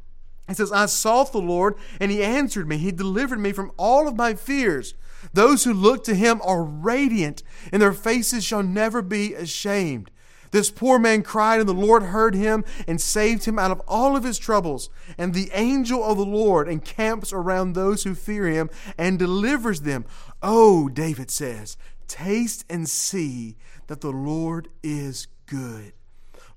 He 0.48 0.54
says, 0.54 0.72
I 0.72 0.86
sought 0.86 1.32
the 1.32 1.38
Lord, 1.38 1.74
and 2.00 2.10
he 2.10 2.22
answered 2.22 2.66
me. 2.66 2.78
He 2.78 2.90
delivered 2.90 3.38
me 3.38 3.52
from 3.52 3.70
all 3.76 4.08
of 4.08 4.16
my 4.16 4.34
fears. 4.34 4.94
Those 5.34 5.64
who 5.64 5.74
look 5.74 6.04
to 6.04 6.14
him 6.14 6.40
are 6.42 6.62
radiant, 6.62 7.42
and 7.70 7.82
their 7.82 7.92
faces 7.92 8.44
shall 8.44 8.62
never 8.62 9.02
be 9.02 9.34
ashamed. 9.34 10.10
This 10.50 10.70
poor 10.70 10.98
man 10.98 11.22
cried, 11.22 11.60
and 11.60 11.68
the 11.68 11.74
Lord 11.74 12.04
heard 12.04 12.34
him 12.34 12.64
and 12.86 12.98
saved 12.98 13.44
him 13.44 13.58
out 13.58 13.70
of 13.70 13.82
all 13.86 14.16
of 14.16 14.24
his 14.24 14.38
troubles. 14.38 14.88
And 15.18 15.34
the 15.34 15.50
angel 15.52 16.02
of 16.02 16.16
the 16.16 16.24
Lord 16.24 16.68
encamps 16.68 17.32
around 17.32 17.74
those 17.74 18.04
who 18.04 18.14
fear 18.14 18.46
him 18.46 18.70
and 18.96 19.18
delivers 19.18 19.82
them. 19.82 20.06
Oh, 20.42 20.88
David 20.88 21.30
says, 21.30 21.76
taste 22.06 22.64
and 22.70 22.88
see 22.88 23.56
that 23.88 24.00
the 24.00 24.12
Lord 24.12 24.68
is 24.82 25.26
good. 25.46 25.92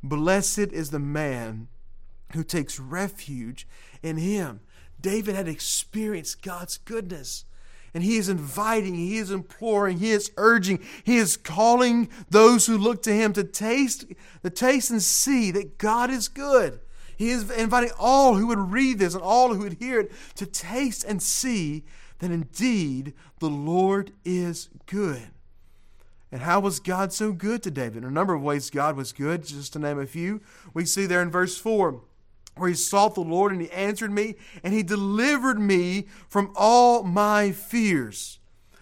Blessed 0.03 0.71
is 0.71 0.89
the 0.89 0.99
man 0.99 1.67
who 2.33 2.43
takes 2.43 2.79
refuge 2.79 3.67
in 4.01 4.17
him. 4.17 4.61
David 4.99 5.35
had 5.35 5.47
experienced 5.47 6.41
God's 6.41 6.77
goodness. 6.77 7.45
And 7.93 8.03
he 8.03 8.15
is 8.15 8.29
inviting, 8.29 8.95
he 8.95 9.17
is 9.17 9.31
imploring, 9.31 9.99
he 9.99 10.11
is 10.11 10.31
urging, 10.37 10.79
he 11.03 11.17
is 11.17 11.35
calling 11.35 12.09
those 12.29 12.65
who 12.65 12.77
look 12.77 13.03
to 13.03 13.11
him 13.11 13.33
to 13.33 13.43
taste, 13.43 14.05
to 14.43 14.49
taste 14.49 14.91
and 14.91 15.03
see 15.03 15.51
that 15.51 15.77
God 15.77 16.09
is 16.09 16.29
good. 16.29 16.79
He 17.17 17.31
is 17.31 17.51
inviting 17.51 17.91
all 17.99 18.35
who 18.35 18.47
would 18.47 18.71
read 18.71 18.97
this 18.97 19.13
and 19.13 19.21
all 19.21 19.53
who 19.53 19.63
would 19.63 19.73
hear 19.73 19.99
it 19.99 20.11
to 20.35 20.45
taste 20.45 21.03
and 21.03 21.21
see 21.21 21.83
that 22.21 22.31
indeed 22.31 23.13
the 23.39 23.49
Lord 23.49 24.11
is 24.23 24.69
good. 24.85 25.29
And 26.31 26.41
how 26.41 26.61
was 26.61 26.79
God 26.79 27.11
so 27.11 27.33
good 27.33 27.61
to 27.63 27.71
David? 27.71 28.03
In 28.03 28.03
a 28.05 28.11
number 28.11 28.33
of 28.33 28.43
ways, 28.43 28.69
God 28.69 28.95
was 28.95 29.11
good, 29.11 29.43
just 29.43 29.73
to 29.73 29.79
name 29.79 29.99
a 29.99 30.05
few. 30.05 30.39
We 30.73 30.85
see 30.85 31.05
there 31.05 31.21
in 31.21 31.29
verse 31.29 31.57
4 31.57 31.99
where 32.57 32.69
he 32.69 32.75
sought 32.75 33.15
the 33.15 33.21
Lord 33.21 33.53
and 33.53 33.61
he 33.61 33.71
answered 33.71 34.11
me 34.11 34.35
and 34.63 34.73
he 34.73 34.83
delivered 34.83 35.59
me 35.59 36.07
from 36.27 36.51
all 36.55 37.01
my 37.03 37.51
fears. 37.51 38.39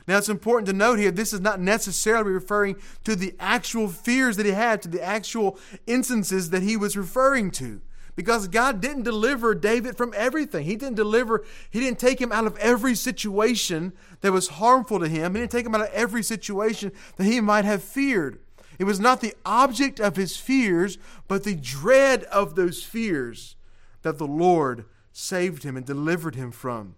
Now 0.08 0.18
it's 0.18 0.28
important 0.28 0.66
to 0.68 0.74
note 0.74 0.98
here 0.98 1.12
this 1.12 1.34
is 1.34 1.40
not 1.40 1.62
necessarily 1.62 2.32
referring 2.32 2.78
to 3.04 3.16
the 3.16 3.36
actual 3.40 3.88
fears 3.88 4.38
that 4.38 4.46
he 4.46 4.52
had, 4.52 4.82
to 4.82 4.90
the 4.90 5.04
actual 5.04 5.60
instances 5.88 6.50
that 6.50 6.64
he 6.64 6.76
was 6.76 6.98
referring 6.98 7.52
to. 7.52 7.82
Because 8.16 8.48
God 8.48 8.82
didn't 8.82 9.04
deliver 9.04 9.56
David 9.56 9.96
from 9.96 10.14
everything. 10.16 10.66
He 10.66 10.76
didn't 10.76 10.96
deliver, 10.96 11.46
he 11.70 11.80
didn't 11.80 12.00
take 12.00 12.20
him 12.20 12.32
out 12.32 12.46
of 12.46 12.58
every 12.58 12.96
situation 12.96 13.94
that 14.22 14.32
was 14.32 14.50
harmful 14.50 15.00
to 15.00 15.08
him. 15.08 15.36
He 15.36 15.42
didn't 15.42 15.52
take 15.52 15.66
him 15.66 15.76
out 15.76 15.82
of 15.82 15.94
every 15.94 16.24
situation 16.24 16.92
that 17.18 17.24
he 17.24 17.40
might 17.40 17.66
have 17.66 17.84
feared. 17.84 18.40
It 18.78 18.86
was 18.86 19.00
not 19.00 19.22
the 19.22 19.36
object 19.46 20.00
of 20.00 20.16
his 20.16 20.38
fears, 20.38 20.98
but 21.28 21.44
the 21.44 21.56
dread 21.56 22.24
of 22.26 22.56
those 22.56 22.84
fears 22.84 23.56
that 24.02 24.18
the 24.18 24.28
Lord 24.28 24.86
saved 25.12 25.64
him 25.64 25.76
and 25.76 25.86
delivered 25.86 26.36
him 26.36 26.52
from. 26.52 26.96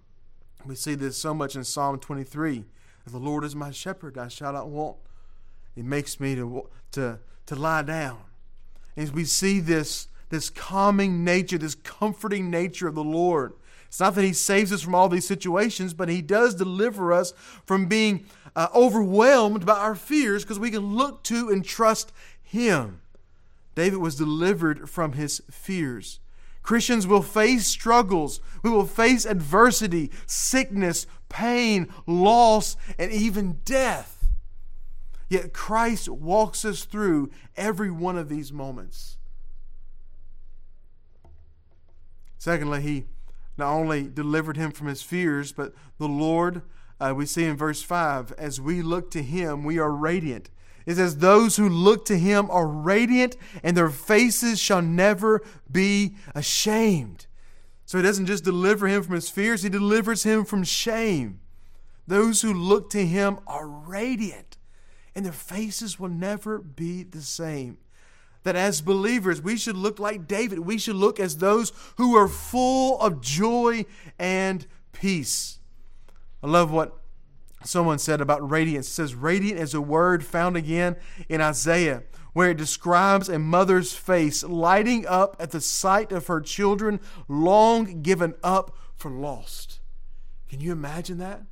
We 0.66 0.76
see 0.76 0.94
this 0.94 1.18
so 1.18 1.34
much 1.34 1.56
in 1.56 1.64
Psalm 1.64 1.98
23. 2.00 2.66
The 3.08 3.18
Lord 3.18 3.44
is 3.44 3.56
my 3.56 3.72
shepherd, 3.72 4.18
I 4.18 4.28
shall 4.28 4.54
not 4.54 4.70
want. 4.70 4.98
He 5.74 5.82
makes 5.82 6.20
me 6.20 6.36
to, 6.36 6.70
to, 6.92 7.20
to 7.48 7.56
lie 7.56 7.82
down. 7.82 8.20
As 8.96 9.12
we 9.12 9.26
see 9.26 9.60
this, 9.60 10.08
this 10.32 10.50
calming 10.50 11.24
nature, 11.24 11.58
this 11.58 11.76
comforting 11.76 12.50
nature 12.50 12.88
of 12.88 12.96
the 12.96 13.04
Lord. 13.04 13.54
It's 13.88 14.00
not 14.00 14.16
that 14.16 14.24
He 14.24 14.34
saves 14.34 14.74
us 14.74 14.82
from 14.82 14.96
all 14.96 15.08
these 15.08 15.28
situations, 15.28 15.94
but 15.94 16.10
He 16.10 16.22
does 16.22 16.56
deliver 16.56 17.14
us 17.14 17.34
from 17.66 17.86
being 17.86 18.26
uh, 18.56 18.68
overwhelmed 18.74 19.66
by 19.66 19.78
our 19.78 19.96
fears 19.96 20.44
because 20.44 20.60
we 20.60 20.72
can 20.72 20.96
look 20.96 21.24
to 21.26 21.50
and 21.50 21.64
trust 21.64 22.12
Him. 22.42 23.02
David 23.76 24.00
was 24.00 24.16
delivered 24.16 24.90
from 24.90 25.14
his 25.14 25.42
fears. 25.50 26.20
Christians 26.64 27.08
will 27.08 27.22
face 27.22 27.66
struggles. 27.66 28.40
We 28.62 28.70
will 28.70 28.86
face 28.86 29.26
adversity, 29.26 30.12
sickness, 30.28 31.08
pain, 31.30 31.88
loss, 32.06 32.76
and 33.00 33.12
even 33.12 33.60
death. 33.66 34.30
Yet 35.30 35.54
Christ 35.54 36.10
walks 36.10 36.66
us 36.66 36.84
through 36.84 37.32
every 37.56 37.90
one 37.90 38.18
of 38.18 38.30
these 38.30 38.52
moments. 38.52 39.18
Secondly, 42.42 42.82
he 42.82 43.06
not 43.56 43.72
only 43.72 44.08
delivered 44.08 44.58
him 44.58 44.72
from 44.72 44.88
his 44.88 45.04
fears, 45.04 45.52
but 45.52 45.76
the 46.00 46.08
Lord, 46.08 46.64
uh, 47.00 47.14
we 47.16 47.28
see 47.28 47.44
in 47.44 47.56
verse 47.56 47.84
5, 47.84 48.32
as 48.32 48.60
we 48.60 48.82
look 48.82 49.12
to 49.12 49.22
him, 49.22 49.64
we 49.64 49.78
are 49.78 49.92
radiant. 49.92 50.50
It 50.88 50.96
says, 50.96 51.18
Those 51.18 51.58
who 51.58 51.70
look 51.70 52.04
to 52.06 52.18
him 52.18 52.50
are 52.50 52.66
radiant, 52.66 53.38
and 53.62 53.78
their 53.78 53.92
faces 53.92 54.60
shall 54.60 54.82
never 54.82 55.44
be 55.72 56.16
ashamed. 56.34 57.28
So 57.86 58.00
he 58.00 58.04
doesn't 58.04 58.26
just 58.26 58.44
deliver 58.44 58.88
him 58.88 59.04
from 59.04 59.14
his 59.14 59.30
fears, 59.30 59.62
he 59.62 59.70
delivers 59.70 60.24
him 60.24 60.44
from 60.44 60.64
shame. 60.64 61.42
Those 62.08 62.42
who 62.42 62.56
look 62.56 62.90
to 62.90 63.06
him 63.06 63.38
are 63.46 63.68
radiant, 63.68 64.58
and 65.14 65.24
their 65.24 65.32
faces 65.32 66.00
will 66.00 66.10
never 66.10 66.58
be 66.58 67.04
the 67.04 67.22
same. 67.22 67.78
That 68.44 68.56
as 68.56 68.82
believers, 68.82 69.42
we 69.42 69.56
should 69.56 69.78
look 69.78 70.00
like 70.00 70.28
David. 70.28 70.60
We 70.60 70.78
should 70.78 70.96
look 70.96 71.20
as 71.20 71.38
those 71.38 71.72
who 71.98 72.16
are 72.16 72.28
full 72.28 73.00
of 73.00 73.22
joy 73.22 73.86
and 74.18 74.66
peace. 74.94 75.60
I 76.42 76.48
love 76.48 76.72
what 76.72 76.98
someone 77.64 78.00
said 78.00 78.22
about 78.22 78.50
radiance. 78.50 78.88
It 78.88 78.94
says, 78.94 79.14
radiant 79.14 79.60
is 79.60 79.74
a 79.74 79.82
word 79.82 80.26
found 80.26 80.58
again 80.58 80.96
in 81.30 81.42
Isaiah, 81.42 82.04
where 82.34 82.50
it 82.50 82.58
describes 82.58 83.30
a 83.30 83.38
mother's 83.38 83.94
face 83.94 84.44
lighting 84.44 85.06
up 85.06 85.36
at 85.40 85.52
the 85.52 85.62
sight 85.62 86.12
of 86.12 86.28
her 86.28 86.42
children 86.42 87.00
long 87.28 88.02
given 88.02 88.34
up 88.44 88.76
for 88.96 89.12
lost. 89.12 89.80
Can 90.50 90.62
you 90.62 90.72
imagine 90.72 91.20
that? 91.20 91.44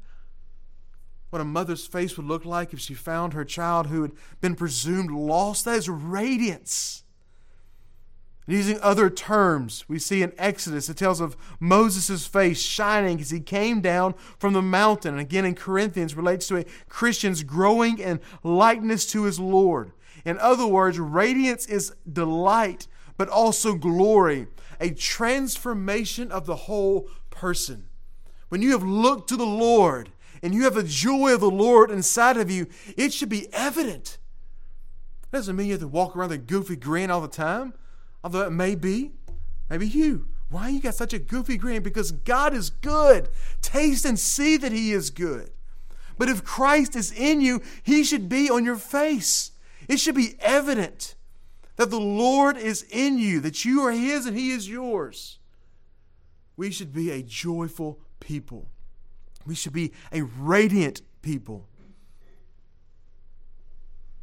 What 1.29 1.41
a 1.41 1.45
mother's 1.45 1.85
face 1.85 2.17
would 2.17 2.25
look 2.25 2.45
like 2.45 2.73
if 2.73 2.79
she 2.79 2.93
found 2.93 3.33
her 3.33 3.45
child 3.45 3.87
who 3.87 4.01
had 4.01 4.11
been 4.41 4.55
presumed 4.55 5.11
lost. 5.11 5.65
That 5.65 5.77
is 5.77 5.89
radiance. 5.89 7.03
Using 8.47 8.79
other 8.81 9.11
terms, 9.11 9.85
we 9.87 9.99
see 9.99 10.23
in 10.23 10.33
Exodus, 10.39 10.89
it 10.89 10.97
tells 10.97 11.21
of 11.21 11.37
Moses' 11.59 12.25
face 12.25 12.59
shining 12.59 13.21
as 13.21 13.29
he 13.29 13.39
came 13.39 13.79
down 13.79 14.15
from 14.39 14.53
the 14.53 14.61
mountain. 14.63 15.13
And 15.13 15.21
again 15.21 15.45
in 15.45 15.53
Corinthians, 15.53 16.15
relates 16.15 16.47
to 16.47 16.57
a 16.57 16.65
Christian's 16.87 17.43
growing 17.43 17.99
in 17.99 18.19
likeness 18.41 19.05
to 19.11 19.25
his 19.25 19.39
Lord. 19.39 19.91
In 20.25 20.39
other 20.39 20.65
words, 20.65 20.97
radiance 20.97 21.67
is 21.67 21.93
delight, 22.11 22.87
but 23.17 23.29
also 23.29 23.75
glory, 23.75 24.47
a 24.81 24.89
transformation 24.89 26.31
of 26.31 26.47
the 26.47 26.55
whole 26.55 27.07
person. 27.29 27.85
When 28.49 28.63
you 28.63 28.71
have 28.71 28.83
looked 28.83 29.29
to 29.29 29.37
the 29.37 29.45
Lord 29.45 30.09
and 30.41 30.53
you 30.53 30.63
have 30.63 30.75
the 30.75 30.83
joy 30.83 31.33
of 31.33 31.41
the 31.41 31.49
Lord 31.49 31.91
inside 31.91 32.37
of 32.37 32.49
you, 32.49 32.67
it 32.97 33.13
should 33.13 33.29
be 33.29 33.47
evident. 33.53 34.17
That 35.31 35.39
doesn't 35.39 35.55
mean 35.55 35.67
you 35.67 35.73
have 35.73 35.81
to 35.81 35.87
walk 35.87 36.15
around 36.15 36.29
with 36.29 36.39
a 36.39 36.43
goofy 36.43 36.75
grin 36.75 37.11
all 37.11 37.21
the 37.21 37.27
time 37.27 37.73
although 38.23 38.45
it 38.45 38.51
may 38.51 38.75
be, 38.75 39.11
maybe 39.69 39.87
you. 39.87 40.27
Why 40.49 40.69
you 40.69 40.81
got 40.81 40.95
such 40.95 41.13
a 41.13 41.19
goofy 41.19 41.57
grin? 41.57 41.83
Because 41.83 42.11
God 42.11 42.53
is 42.53 42.69
good. 42.69 43.29
Taste 43.61 44.05
and 44.05 44.17
see 44.17 44.57
that 44.57 44.71
He 44.71 44.93
is 44.93 45.09
good. 45.09 45.51
But 46.17 46.27
if 46.27 46.43
Christ 46.43 46.95
is 46.95 47.11
in 47.11 47.39
you, 47.39 47.61
He 47.83 48.03
should 48.03 48.27
be 48.27 48.49
on 48.49 48.65
your 48.65 48.75
face. 48.75 49.51
It 49.87 49.99
should 49.99 50.15
be 50.15 50.35
evident 50.39 51.15
that 51.75 51.91
the 51.91 51.99
Lord 51.99 52.57
is 52.57 52.83
in 52.89 53.19
you, 53.19 53.39
that 53.41 53.63
you 53.63 53.81
are 53.81 53.91
His 53.91 54.25
and 54.25 54.37
He 54.37 54.51
is 54.51 54.67
yours. 54.67 55.37
We 56.57 56.71
should 56.71 56.93
be 56.93 57.11
a 57.11 57.21
joyful 57.21 57.99
people. 58.19 58.69
We 59.49 59.55
should 59.55 59.73
be 59.73 59.93
a 60.11 60.21
radiant 60.21 61.01
people 61.23 61.65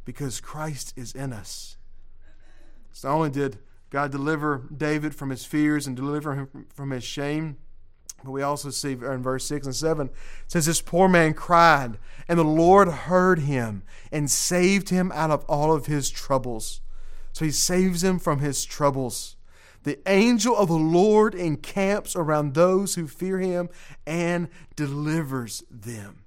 because 0.05 0.39
Christ 0.39 0.93
is 0.95 1.13
in 1.13 1.33
us. 1.33 1.75
So 2.93 3.09
not 3.09 3.15
only 3.15 3.29
did 3.31 3.59
God 3.89 4.09
deliver 4.09 4.63
David 4.75 5.13
from 5.13 5.29
his 5.29 5.43
fears 5.43 5.85
and 5.85 5.97
deliver 5.97 6.33
him 6.33 6.67
from 6.73 6.91
his 6.91 7.03
shame. 7.03 7.57
But 8.23 8.31
we 8.31 8.41
also 8.41 8.69
see 8.69 8.93
in 8.93 9.21
verse 9.21 9.45
6 9.45 9.67
and 9.67 9.75
7 9.75 10.09
says, 10.47 10.65
This 10.65 10.81
poor 10.81 11.09
man 11.09 11.33
cried, 11.33 11.97
and 12.29 12.39
the 12.39 12.45
Lord 12.45 12.87
heard 12.87 13.39
him 13.39 13.83
and 14.13 14.31
saved 14.31 14.89
him 14.89 15.11
out 15.13 15.29
of 15.29 15.43
all 15.49 15.73
of 15.73 15.87
his 15.87 16.09
troubles. 16.09 16.79
So 17.33 17.43
he 17.43 17.51
saves 17.51 18.01
him 18.01 18.17
from 18.17 18.39
his 18.39 18.63
troubles. 18.63 19.36
The 19.83 19.99
angel 20.07 20.55
of 20.55 20.67
the 20.67 20.73
Lord 20.75 21.33
encamps 21.33 22.15
around 22.15 22.53
those 22.53 22.95
who 22.95 23.07
fear 23.07 23.39
him 23.39 23.69
and 24.05 24.49
delivers 24.75 25.63
them. 25.69 26.23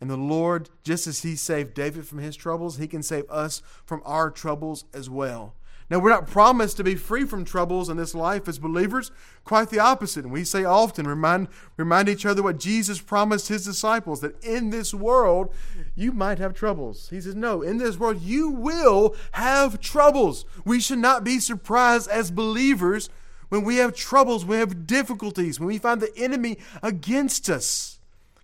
And 0.00 0.10
the 0.10 0.16
Lord, 0.16 0.68
just 0.84 1.06
as 1.06 1.22
he 1.22 1.36
saved 1.36 1.74
David 1.74 2.06
from 2.06 2.18
his 2.18 2.36
troubles, 2.36 2.76
he 2.76 2.86
can 2.86 3.02
save 3.02 3.28
us 3.30 3.62
from 3.84 4.02
our 4.04 4.30
troubles 4.30 4.84
as 4.92 5.08
well. 5.08 5.54
Now, 5.88 6.00
we're 6.00 6.10
not 6.10 6.26
promised 6.26 6.76
to 6.78 6.84
be 6.84 6.96
free 6.96 7.24
from 7.24 7.44
troubles 7.44 7.88
in 7.88 7.96
this 7.96 8.14
life 8.14 8.48
as 8.48 8.58
believers. 8.58 9.12
Quite 9.44 9.70
the 9.70 9.78
opposite. 9.78 10.24
And 10.24 10.32
we 10.32 10.42
say 10.42 10.64
often, 10.64 11.06
remind, 11.06 11.46
remind 11.76 12.08
each 12.08 12.26
other 12.26 12.42
what 12.42 12.58
Jesus 12.58 13.00
promised 13.00 13.48
his 13.48 13.64
disciples 13.64 14.20
that 14.20 14.42
in 14.42 14.70
this 14.70 14.92
world 14.92 15.54
you 15.94 16.10
might 16.10 16.38
have 16.38 16.54
troubles. 16.54 17.08
He 17.10 17.20
says, 17.20 17.36
No, 17.36 17.62
in 17.62 17.78
this 17.78 17.98
world 17.98 18.20
you 18.20 18.50
will 18.50 19.14
have 19.32 19.80
troubles. 19.80 20.44
We 20.64 20.80
should 20.80 20.98
not 20.98 21.22
be 21.22 21.38
surprised 21.38 22.10
as 22.10 22.32
believers 22.32 23.08
when 23.48 23.62
we 23.62 23.76
have 23.76 23.94
troubles, 23.94 24.44
we 24.44 24.56
have 24.56 24.88
difficulties, 24.88 25.60
when 25.60 25.68
we 25.68 25.78
find 25.78 26.00
the 26.00 26.16
enemy 26.16 26.58
against 26.82 27.48
us. 27.48 27.95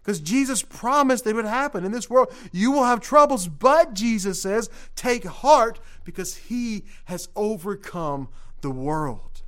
Because 0.03 0.21
Jesus 0.21 0.63
promised 0.63 1.27
it 1.27 1.35
would 1.35 1.45
happen 1.45 1.85
in 1.85 1.93
this 1.93 2.11
world. 2.11 2.33
You 2.51 2.73
will 2.73 2.85
have 2.85 3.01
troubles, 3.01 3.47
but 3.47 3.95
Jesus 3.95 4.43
says, 4.43 4.69
take 4.97 5.25
heart 5.25 5.79
because 6.03 6.35
he 6.35 6.85
has 7.05 7.29
overcome 7.37 8.29
the 8.63 8.71
world. 8.71 9.43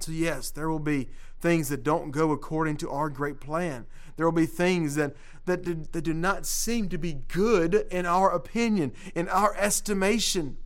So, 0.00 0.10
yes, 0.10 0.50
there 0.50 0.70
will 0.70 0.78
be 0.78 1.10
things 1.40 1.68
that 1.68 1.82
don't 1.82 2.12
go 2.12 2.30
according 2.30 2.78
to 2.78 2.90
our 2.90 3.10
great 3.10 3.40
plan. 3.40 3.84
There 4.16 4.26
will 4.26 4.32
be 4.32 4.46
things 4.46 4.94
that, 4.94 5.14
that, 5.44 5.64
do, 5.64 5.84
that 5.92 6.02
do 6.02 6.14
not 6.14 6.46
seem 6.46 6.88
to 6.88 6.98
be 6.98 7.12
good 7.12 7.74
in 7.90 8.06
our 8.06 8.30
opinion, 8.30 8.92
in 9.14 9.28
our 9.28 9.54
estimation. 9.56 10.56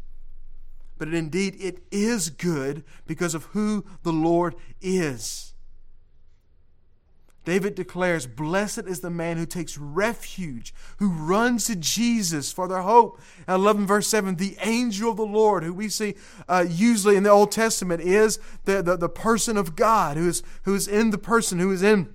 But 0.96 1.12
indeed, 1.12 1.56
it 1.58 1.82
is 1.90 2.30
good 2.30 2.84
because 3.06 3.34
of 3.34 3.44
who 3.46 3.84
the 4.02 4.12
Lord 4.12 4.54
is. 4.80 5.54
David 7.46 7.76
declares, 7.76 8.26
Blessed 8.26 8.86
is 8.88 9.00
the 9.00 9.08
man 9.08 9.36
who 9.36 9.46
takes 9.46 9.78
refuge, 9.78 10.74
who 10.98 11.10
runs 11.10 11.66
to 11.66 11.76
Jesus 11.76 12.50
for 12.50 12.66
their 12.66 12.82
hope. 12.82 13.20
And 13.46 13.54
I 13.54 13.54
love 13.54 13.78
in 13.78 13.86
verse 13.86 14.08
7 14.08 14.34
the 14.34 14.56
angel 14.60 15.12
of 15.12 15.16
the 15.16 15.24
Lord, 15.24 15.62
who 15.62 15.72
we 15.72 15.88
see 15.88 16.16
uh, 16.48 16.66
usually 16.68 17.14
in 17.14 17.22
the 17.22 17.30
Old 17.30 17.52
Testament, 17.52 18.02
is 18.02 18.40
the, 18.64 18.82
the, 18.82 18.96
the 18.96 19.08
person 19.08 19.56
of 19.56 19.76
God, 19.76 20.16
who 20.16 20.28
is, 20.28 20.42
who 20.64 20.74
is 20.74 20.88
in 20.88 21.10
the 21.10 21.18
person, 21.18 21.60
who 21.60 21.70
is 21.70 21.84
in 21.84 22.12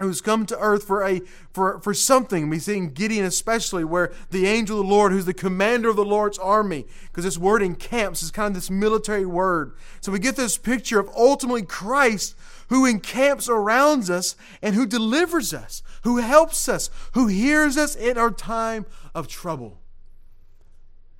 who's 0.00 0.20
come 0.20 0.44
to 0.46 0.58
earth 0.58 0.84
for 0.84 1.06
a 1.06 1.20
for 1.52 1.80
for 1.80 1.94
something. 1.94 2.50
We 2.50 2.58
see 2.58 2.76
in 2.76 2.90
Gideon 2.90 3.24
especially 3.24 3.84
where 3.84 4.12
the 4.30 4.46
angel 4.46 4.80
of 4.80 4.86
the 4.86 4.92
Lord, 4.92 5.12
who's 5.12 5.24
the 5.24 5.34
commander 5.34 5.88
of 5.88 5.96
the 5.96 6.04
Lord's 6.04 6.38
army, 6.38 6.86
because 7.04 7.24
this 7.24 7.38
word 7.38 7.62
encamps 7.62 8.22
is 8.22 8.30
kind 8.30 8.48
of 8.48 8.54
this 8.54 8.70
military 8.70 9.24
word. 9.24 9.74
So 10.00 10.12
we 10.12 10.18
get 10.18 10.36
this 10.36 10.58
picture 10.58 10.98
of 10.98 11.08
ultimately 11.16 11.62
Christ 11.62 12.36
who 12.72 12.86
encamps 12.86 13.50
around 13.50 14.08
us 14.08 14.34
and 14.62 14.74
who 14.74 14.86
delivers 14.86 15.52
us, 15.52 15.82
who 16.04 16.16
helps 16.16 16.70
us, 16.70 16.88
who 17.12 17.26
hears 17.26 17.76
us 17.76 17.94
in 17.94 18.16
our 18.16 18.30
time 18.30 18.86
of 19.14 19.28
trouble. 19.28 19.78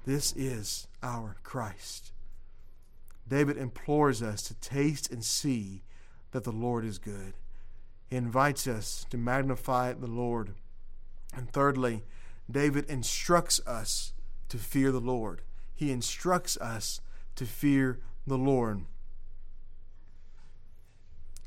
This 0.06 0.32
is 0.34 0.86
our 1.02 1.36
Christ. 1.42 2.12
David 3.28 3.58
implores 3.58 4.22
us 4.22 4.40
to 4.44 4.54
taste 4.54 5.12
and 5.12 5.22
see 5.22 5.82
that 6.30 6.44
the 6.44 6.52
Lord 6.52 6.86
is 6.86 6.96
good. 6.98 7.34
He 8.08 8.16
invites 8.16 8.66
us 8.66 9.04
to 9.10 9.18
magnify 9.18 9.92
the 9.92 10.06
Lord. 10.06 10.54
And 11.36 11.52
thirdly, 11.52 12.02
David 12.50 12.86
instructs 12.88 13.60
us 13.66 14.14
to 14.48 14.56
fear 14.56 14.90
the 14.90 15.00
Lord. 15.00 15.42
He 15.74 15.90
instructs 15.90 16.56
us 16.56 17.02
to 17.36 17.44
fear 17.44 18.00
the 18.26 18.38
Lord. 18.38 18.86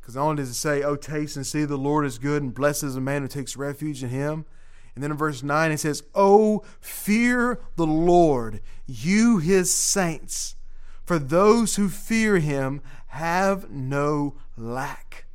Because 0.05 0.17
not 0.17 0.25
only 0.25 0.35
does 0.35 0.51
it 0.51 0.53
say, 0.53 0.83
Oh, 0.83 0.95
taste 0.95 1.35
and 1.35 1.47
see 1.47 1.65
the 1.65 1.79
Lord 1.79 2.05
is 2.05 2.19
good, 2.19 2.43
and 2.43 2.53
blessed 2.53 2.83
is 2.83 2.93
the 2.93 3.01
man 3.01 3.23
who 3.23 3.27
takes 3.27 3.57
refuge 3.57 4.03
in 4.03 4.09
him. 4.09 4.45
And 4.93 5.03
then 5.03 5.09
in 5.09 5.17
verse 5.17 5.41
9 5.41 5.71
it 5.71 5.79
says, 5.79 6.03
Oh, 6.13 6.63
fear 6.79 7.59
the 7.75 7.87
Lord, 7.87 8.61
you 8.85 9.39
his 9.39 9.73
saints, 9.73 10.57
for 11.03 11.17
those 11.17 11.77
who 11.77 11.89
fear 11.89 12.37
him 12.37 12.81
have 13.07 13.71
no 13.71 14.35
lack. 14.55 15.25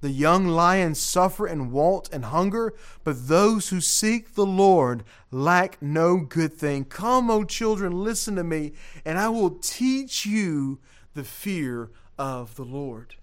The 0.00 0.10
young 0.10 0.48
lions 0.48 0.98
suffer 0.98 1.46
and 1.46 1.70
want 1.70 2.08
and 2.12 2.24
hunger, 2.24 2.74
but 3.04 3.28
those 3.28 3.68
who 3.68 3.80
seek 3.80 4.34
the 4.34 4.46
Lord 4.46 5.04
lack 5.30 5.80
no 5.80 6.16
good 6.16 6.54
thing. 6.54 6.86
Come, 6.86 7.30
O 7.30 7.44
children, 7.44 8.02
listen 8.02 8.34
to 8.34 8.42
me, 8.42 8.72
and 9.04 9.16
I 9.16 9.28
will 9.28 9.50
teach 9.50 10.26
you 10.26 10.80
the 11.14 11.22
fear 11.22 11.90
of 12.18 12.56
the 12.56 12.64
Lord. 12.64 13.14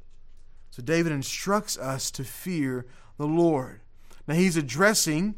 So 0.76 0.84
David 0.84 1.14
instructs 1.14 1.78
us 1.78 2.12
to 2.12 2.26
fear 2.26 2.86
the 3.18 3.26
Lord. 3.26 3.80
Now 4.28 4.34
he's 4.34 4.58
addressing, 4.58 5.36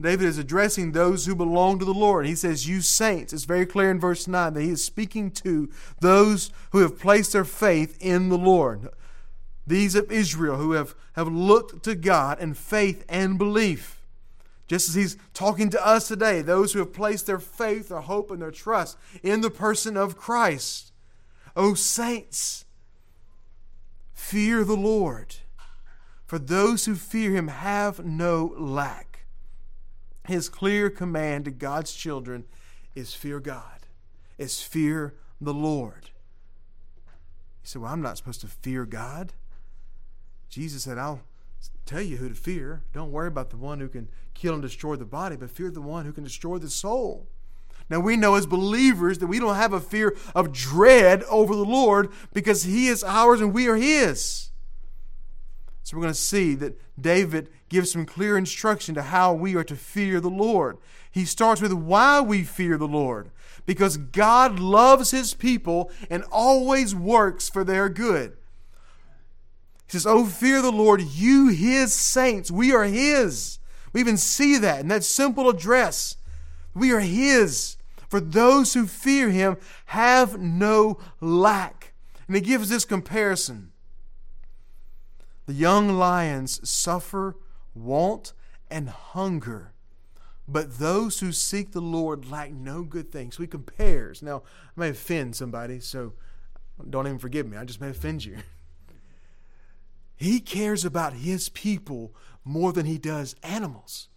David 0.00 0.26
is 0.26 0.38
addressing 0.38 0.90
those 0.90 1.24
who 1.24 1.36
belong 1.36 1.78
to 1.78 1.84
the 1.84 1.94
Lord. 1.94 2.26
He 2.26 2.34
says, 2.34 2.66
You 2.66 2.80
saints. 2.80 3.32
It's 3.32 3.44
very 3.44 3.64
clear 3.64 3.92
in 3.92 4.00
verse 4.00 4.26
9 4.26 4.54
that 4.54 4.60
he 4.60 4.70
is 4.70 4.84
speaking 4.84 5.30
to 5.32 5.70
those 6.00 6.50
who 6.72 6.78
have 6.78 6.98
placed 6.98 7.32
their 7.32 7.44
faith 7.44 7.96
in 8.00 8.28
the 8.28 8.36
Lord. 8.36 8.88
These 9.68 9.94
of 9.94 10.10
Israel 10.10 10.56
who 10.56 10.72
have, 10.72 10.96
have 11.12 11.28
looked 11.28 11.84
to 11.84 11.94
God 11.94 12.40
in 12.40 12.54
faith 12.54 13.04
and 13.08 13.38
belief. 13.38 14.02
Just 14.66 14.88
as 14.88 14.96
he's 14.96 15.16
talking 15.32 15.70
to 15.70 15.86
us 15.86 16.08
today, 16.08 16.42
those 16.42 16.72
who 16.72 16.80
have 16.80 16.92
placed 16.92 17.28
their 17.28 17.38
faith, 17.38 17.90
their 17.90 18.00
hope, 18.00 18.32
and 18.32 18.42
their 18.42 18.50
trust 18.50 18.98
in 19.22 19.42
the 19.42 19.50
person 19.50 19.96
of 19.96 20.16
Christ. 20.16 20.92
O 21.54 21.74
saints, 21.74 22.64
Fear 24.18 24.64
the 24.64 24.76
Lord, 24.76 25.36
for 26.26 26.38
those 26.38 26.84
who 26.84 26.96
fear 26.96 27.30
him 27.30 27.48
have 27.48 28.04
no 28.04 28.52
lack. 28.58 29.20
His 30.26 30.50
clear 30.50 30.90
command 30.90 31.46
to 31.46 31.50
God's 31.50 31.94
children 31.94 32.44
is 32.94 33.14
fear 33.14 33.40
God, 33.40 33.86
is 34.36 34.60
fear 34.60 35.14
the 35.40 35.54
Lord. 35.54 36.10
You 37.62 37.68
say, 37.68 37.78
Well, 37.78 37.90
I'm 37.90 38.02
not 38.02 38.18
supposed 38.18 38.42
to 38.42 38.48
fear 38.48 38.84
God. 38.84 39.32
Jesus 40.50 40.82
said, 40.82 40.98
I'll 40.98 41.22
tell 41.86 42.02
you 42.02 42.18
who 42.18 42.28
to 42.28 42.34
fear. 42.34 42.82
Don't 42.92 43.12
worry 43.12 43.28
about 43.28 43.48
the 43.48 43.56
one 43.56 43.80
who 43.80 43.88
can 43.88 44.10
kill 44.34 44.52
and 44.52 44.62
destroy 44.62 44.96
the 44.96 45.06
body, 45.06 45.36
but 45.36 45.50
fear 45.50 45.70
the 45.70 45.80
one 45.80 46.04
who 46.04 46.12
can 46.12 46.24
destroy 46.24 46.58
the 46.58 46.68
soul. 46.68 47.28
Now 47.90 48.00
we 48.00 48.16
know 48.16 48.34
as 48.34 48.46
believers 48.46 49.18
that 49.18 49.26
we 49.26 49.38
don't 49.38 49.56
have 49.56 49.72
a 49.72 49.80
fear 49.80 50.16
of 50.34 50.52
dread 50.52 51.22
over 51.24 51.54
the 51.54 51.64
Lord 51.64 52.10
because 52.32 52.64
He 52.64 52.88
is 52.88 53.02
ours 53.02 53.40
and 53.40 53.54
we 53.54 53.68
are 53.68 53.76
His. 53.76 54.50
So 55.88 55.96
we're 55.96 56.02
going 56.02 56.12
to 56.12 56.20
see 56.20 56.54
that 56.56 56.78
David 57.00 57.48
gives 57.70 57.92
some 57.92 58.04
clear 58.04 58.36
instruction 58.36 58.94
to 58.94 59.02
how 59.02 59.32
we 59.32 59.56
are 59.56 59.64
to 59.64 59.74
fear 59.74 60.20
the 60.20 60.28
Lord. 60.28 60.76
He 61.10 61.24
starts 61.24 61.62
with 61.62 61.72
why 61.72 62.20
we 62.20 62.44
fear 62.44 62.76
the 62.76 62.86
Lord. 62.86 63.30
Because 63.64 63.96
God 63.96 64.58
loves 64.58 65.12
His 65.12 65.32
people 65.32 65.90
and 66.10 66.24
always 66.30 66.94
works 66.94 67.48
for 67.48 67.64
their 67.64 67.88
good. 67.88 68.36
He 69.86 69.92
says, 69.92 70.06
Oh, 70.06 70.26
fear 70.26 70.60
the 70.60 70.70
Lord, 70.70 71.00
you 71.00 71.48
His 71.48 71.94
saints. 71.94 72.50
We 72.50 72.74
are 72.74 72.84
His. 72.84 73.58
We 73.94 74.00
even 74.00 74.18
see 74.18 74.58
that 74.58 74.80
in 74.80 74.88
that 74.88 75.04
simple 75.04 75.48
address. 75.48 76.16
We 76.74 76.92
are 76.92 77.00
His. 77.00 77.77
For 78.08 78.20
those 78.20 78.74
who 78.74 78.86
fear 78.86 79.30
him 79.30 79.58
have 79.86 80.40
no 80.40 80.98
lack. 81.20 81.92
And 82.26 82.36
he 82.36 82.42
gives 82.42 82.68
this 82.68 82.84
comparison 82.84 83.72
The 85.46 85.54
young 85.54 85.90
lions 85.98 86.68
suffer 86.68 87.36
want 87.74 88.32
and 88.70 88.88
hunger, 88.88 89.72
but 90.46 90.78
those 90.78 91.20
who 91.20 91.32
seek 91.32 91.72
the 91.72 91.80
Lord 91.80 92.30
lack 92.30 92.50
no 92.50 92.82
good 92.82 93.10
things. 93.10 93.36
So 93.36 93.42
he 93.42 93.46
compares. 93.46 94.22
Now, 94.22 94.42
I 94.76 94.80
may 94.80 94.88
offend 94.90 95.36
somebody, 95.36 95.80
so 95.80 96.14
don't 96.88 97.06
even 97.06 97.18
forgive 97.18 97.46
me. 97.46 97.56
I 97.56 97.64
just 97.64 97.80
may 97.80 97.90
offend 97.90 98.24
you. 98.24 98.38
He 100.20 100.40
cares 100.40 100.84
about 100.84 101.12
his 101.12 101.48
people 101.48 102.12
more 102.44 102.72
than 102.72 102.86
he 102.86 102.98
does 102.98 103.36
animals. 103.44 104.08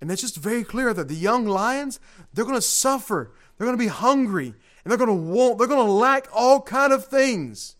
And 0.00 0.10
it's 0.10 0.22
just 0.22 0.36
very 0.36 0.64
clear 0.64 0.92
that 0.92 1.08
the 1.08 1.14
young 1.14 1.46
lions, 1.46 2.00
they're 2.32 2.44
going 2.44 2.56
to 2.56 2.62
suffer. 2.62 3.32
They're 3.56 3.66
going 3.66 3.78
to 3.78 3.84
be 3.84 3.88
hungry. 3.88 4.54
And 4.84 4.90
they're 4.90 4.98
going 4.98 5.08
to 5.08 5.14
want, 5.14 5.58
they're 5.58 5.66
going 5.66 5.86
to 5.86 5.92
lack 5.92 6.28
all 6.34 6.60
kind 6.60 6.92
of 6.92 7.06
things. 7.06 7.76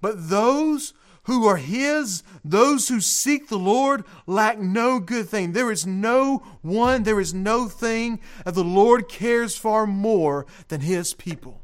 But 0.00 0.28
those 0.28 0.94
who 1.24 1.46
are 1.46 1.56
his, 1.56 2.22
those 2.44 2.88
who 2.88 3.00
seek 3.00 3.48
the 3.48 3.58
Lord, 3.58 4.04
lack 4.26 4.60
no 4.60 5.00
good 5.00 5.28
thing. 5.28 5.52
There 5.52 5.72
is 5.72 5.84
no 5.84 6.38
one, 6.62 7.02
there 7.02 7.18
is 7.18 7.34
no 7.34 7.66
thing 7.68 8.20
that 8.44 8.54
the 8.54 8.62
Lord 8.62 9.08
cares 9.08 9.56
for 9.56 9.86
more 9.86 10.46
than 10.68 10.82
his 10.82 11.14
people. 11.14 11.62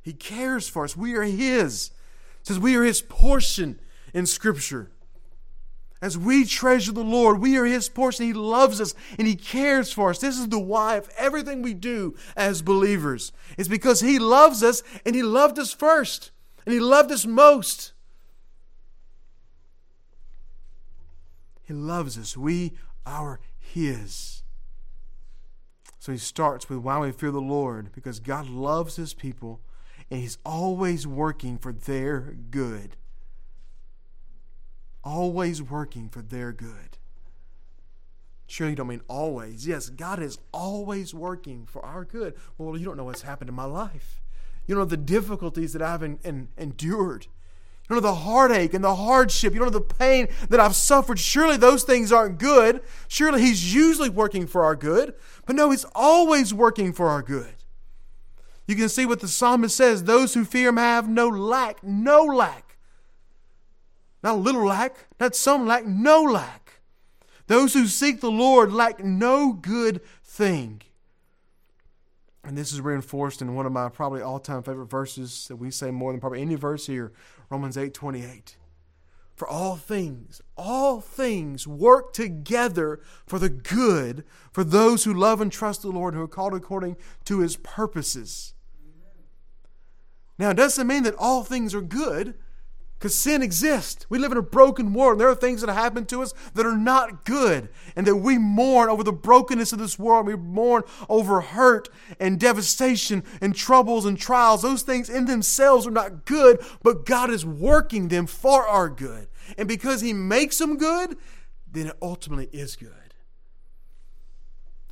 He 0.00 0.14
cares 0.14 0.68
for 0.68 0.84
us. 0.84 0.96
We 0.96 1.14
are 1.14 1.22
his. 1.22 1.90
It 2.40 2.46
says 2.46 2.58
we 2.58 2.74
are 2.76 2.82
his 2.82 3.02
portion 3.02 3.78
in 4.14 4.24
Scripture. 4.24 4.90
As 6.02 6.18
we 6.18 6.44
treasure 6.44 6.90
the 6.90 7.04
Lord, 7.04 7.38
we 7.38 7.56
are 7.56 7.64
His 7.64 7.88
portion. 7.88 8.26
He 8.26 8.32
loves 8.32 8.80
us 8.80 8.92
and 9.16 9.28
He 9.28 9.36
cares 9.36 9.92
for 9.92 10.10
us. 10.10 10.18
This 10.18 10.36
is 10.36 10.48
the 10.48 10.58
why 10.58 10.96
of 10.96 11.08
everything 11.16 11.62
we 11.62 11.74
do 11.74 12.16
as 12.36 12.60
believers. 12.60 13.30
It's 13.56 13.68
because 13.68 14.00
He 14.00 14.18
loves 14.18 14.64
us 14.64 14.82
and 15.06 15.14
He 15.14 15.22
loved 15.22 15.60
us 15.60 15.72
first 15.72 16.32
and 16.66 16.74
He 16.74 16.80
loved 16.80 17.12
us 17.12 17.24
most. 17.24 17.92
He 21.62 21.72
loves 21.72 22.18
us. 22.18 22.36
We 22.36 22.72
are 23.06 23.38
His. 23.60 24.42
So 26.00 26.10
He 26.10 26.18
starts 26.18 26.68
with 26.68 26.80
why 26.80 26.98
we 26.98 27.12
fear 27.12 27.30
the 27.30 27.40
Lord 27.40 27.92
because 27.92 28.18
God 28.18 28.48
loves 28.48 28.96
His 28.96 29.14
people 29.14 29.60
and 30.10 30.18
He's 30.18 30.38
always 30.44 31.06
working 31.06 31.58
for 31.58 31.72
their 31.72 32.36
good 32.50 32.96
always 35.04 35.62
working 35.62 36.08
for 36.08 36.22
their 36.22 36.52
good. 36.52 36.98
Sure, 38.46 38.68
you 38.68 38.76
don't 38.76 38.88
mean 38.88 39.00
always. 39.08 39.66
Yes, 39.66 39.88
God 39.88 40.22
is 40.22 40.38
always 40.52 41.14
working 41.14 41.64
for 41.64 41.84
our 41.84 42.04
good. 42.04 42.34
Well, 42.58 42.76
you 42.76 42.84
don't 42.84 42.96
know 42.98 43.04
what's 43.04 43.22
happened 43.22 43.48
in 43.48 43.54
my 43.54 43.64
life. 43.64 44.20
You 44.66 44.74
don't 44.74 44.82
know 44.82 44.88
the 44.88 44.96
difficulties 44.96 45.72
that 45.72 45.82
I've 45.82 46.02
in, 46.02 46.18
in, 46.22 46.48
endured. 46.58 47.24
You 47.24 47.96
don't 47.96 48.02
know 48.02 48.10
the 48.10 48.14
heartache 48.14 48.74
and 48.74 48.84
the 48.84 48.94
hardship. 48.94 49.52
You 49.52 49.58
don't 49.58 49.72
know 49.72 49.78
the 49.78 49.94
pain 49.94 50.28
that 50.50 50.60
I've 50.60 50.76
suffered. 50.76 51.18
Surely 51.18 51.56
those 51.56 51.82
things 51.82 52.12
aren't 52.12 52.38
good. 52.38 52.82
Surely 53.08 53.40
He's 53.40 53.74
usually 53.74 54.10
working 54.10 54.46
for 54.46 54.64
our 54.64 54.76
good. 54.76 55.14
But 55.46 55.56
no, 55.56 55.70
He's 55.70 55.86
always 55.94 56.54
working 56.54 56.92
for 56.92 57.08
our 57.08 57.22
good. 57.22 57.54
You 58.66 58.76
can 58.76 58.88
see 58.88 59.06
what 59.06 59.20
the 59.20 59.28
psalmist 59.28 59.76
says 59.76 60.04
those 60.04 60.34
who 60.34 60.44
fear 60.44 60.68
Him 60.68 60.76
have 60.76 61.08
no 61.08 61.28
lack, 61.28 61.82
no 61.82 62.22
lack. 62.22 62.71
Not 64.22 64.34
a 64.34 64.38
little 64.38 64.64
lack, 64.64 65.08
not 65.18 65.34
some 65.34 65.66
lack, 65.66 65.86
no 65.86 66.22
lack. 66.22 66.80
Those 67.48 67.74
who 67.74 67.86
seek 67.86 68.20
the 68.20 68.30
Lord 68.30 68.72
lack 68.72 69.02
no 69.02 69.52
good 69.52 70.00
thing. 70.24 70.82
And 72.44 72.56
this 72.56 72.72
is 72.72 72.80
reinforced 72.80 73.40
in 73.42 73.54
one 73.54 73.66
of 73.66 73.72
my 73.72 73.88
probably 73.88 74.20
all 74.20 74.40
time 74.40 74.62
favorite 74.62 74.86
verses 74.86 75.46
that 75.48 75.56
we 75.56 75.70
say 75.70 75.90
more 75.90 76.12
than 76.12 76.20
probably 76.20 76.40
any 76.40 76.54
verse 76.54 76.86
here 76.86 77.12
Romans 77.50 77.76
eight 77.76 77.94
twenty 77.94 78.24
eight. 78.24 78.56
For 79.34 79.48
all 79.48 79.76
things, 79.76 80.40
all 80.56 81.00
things 81.00 81.66
work 81.66 82.12
together 82.12 83.00
for 83.26 83.38
the 83.38 83.48
good 83.48 84.24
for 84.52 84.62
those 84.62 85.04
who 85.04 85.14
love 85.14 85.40
and 85.40 85.50
trust 85.50 85.82
the 85.82 85.88
Lord, 85.88 86.14
who 86.14 86.22
are 86.22 86.28
called 86.28 86.54
according 86.54 86.96
to 87.24 87.40
his 87.40 87.56
purposes. 87.56 88.54
Now, 90.38 90.50
it 90.50 90.56
doesn't 90.56 90.86
mean 90.86 91.02
that 91.04 91.14
all 91.16 91.44
things 91.44 91.74
are 91.74 91.82
good. 91.82 92.34
Because 93.02 93.16
sin 93.16 93.42
exists. 93.42 94.06
We 94.08 94.20
live 94.20 94.30
in 94.30 94.38
a 94.38 94.42
broken 94.42 94.94
world. 94.94 95.14
And 95.14 95.20
there 95.20 95.28
are 95.28 95.34
things 95.34 95.60
that 95.60 95.72
happen 95.72 96.06
to 96.06 96.22
us 96.22 96.32
that 96.54 96.64
are 96.64 96.76
not 96.76 97.24
good. 97.24 97.68
And 97.96 98.06
that 98.06 98.14
we 98.14 98.38
mourn 98.38 98.88
over 98.88 99.02
the 99.02 99.12
brokenness 99.12 99.72
of 99.72 99.80
this 99.80 99.98
world. 99.98 100.28
We 100.28 100.36
mourn 100.36 100.84
over 101.08 101.40
hurt 101.40 101.88
and 102.20 102.38
devastation 102.38 103.24
and 103.40 103.56
troubles 103.56 104.06
and 104.06 104.16
trials. 104.16 104.62
Those 104.62 104.82
things 104.82 105.10
in 105.10 105.24
themselves 105.24 105.84
are 105.84 105.90
not 105.90 106.26
good, 106.26 106.64
but 106.84 107.04
God 107.04 107.30
is 107.30 107.44
working 107.44 108.06
them 108.06 108.28
for 108.28 108.68
our 108.68 108.88
good. 108.88 109.26
And 109.58 109.66
because 109.66 110.00
He 110.00 110.12
makes 110.12 110.58
them 110.58 110.76
good, 110.76 111.16
then 111.68 111.88
it 111.88 111.96
ultimately 112.00 112.50
is 112.52 112.76
good. 112.76 112.92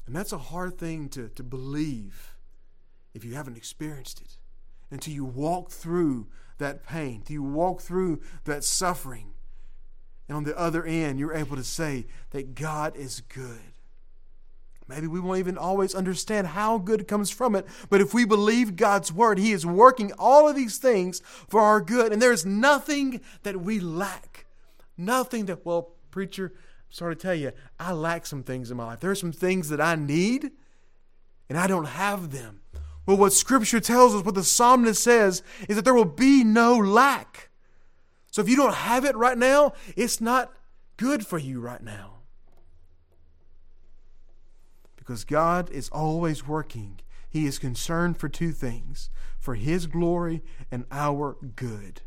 And 0.08 0.16
that's 0.16 0.32
a 0.32 0.38
hard 0.38 0.78
thing 0.78 1.10
to, 1.10 1.28
to 1.28 1.44
believe 1.44 2.34
if 3.14 3.24
you 3.24 3.36
haven't 3.36 3.56
experienced 3.56 4.20
it 4.20 4.36
until 4.90 5.14
you 5.14 5.24
walk 5.24 5.70
through 5.70 6.26
that 6.60 6.86
pain, 6.86 7.24
you 7.28 7.42
walk 7.42 7.80
through 7.80 8.20
that 8.44 8.64
suffering. 8.64 9.34
And 10.28 10.36
on 10.36 10.44
the 10.44 10.56
other 10.56 10.84
end, 10.84 11.18
you're 11.18 11.34
able 11.34 11.56
to 11.56 11.64
say 11.64 12.06
that 12.30 12.54
God 12.54 12.96
is 12.96 13.20
good. 13.20 13.58
Maybe 14.90 15.06
we 15.06 15.20
won't 15.20 15.38
even 15.38 15.56
always 15.56 15.94
understand 15.94 16.48
how 16.48 16.78
good 16.78 17.06
comes 17.06 17.30
from 17.30 17.54
it, 17.54 17.66
but 17.88 18.00
if 18.00 18.12
we 18.12 18.24
believe 18.24 18.74
God's 18.74 19.12
word, 19.12 19.38
He 19.38 19.52
is 19.52 19.64
working 19.64 20.12
all 20.18 20.48
of 20.48 20.56
these 20.56 20.78
things 20.78 21.20
for 21.48 21.60
our 21.60 21.80
good, 21.80 22.12
and 22.12 22.20
there 22.20 22.32
is 22.32 22.44
nothing 22.44 23.20
that 23.44 23.60
we 23.60 23.78
lack. 23.78 24.46
Nothing 24.96 25.46
that, 25.46 25.64
well, 25.64 25.94
preacher, 26.10 26.52
I'm 26.54 26.92
sorry 26.92 27.14
to 27.14 27.22
tell 27.22 27.34
you, 27.34 27.52
I 27.78 27.92
lack 27.92 28.26
some 28.26 28.42
things 28.42 28.70
in 28.70 28.76
my 28.76 28.86
life. 28.86 29.00
There 29.00 29.12
are 29.12 29.16
some 29.16 29.32
things 29.32 29.68
that 29.68 29.80
I 29.80 29.94
need, 29.94 30.50
and 31.48 31.56
I 31.56 31.68
don't 31.68 31.84
have 31.84 32.32
them. 32.32 32.60
Well, 33.10 33.18
what 33.18 33.32
Scripture 33.32 33.80
tells 33.80 34.14
us, 34.14 34.24
what 34.24 34.36
the 34.36 34.44
psalmist 34.44 35.02
says, 35.02 35.42
is 35.68 35.74
that 35.74 35.84
there 35.84 35.94
will 35.94 36.04
be 36.04 36.44
no 36.44 36.76
lack. 36.76 37.50
So 38.30 38.40
if 38.40 38.48
you 38.48 38.54
don't 38.54 38.72
have 38.72 39.04
it 39.04 39.16
right 39.16 39.36
now, 39.36 39.72
it's 39.96 40.20
not 40.20 40.52
good 40.96 41.26
for 41.26 41.36
you 41.36 41.58
right 41.58 41.82
now. 41.82 42.18
Because 44.94 45.24
God 45.24 45.72
is 45.72 45.88
always 45.88 46.46
working. 46.46 47.00
He 47.28 47.46
is 47.46 47.58
concerned 47.58 48.16
for 48.16 48.28
two 48.28 48.52
things 48.52 49.10
for 49.40 49.56
His 49.56 49.88
glory 49.88 50.44
and 50.70 50.84
our 50.92 51.36
good. 51.56 52.02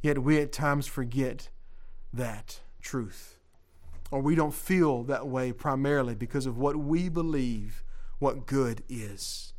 Yet 0.00 0.22
we 0.22 0.38
at 0.38 0.52
times 0.52 0.86
forget 0.86 1.48
that 2.12 2.60
truth. 2.80 3.40
Or 4.12 4.20
we 4.20 4.36
don't 4.36 4.54
feel 4.54 5.02
that 5.02 5.26
way 5.26 5.50
primarily 5.50 6.14
because 6.14 6.46
of 6.46 6.56
what 6.56 6.76
we 6.76 7.08
believe 7.08 7.82
what 8.20 8.46
good 8.46 8.84
is. 8.88 9.52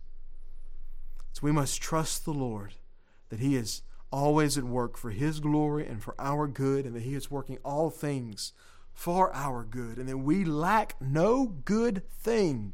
So 1.33 1.41
we 1.43 1.51
must 1.51 1.81
trust 1.81 2.23
the 2.23 2.33
Lord 2.33 2.75
that 3.27 3.41
He 3.41 3.57
is 3.57 3.81
always 4.11 4.57
at 4.57 4.63
work 4.63 4.97
for 4.97 5.09
His 5.09 5.41
glory 5.41 5.85
and 5.85 6.01
for 6.01 6.15
our 6.17 6.47
good, 6.47 6.85
and 6.85 6.95
that 6.95 7.03
He 7.03 7.15
is 7.15 7.29
working 7.29 7.57
all 7.65 7.89
things 7.89 8.53
for 8.93 9.33
our 9.33 9.63
good, 9.63 9.97
and 9.97 10.07
that 10.07 10.17
we 10.17 10.45
lack 10.45 10.95
no 11.01 11.45
good 11.45 12.07
thing. 12.09 12.73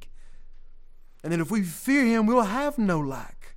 And 1.23 1.34
that 1.34 1.39
if 1.39 1.50
we 1.50 1.63
fear 1.63 2.06
Him, 2.06 2.26
we 2.26 2.34
will 2.34 2.43
have 2.43 2.78
no 2.78 3.00
lack. 3.00 3.56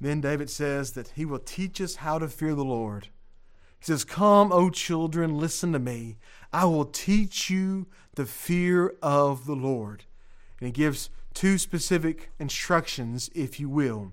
Then 0.00 0.22
David 0.22 0.48
says 0.48 0.92
that 0.92 1.08
He 1.08 1.26
will 1.26 1.38
teach 1.38 1.80
us 1.80 1.96
how 1.96 2.18
to 2.18 2.28
fear 2.28 2.54
the 2.54 2.64
Lord. 2.64 3.08
He 3.80 3.86
says, 3.86 4.04
Come, 4.04 4.52
O 4.52 4.70
children, 4.70 5.38
listen 5.38 5.72
to 5.72 5.78
me. 5.78 6.18
I 6.52 6.66
will 6.66 6.84
teach 6.84 7.48
you 7.50 7.86
the 8.14 8.26
fear 8.26 8.94
of 9.02 9.46
the 9.46 9.54
Lord. 9.54 10.04
And 10.60 10.66
he 10.66 10.72
gives 10.72 11.10
two 11.32 11.58
specific 11.58 12.30
instructions, 12.38 13.30
if 13.34 13.58
you 13.58 13.68
will. 13.68 14.12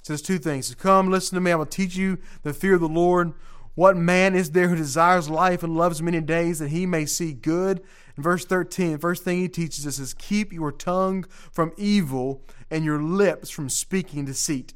It 0.00 0.06
says 0.06 0.22
two 0.22 0.38
things. 0.38 0.74
Come, 0.74 1.10
listen 1.10 1.36
to 1.36 1.40
me. 1.40 1.52
I 1.52 1.56
will 1.56 1.66
teach 1.66 1.96
you 1.96 2.18
the 2.42 2.52
fear 2.52 2.74
of 2.74 2.80
the 2.80 2.88
Lord. 2.88 3.32
What 3.76 3.96
man 3.96 4.34
is 4.34 4.50
there 4.50 4.68
who 4.68 4.74
desires 4.74 5.30
life 5.30 5.62
and 5.62 5.76
loves 5.76 6.02
many 6.02 6.20
days 6.20 6.58
that 6.58 6.70
he 6.70 6.84
may 6.84 7.06
see 7.06 7.32
good? 7.32 7.80
In 8.16 8.22
verse 8.24 8.44
13, 8.44 8.94
the 8.94 8.98
first 8.98 9.22
thing 9.22 9.38
he 9.38 9.48
teaches 9.48 9.86
us 9.86 10.00
is 10.00 10.14
keep 10.14 10.52
your 10.52 10.72
tongue 10.72 11.24
from 11.52 11.72
evil 11.76 12.42
and 12.72 12.84
your 12.84 13.00
lips 13.00 13.50
from 13.50 13.68
speaking 13.68 14.24
deceit. 14.24 14.74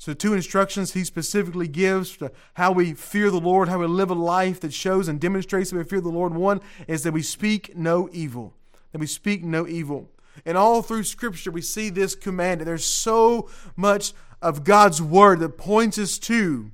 So, 0.00 0.14
two 0.14 0.32
instructions 0.32 0.92
he 0.92 1.02
specifically 1.02 1.66
gives 1.66 2.16
to 2.18 2.30
how 2.54 2.70
we 2.70 2.94
fear 2.94 3.32
the 3.32 3.40
Lord, 3.40 3.68
how 3.68 3.80
we 3.80 3.86
live 3.86 4.10
a 4.10 4.14
life 4.14 4.60
that 4.60 4.72
shows 4.72 5.08
and 5.08 5.20
demonstrates 5.20 5.70
that 5.70 5.76
we 5.76 5.82
fear 5.82 6.00
the 6.00 6.08
Lord. 6.08 6.34
One 6.34 6.60
is 6.86 7.02
that 7.02 7.12
we 7.12 7.22
speak 7.22 7.76
no 7.76 8.08
evil. 8.12 8.54
That 8.92 9.00
we 9.00 9.08
speak 9.08 9.42
no 9.42 9.66
evil. 9.66 10.08
And 10.46 10.56
all 10.56 10.82
through 10.82 11.02
Scripture, 11.02 11.50
we 11.50 11.62
see 11.62 11.90
this 11.90 12.14
commanded. 12.14 12.68
There's 12.68 12.84
so 12.84 13.50
much 13.74 14.12
of 14.40 14.62
God's 14.62 15.02
Word 15.02 15.40
that 15.40 15.58
points 15.58 15.98
us 15.98 16.16
to 16.20 16.70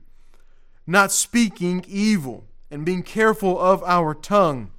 not 0.87 1.11
speaking 1.11 1.83
evil 1.89 2.45
and 2.71 2.85
being 2.85 3.03
careful 3.03 3.59
of 3.59 3.83
our 3.85 4.13
tongue. 4.13 4.71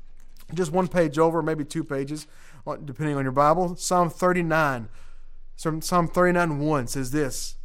Just 0.53 0.71
one 0.71 0.87
page 0.87 1.17
over, 1.17 1.41
maybe 1.41 1.65
two 1.65 1.83
pages, 1.83 2.27
depending 2.85 3.17
on 3.17 3.23
your 3.23 3.31
Bible. 3.31 3.75
Psalm 3.75 4.11
39. 4.11 4.87
Psalm 5.55 6.07
39 6.07 6.59
1 6.59 6.87
says 6.87 7.09
this. 7.09 7.55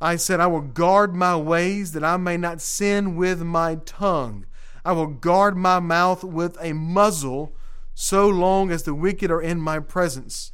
I 0.00 0.16
said, 0.16 0.40
I 0.40 0.46
will 0.46 0.62
guard 0.62 1.14
my 1.14 1.36
ways 1.36 1.92
that 1.92 2.04
I 2.04 2.16
may 2.16 2.36
not 2.36 2.60
sin 2.60 3.16
with 3.16 3.42
my 3.42 3.76
tongue. 3.84 4.46
I 4.84 4.92
will 4.92 5.08
guard 5.08 5.56
my 5.56 5.78
mouth 5.78 6.24
with 6.24 6.56
a 6.60 6.72
muzzle 6.72 7.54
so 7.94 8.26
long 8.28 8.70
as 8.70 8.84
the 8.84 8.94
wicked 8.94 9.30
are 9.30 9.42
in 9.42 9.60
my 9.60 9.78
presence. 9.78 10.52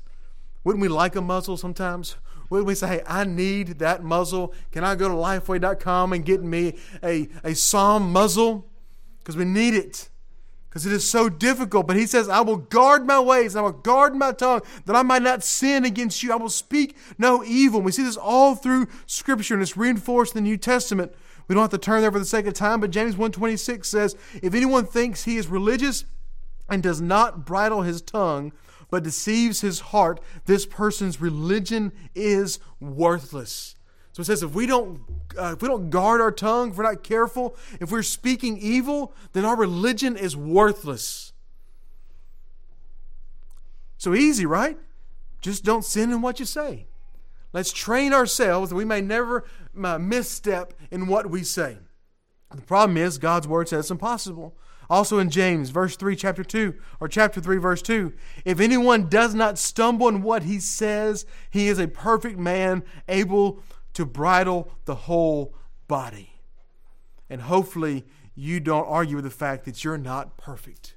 Wouldn't 0.65 0.83
we 0.83 0.89
like 0.89 1.15
a 1.15 1.21
muzzle 1.21 1.57
sometimes? 1.57 2.17
Wouldn't 2.51 2.67
we 2.67 2.75
say, 2.75 2.89
hey, 2.89 3.03
I 3.07 3.25
need 3.25 3.79
that 3.79 4.03
muzzle? 4.03 4.53
Can 4.73 4.83
I 4.83 4.97
go 4.97 5.09
to 5.09 5.15
lifeway.com 5.15 6.13
and 6.13 6.25
get 6.25 6.43
me 6.43 6.77
a, 7.03 7.29
a 7.45 7.55
psalm 7.55 8.13
muzzle? 8.13 8.67
Because 9.19 9.37
we 9.37 9.45
need 9.45 9.75
it 9.75 10.09
because 10.77 10.85
it 10.85 10.93
is 10.93 11.09
so 11.09 11.31
difficult. 11.31 11.87
But 11.87 11.97
he 11.97 12.07
says, 12.07 12.29
I 12.29 12.43
will 12.43 12.59
guard 12.59 13.07
my 13.07 13.19
ways, 13.19 13.57
I 13.57 13.63
will 13.63 13.73
guard 13.73 14.15
my 14.15 14.33
tongue, 14.33 14.61
that 14.85 14.95
I 14.95 15.03
might 15.03 15.23
not 15.23 15.43
sin 15.43 15.87
against 15.87 16.23
you. 16.23 16.31
I 16.35 16.37
will 16.37 16.51
speak 16.51 16.99
no 17.17 17.43
evil. 17.43 17.79
And 17.79 17.87
we 17.87 17.93
see 17.93 18.03
this 18.03 18.19
all 18.19 18.55
through 18.55 18.89
Scripture, 19.07 19.55
and 19.55 19.63
it's 19.63 19.79
reinforced 19.79 20.37
in 20.37 20.45
the 20.45 20.51
New 20.51 20.59
Testament. 20.59 21.15
We 21.49 21.55
don't 21.55 21.63
have 21.63 21.71
to 21.71 21.79
turn 21.79 22.03
there 22.03 22.13
for 22.13 22.19
the 22.19 22.27
sake 22.27 22.45
of 22.45 22.53
time, 22.53 22.81
but 22.81 22.91
James 22.91 23.15
1.26 23.15 23.87
says, 23.87 24.17
If 24.43 24.53
anyone 24.53 24.85
thinks 24.85 25.25
he 25.25 25.39
is 25.39 25.47
religious 25.47 26.05
and 26.69 26.83
does 26.83 27.01
not 27.01 27.47
bridle 27.47 27.81
his 27.81 28.03
tongue, 28.03 28.53
but 28.91 29.03
deceives 29.03 29.63
his 29.63 29.81
heart, 29.81 30.21
this 30.45 30.67
person's 30.67 31.23
religion 31.23 31.91
is 32.15 32.59
worthless. 32.81 33.76
So 34.17 34.23
it 34.23 34.25
says 34.25 34.43
if 34.43 34.55
we 34.55 34.65
don't 34.65 35.03
uh, 35.39 35.53
if 35.53 35.61
we 35.61 35.69
don't 35.69 35.91
guard 35.91 36.23
our 36.23 36.33
tongue, 36.33 36.71
if 36.71 36.79
we're 36.79 36.85
not 36.85 37.03
careful, 37.03 37.55
if 37.81 37.91
we're 37.91 38.03
speaking 38.03 38.57
evil, 38.57 39.13
then 39.35 39.45
our 39.45 39.55
religion 39.55 40.17
is 40.17 40.35
worthless. 40.35 41.35
So 43.99 44.15
easy, 44.15 44.47
right? 44.47 44.79
Just 45.43 45.65
don't 45.65 45.85
sin 45.85 46.13
in 46.13 46.23
what 46.23 46.41
you 46.41 46.47
say. 46.47 46.87
Let's 47.53 47.75
train 47.75 48.15
ourselves 48.15 48.71
that 48.71 48.77
we 48.77 48.87
may 48.87 49.03
never 49.03 49.45
uh, 49.85 49.99
misstep 49.99 50.73
in 50.91 51.09
what 51.09 51.29
we 51.29 51.43
say. 51.43 51.77
The 52.55 52.63
problem 52.63 52.97
is 52.97 53.19
God's 53.19 53.47
word 53.47 53.69
says 53.69 53.81
it's 53.81 53.91
impossible. 53.91 54.57
Also 54.89 55.19
in 55.19 55.29
James, 55.29 55.69
verse 55.69 55.95
3, 55.95 56.17
chapter 56.17 56.43
2, 56.43 56.75
or 57.01 57.09
chapter 57.09 57.41
3, 57.41 57.59
verse 57.59 57.83
2, 57.83 58.15
if 58.47 58.61
anyone 58.61 59.11
does 59.11 59.35
not 59.35 59.59
stumble 59.59 60.09
in 60.09 60.23
what 60.23 60.45
he 60.45 60.59
says, 60.59 61.27
he 61.51 61.69
is 61.69 61.79
a 61.79 61.89
perfect 61.89 62.39
man, 62.39 62.83
able 63.09 63.63
to 63.97 64.05
bridle 64.05 64.71
the 64.85 64.95
whole 64.95 65.55
body. 65.89 66.35
And 67.31 67.41
hopefully, 67.41 68.05
you 68.35 68.61
don't 68.61 68.87
argue 68.87 69.17
with 69.17 69.25
the 69.25 69.31
fact 69.31 69.65
that 69.65 69.83
you're 69.83 69.97
not 69.97 70.37
perfect. 70.37 70.97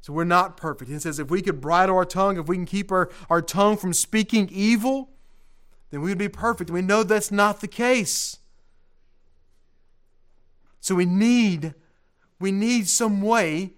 So 0.00 0.12
we're 0.12 0.24
not 0.24 0.56
perfect. 0.56 0.90
He 0.90 0.98
says 0.98 1.20
if 1.20 1.30
we 1.30 1.40
could 1.40 1.60
bridle 1.60 1.94
our 1.94 2.04
tongue, 2.04 2.36
if 2.36 2.48
we 2.48 2.56
can 2.56 2.66
keep 2.66 2.90
our, 2.90 3.10
our 3.30 3.40
tongue 3.40 3.76
from 3.76 3.92
speaking 3.92 4.48
evil, 4.50 5.10
then 5.90 6.00
we 6.00 6.10
would 6.10 6.18
be 6.18 6.28
perfect. 6.28 6.68
We 6.68 6.82
know 6.82 7.04
that's 7.04 7.30
not 7.30 7.60
the 7.60 7.68
case. 7.68 8.38
So 10.80 10.96
we 10.96 11.06
need 11.06 11.74
we 12.40 12.50
need 12.50 12.88
some 12.88 13.22
way 13.22 13.74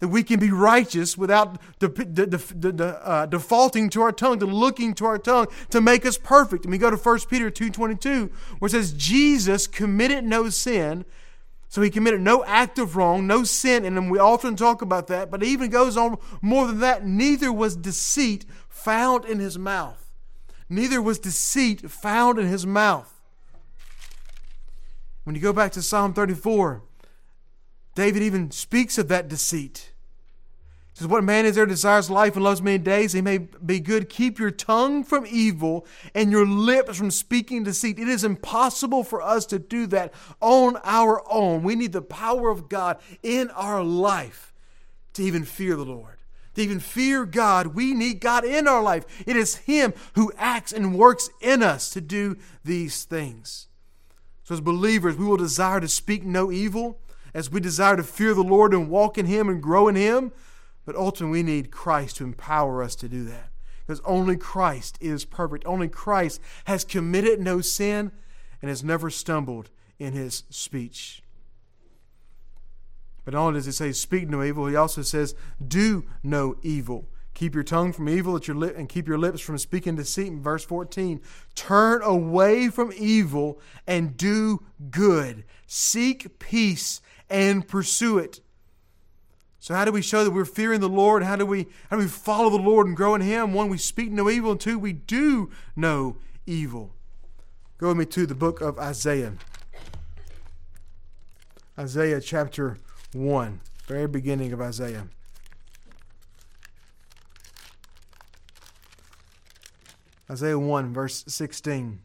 that 0.00 0.08
we 0.08 0.22
can 0.22 0.38
be 0.38 0.50
righteous 0.50 1.18
without 1.18 1.58
de- 1.78 1.88
de- 1.88 2.26
de- 2.26 3.06
uh, 3.06 3.26
defaulting 3.26 3.90
to 3.90 4.02
our 4.02 4.12
tongue, 4.12 4.38
to 4.38 4.46
looking 4.46 4.94
to 4.94 5.04
our 5.04 5.18
tongue 5.18 5.46
to 5.70 5.80
make 5.80 6.06
us 6.06 6.16
perfect. 6.16 6.64
And 6.64 6.72
we 6.72 6.78
go 6.78 6.90
to 6.90 6.96
1 6.96 7.20
Peter 7.28 7.50
2.22 7.50 8.30
where 8.58 8.68
it 8.68 8.72
says, 8.72 8.92
Jesus 8.92 9.66
committed 9.66 10.24
no 10.24 10.48
sin, 10.50 11.04
so 11.68 11.82
he 11.82 11.90
committed 11.90 12.20
no 12.20 12.44
act 12.44 12.78
of 12.78 12.96
wrong, 12.96 13.26
no 13.26 13.44
sin 13.44 13.84
in 13.84 13.96
him. 13.96 14.08
We 14.08 14.18
often 14.18 14.56
talk 14.56 14.82
about 14.82 15.08
that, 15.08 15.30
but 15.30 15.42
it 15.42 15.46
even 15.46 15.68
goes 15.70 15.96
on 15.96 16.16
more 16.40 16.66
than 16.66 16.80
that. 16.80 17.04
Neither 17.04 17.52
was 17.52 17.76
deceit 17.76 18.46
found 18.68 19.24
in 19.24 19.38
his 19.38 19.58
mouth. 19.58 20.10
Neither 20.70 21.02
was 21.02 21.18
deceit 21.18 21.90
found 21.90 22.38
in 22.38 22.46
his 22.46 22.66
mouth. 22.66 23.14
When 25.24 25.34
you 25.34 25.42
go 25.42 25.52
back 25.52 25.72
to 25.72 25.82
Psalm 25.82 26.14
34, 26.14 26.82
David 27.98 28.22
even 28.22 28.52
speaks 28.52 28.96
of 28.96 29.08
that 29.08 29.26
deceit. 29.26 29.90
He 30.92 30.98
says, 30.98 31.08
What 31.08 31.24
man 31.24 31.44
is 31.44 31.56
there 31.56 31.66
desires 31.66 32.08
life 32.08 32.36
and 32.36 32.44
loves 32.44 32.62
many 32.62 32.78
days? 32.78 33.12
He 33.12 33.20
may 33.20 33.38
be 33.38 33.80
good. 33.80 34.08
Keep 34.08 34.38
your 34.38 34.52
tongue 34.52 35.02
from 35.02 35.26
evil 35.28 35.84
and 36.14 36.30
your 36.30 36.46
lips 36.46 36.96
from 36.96 37.10
speaking 37.10 37.64
deceit. 37.64 37.98
It 37.98 38.06
is 38.06 38.22
impossible 38.22 39.02
for 39.02 39.20
us 39.20 39.46
to 39.46 39.58
do 39.58 39.88
that 39.88 40.14
on 40.40 40.78
our 40.84 41.24
own. 41.28 41.64
We 41.64 41.74
need 41.74 41.90
the 41.90 42.00
power 42.00 42.50
of 42.50 42.68
God 42.68 42.98
in 43.24 43.50
our 43.50 43.82
life 43.82 44.54
to 45.14 45.24
even 45.24 45.44
fear 45.44 45.74
the 45.74 45.84
Lord. 45.84 46.18
To 46.54 46.62
even 46.62 46.78
fear 46.78 47.24
God, 47.24 47.74
we 47.74 47.94
need 47.94 48.20
God 48.20 48.44
in 48.44 48.68
our 48.68 48.80
life. 48.80 49.06
It 49.26 49.34
is 49.34 49.56
Him 49.56 49.92
who 50.14 50.30
acts 50.38 50.72
and 50.72 50.94
works 50.96 51.30
in 51.40 51.64
us 51.64 51.90
to 51.90 52.00
do 52.00 52.36
these 52.64 53.02
things. 53.02 53.66
So, 54.44 54.54
as 54.54 54.60
believers, 54.60 55.16
we 55.16 55.26
will 55.26 55.36
desire 55.36 55.80
to 55.80 55.88
speak 55.88 56.22
no 56.22 56.52
evil 56.52 57.00
as 57.34 57.50
we 57.50 57.60
desire 57.60 57.96
to 57.96 58.02
fear 58.02 58.34
the 58.34 58.42
Lord 58.42 58.72
and 58.72 58.88
walk 58.88 59.18
in 59.18 59.26
Him 59.26 59.48
and 59.48 59.62
grow 59.62 59.88
in 59.88 59.94
Him. 59.94 60.32
But 60.84 60.96
ultimately, 60.96 61.38
we 61.38 61.42
need 61.42 61.70
Christ 61.70 62.16
to 62.16 62.24
empower 62.24 62.82
us 62.82 62.94
to 62.96 63.08
do 63.08 63.24
that. 63.24 63.50
Because 63.86 64.00
only 64.04 64.36
Christ 64.36 64.98
is 65.00 65.24
perfect. 65.24 65.64
Only 65.66 65.88
Christ 65.88 66.40
has 66.64 66.84
committed 66.84 67.40
no 67.40 67.60
sin 67.60 68.12
and 68.60 68.68
has 68.68 68.84
never 68.84 69.10
stumbled 69.10 69.70
in 69.98 70.12
his 70.12 70.44
speech. 70.50 71.22
But 73.24 73.34
not 73.34 73.46
only 73.46 73.58
does 73.58 73.66
he 73.66 73.72
say, 73.72 73.92
speak 73.92 74.28
no 74.28 74.42
evil, 74.42 74.66
he 74.66 74.76
also 74.76 75.02
says, 75.02 75.34
do 75.66 76.04
no 76.22 76.56
evil. 76.62 77.08
Keep 77.34 77.54
your 77.54 77.64
tongue 77.64 77.92
from 77.92 78.08
evil 78.08 78.34
at 78.36 78.48
your 78.48 78.56
lip, 78.56 78.74
and 78.76 78.88
keep 78.88 79.06
your 79.06 79.18
lips 79.18 79.40
from 79.40 79.58
speaking 79.58 79.94
deceit. 79.94 80.28
In 80.28 80.42
verse 80.42 80.64
14, 80.64 81.20
turn 81.54 82.02
away 82.02 82.68
from 82.68 82.92
evil 82.96 83.60
and 83.86 84.16
do 84.16 84.64
good. 84.90 85.44
Seek 85.66 86.38
peace 86.38 87.00
and 87.30 87.66
pursue 87.66 88.18
it. 88.18 88.40
So 89.60 89.74
how 89.74 89.84
do 89.84 89.92
we 89.92 90.02
show 90.02 90.24
that 90.24 90.30
we're 90.30 90.44
fearing 90.44 90.80
the 90.80 90.88
Lord? 90.88 91.22
How 91.22 91.36
do 91.36 91.44
we 91.44 91.66
how 91.90 91.96
do 91.96 92.02
we 92.02 92.08
follow 92.08 92.48
the 92.50 92.56
Lord 92.56 92.86
and 92.86 92.96
grow 92.96 93.14
in 93.14 93.20
Him? 93.20 93.52
One, 93.52 93.68
we 93.68 93.78
speak 93.78 94.10
no 94.10 94.30
evil, 94.30 94.52
and 94.52 94.60
two, 94.60 94.78
we 94.78 94.92
do 94.92 95.50
no 95.74 96.16
evil. 96.46 96.94
Go 97.76 97.88
with 97.88 97.96
me 97.96 98.06
to 98.06 98.26
the 98.26 98.34
book 98.34 98.60
of 98.60 98.78
Isaiah. 98.78 99.34
Isaiah 101.78 102.20
chapter 102.20 102.78
1, 103.12 103.60
very 103.86 104.08
beginning 104.08 104.52
of 104.52 104.60
Isaiah. 104.60 105.06
Isaiah 110.30 110.58
1, 110.58 110.92
verse 110.92 111.24
16 111.28 112.00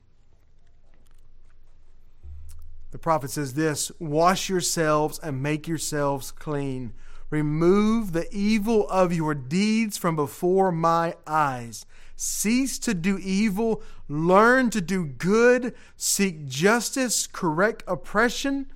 the 2.93 2.99
prophet 2.99 3.31
says 3.31 3.55
this 3.55 3.91
Wash 3.99 4.47
yourselves 4.49 5.17
and 5.19 5.41
make 5.41 5.67
yourselves 5.67 6.31
clean. 6.31 6.93
Remove 7.31 8.13
the 8.13 8.27
evil 8.31 8.87
of 8.87 9.11
your 9.11 9.33
deeds 9.33 9.97
from 9.97 10.15
before 10.15 10.71
my 10.71 11.15
eyes. 11.25 11.87
Cease 12.15 12.77
to 12.77 12.93
do 12.93 13.17
evil, 13.17 13.81
learn 14.07 14.69
to 14.69 14.79
do 14.79 15.05
good, 15.05 15.73
seek 15.97 16.45
justice, 16.45 17.25
correct 17.25 17.83
oppression, 17.87 18.67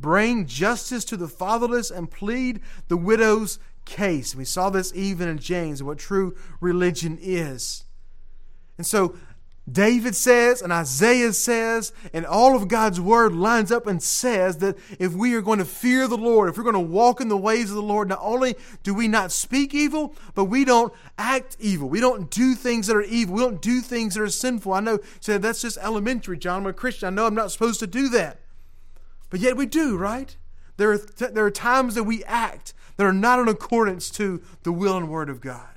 bring 0.00 0.46
justice 0.46 1.04
to 1.04 1.18
the 1.18 1.28
fatherless, 1.28 1.90
and 1.90 2.10
plead 2.10 2.60
the 2.88 2.96
widow's 2.96 3.58
case. 3.84 4.34
We 4.34 4.46
saw 4.46 4.70
this 4.70 4.90
even 4.94 5.28
in 5.28 5.38
James, 5.38 5.82
what 5.82 5.98
true 5.98 6.34
religion 6.62 7.18
is. 7.20 7.84
And 8.78 8.86
so 8.86 9.16
David 9.70 10.14
says 10.14 10.62
and 10.62 10.72
Isaiah 10.72 11.32
says, 11.32 11.92
and 12.12 12.24
all 12.24 12.54
of 12.54 12.68
God's 12.68 13.00
word 13.00 13.32
lines 13.32 13.72
up 13.72 13.88
and 13.88 14.00
says 14.00 14.58
that 14.58 14.78
if 15.00 15.12
we 15.12 15.34
are 15.34 15.42
going 15.42 15.58
to 15.58 15.64
fear 15.64 16.06
the 16.06 16.16
Lord, 16.16 16.48
if 16.48 16.56
we're 16.56 16.62
going 16.62 16.74
to 16.74 16.80
walk 16.80 17.20
in 17.20 17.28
the 17.28 17.36
ways 17.36 17.70
of 17.70 17.76
the 17.76 17.82
Lord, 17.82 18.08
not 18.08 18.20
only 18.22 18.54
do 18.84 18.94
we 18.94 19.08
not 19.08 19.32
speak 19.32 19.74
evil, 19.74 20.14
but 20.36 20.44
we 20.44 20.64
don't 20.64 20.92
act 21.18 21.56
evil. 21.58 21.88
We 21.88 22.00
don't 22.00 22.30
do 22.30 22.54
things 22.54 22.86
that 22.86 22.96
are 22.96 23.02
evil. 23.02 23.34
We 23.34 23.42
don't 23.42 23.60
do 23.60 23.80
things 23.80 24.14
that 24.14 24.22
are 24.22 24.28
sinful. 24.28 24.72
I 24.72 24.80
know, 24.80 25.00
say 25.18 25.36
that's 25.36 25.62
just 25.62 25.78
elementary, 25.78 26.38
John. 26.38 26.62
I'm 26.62 26.66
a 26.66 26.72
Christian. 26.72 27.08
I 27.08 27.10
know 27.10 27.26
I'm 27.26 27.34
not 27.34 27.50
supposed 27.50 27.80
to 27.80 27.88
do 27.88 28.08
that. 28.10 28.38
But 29.30 29.40
yet 29.40 29.56
we 29.56 29.66
do, 29.66 29.96
right? 29.96 30.36
There 30.76 30.92
are, 30.92 30.98
th- 30.98 31.32
there 31.32 31.44
are 31.44 31.50
times 31.50 31.96
that 31.96 32.04
we 32.04 32.22
act 32.24 32.72
that 32.96 33.04
are 33.04 33.12
not 33.12 33.40
in 33.40 33.48
accordance 33.48 34.10
to 34.10 34.42
the 34.62 34.72
will 34.72 34.96
and 34.96 35.08
word 35.08 35.28
of 35.28 35.40
God. 35.40 35.75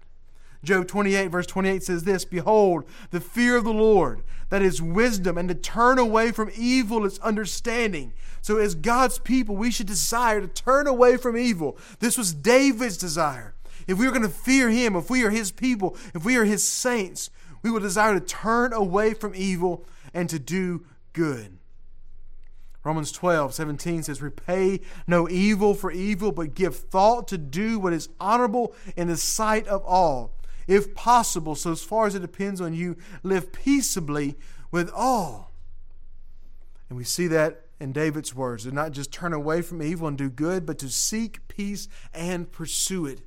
Job 0.64 0.88
28, 0.88 1.28
verse 1.28 1.48
28 1.48 1.84
says 1.84 2.04
this 2.04 2.26
Behold, 2.26 2.84
the 3.12 3.22
fear 3.22 3.56
of 3.56 3.64
the 3.64 3.74
Lord, 3.74 4.24
that 4.50 4.62
is 4.62 4.82
wisdom, 4.82 5.38
and 5.38 5.48
to 5.48 5.56
turn 5.56 5.98
away 5.98 6.32
from 6.32 6.52
evil 6.56 7.06
is 7.06 7.20
understanding. 7.20 8.14
So, 8.42 8.58
as 8.58 8.76
God's 8.76 9.20
people, 9.20 9.56
we 9.56 9.72
should 9.72 9.88
desire 9.88 10.42
to 10.42 10.48
turn 10.48 10.88
away 10.88 11.18
from 11.18 11.38
evil. 11.38 11.78
This 12.00 12.18
was 12.18 12.34
David's 12.34 12.98
desire. 12.98 13.54
If 13.88 13.98
we 13.98 14.08
are 14.08 14.12
going 14.12 14.24
to 14.24 14.30
fear 14.30 14.70
him, 14.70 14.96
if 14.96 15.10
we 15.10 15.24
are 15.24 15.30
his 15.30 15.52
people, 15.52 15.96
if 16.14 16.26
we 16.26 16.36
are 16.36 16.46
his 16.46 16.68
saints, 16.68 17.30
we 17.64 17.72
will 17.72 17.80
desire 17.80 18.14
to 18.20 18.26
turn 18.26 18.74
away 18.74 19.14
from 19.14 19.34
evil 19.36 19.86
and 20.14 20.30
to 20.30 20.40
do 20.40 20.86
good. 21.14 21.58
Romans 22.84 23.12
12, 23.12 23.54
17 23.54 24.04
says, 24.04 24.22
Repay 24.22 24.80
no 25.06 25.30
evil 25.30 25.74
for 25.74 25.92
evil, 25.92 26.32
but 26.32 26.56
give 26.56 26.76
thought 26.76 27.28
to 27.30 27.38
do 27.38 27.78
what 27.78 27.94
is 27.94 28.10
honorable 28.20 28.74
in 28.96 29.08
the 29.08 29.18
sight 29.18 29.68
of 29.68 29.84
all 29.84 30.34
if 30.70 30.94
possible, 30.94 31.56
so 31.56 31.72
as 31.72 31.82
far 31.82 32.06
as 32.06 32.14
it 32.14 32.22
depends 32.22 32.62
on 32.62 32.76
you, 32.76 32.96
live 33.24 33.52
peaceably 33.52 34.36
with 34.72 34.92
all. 34.94 35.52
And 36.88 36.98
we 36.98 37.04
see 37.04 37.26
that 37.28 37.66
in 37.80 37.92
David's 37.92 38.36
words 38.36 38.66
to 38.66 38.72
not 38.72 38.92
just 38.92 39.12
turn 39.12 39.34
away 39.34 39.64
from 39.64 39.82
evil 39.82 40.08
and 40.08 40.16
do 40.16 40.30
good, 40.30 40.68
but 40.68 40.78
to 40.80 40.90
seek 40.90 41.48
peace 41.48 41.88
and 42.14 42.52
pursue 42.52 43.08
it. 43.08 43.22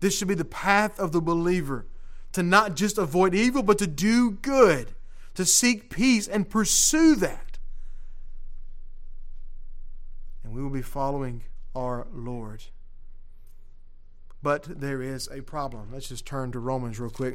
This 0.00 0.16
should 0.16 0.28
be 0.28 0.34
the 0.34 0.44
path 0.44 0.98
of 0.98 1.12
the 1.12 1.20
believer 1.20 1.86
to 2.32 2.42
not 2.42 2.76
just 2.76 2.96
avoid 2.96 3.34
evil, 3.34 3.62
but 3.62 3.78
to 3.78 3.86
do 3.86 4.30
good, 4.30 4.94
to 5.34 5.44
seek 5.44 5.90
peace 5.90 6.26
and 6.26 6.48
pursue 6.48 7.14
that. 7.16 7.58
And 10.42 10.54
we 10.54 10.62
will 10.62 10.70
be 10.70 10.82
following 10.82 11.44
our 11.74 12.06
Lord. 12.10 12.64
But 14.46 14.80
there 14.80 15.02
is 15.02 15.28
a 15.32 15.40
problem. 15.40 15.88
Let's 15.92 16.08
just 16.08 16.24
turn 16.24 16.52
to 16.52 16.60
Romans 16.60 17.00
real 17.00 17.10
quick. 17.10 17.34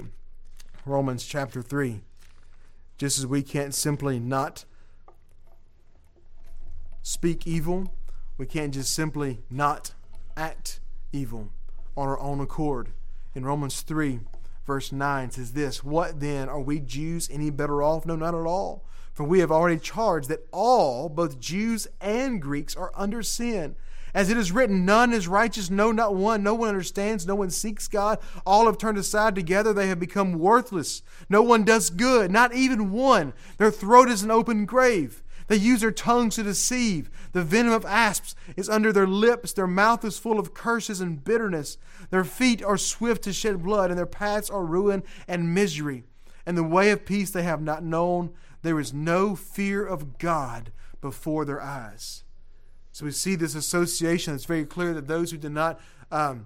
Romans 0.86 1.26
chapter 1.26 1.62
3. 1.62 2.00
Just 2.98 3.20
as 3.20 3.28
we 3.28 3.44
can't 3.44 3.76
simply 3.76 4.18
not 4.18 4.64
speak 7.02 7.46
evil, 7.46 7.94
we 8.38 8.46
can't 8.46 8.74
just 8.74 8.94
simply 8.94 9.40
not 9.50 9.94
act 10.38 10.80
evil 11.12 11.50
on 11.98 12.08
our 12.08 12.18
own 12.18 12.40
accord. 12.40 12.94
In 13.36 13.44
Romans 13.44 13.82
3, 13.82 14.22
verse 14.66 14.94
9 14.94 15.32
says 15.32 15.52
this 15.52 15.84
What 15.84 16.22
then? 16.22 16.48
Are 16.48 16.62
we 16.62 16.80
Jews 16.80 17.28
any 17.30 17.50
better 17.50 17.84
off? 17.84 18.06
No, 18.06 18.16
not 18.16 18.36
at 18.36 18.46
all. 18.46 18.86
For 19.14 19.26
we 19.26 19.40
have 19.40 19.52
already 19.52 19.82
charged 19.82 20.30
that 20.30 20.48
all, 20.54 21.10
both 21.10 21.42
Jews 21.42 21.90
and 22.00 22.42
Greeks, 22.42 22.74
are 22.74 22.94
under 22.96 23.22
sin. 23.22 23.76
As 24.14 24.30
it 24.30 24.38
is 24.38 24.52
written, 24.52 24.86
none 24.86 25.14
is 25.14 25.28
righteous, 25.28 25.70
no, 25.70 25.92
not 25.92 26.16
one. 26.16 26.44
No 26.44 26.54
one 26.54 26.70
understands, 26.70 27.26
no 27.26 27.36
one 27.36 27.50
seeks 27.50 27.88
God. 27.88 28.20
All 28.46 28.66
have 28.66 28.78
turned 28.78 28.98
aside 28.98 29.36
together, 29.36 29.74
they 29.74 29.88
have 29.88 30.00
become 30.00 30.34
worthless. 30.34 31.02
No 31.30 31.42
one 31.42 31.64
does 31.64 31.90
good, 31.90 32.32
not 32.32 32.54
even 32.54 32.92
one. 32.92 33.34
Their 33.58 33.72
throat 33.72 34.10
is 34.10 34.24
an 34.24 34.32
open 34.32 34.66
grave. 34.66 35.24
They 35.48 35.58
use 35.58 35.82
their 35.82 35.92
tongues 35.92 36.36
to 36.36 36.44
deceive. 36.44 37.10
The 37.34 37.44
venom 37.44 37.74
of 37.74 37.86
asps 37.86 38.36
is 38.56 38.70
under 38.70 38.94
their 38.94 39.08
lips. 39.08 39.52
Their 39.52 39.68
mouth 39.68 40.06
is 40.06 40.18
full 40.18 40.40
of 40.40 40.54
curses 40.54 41.02
and 41.02 41.24
bitterness. 41.24 41.78
Their 42.10 42.24
feet 42.24 42.64
are 42.64 42.78
swift 42.78 43.24
to 43.24 43.34
shed 43.34 43.62
blood, 43.64 43.90
and 43.90 43.98
their 43.98 44.06
paths 44.06 44.50
are 44.50 44.64
ruin 44.64 45.04
and 45.28 45.54
misery. 45.54 46.04
And 46.46 46.58
the 46.58 46.64
way 46.64 46.92
of 46.92 47.06
peace 47.06 47.32
they 47.32 47.44
have 47.44 47.62
not 47.62 47.84
known. 47.84 48.32
There 48.62 48.80
is 48.80 48.94
no 48.94 49.36
fear 49.36 49.86
of 49.86 50.18
God 50.18 50.72
before 51.02 51.44
their 51.44 51.62
eyes. 51.62 52.24
So 53.02 53.06
we 53.06 53.14
see 53.14 53.34
this 53.34 53.56
association. 53.56 54.36
It's 54.36 54.46
very 54.46 54.64
clear 54.64 54.94
that 54.94 55.08
those 55.08 55.32
who 55.32 55.38
do 55.40 55.50
not 55.50 55.80
um, 56.12 56.46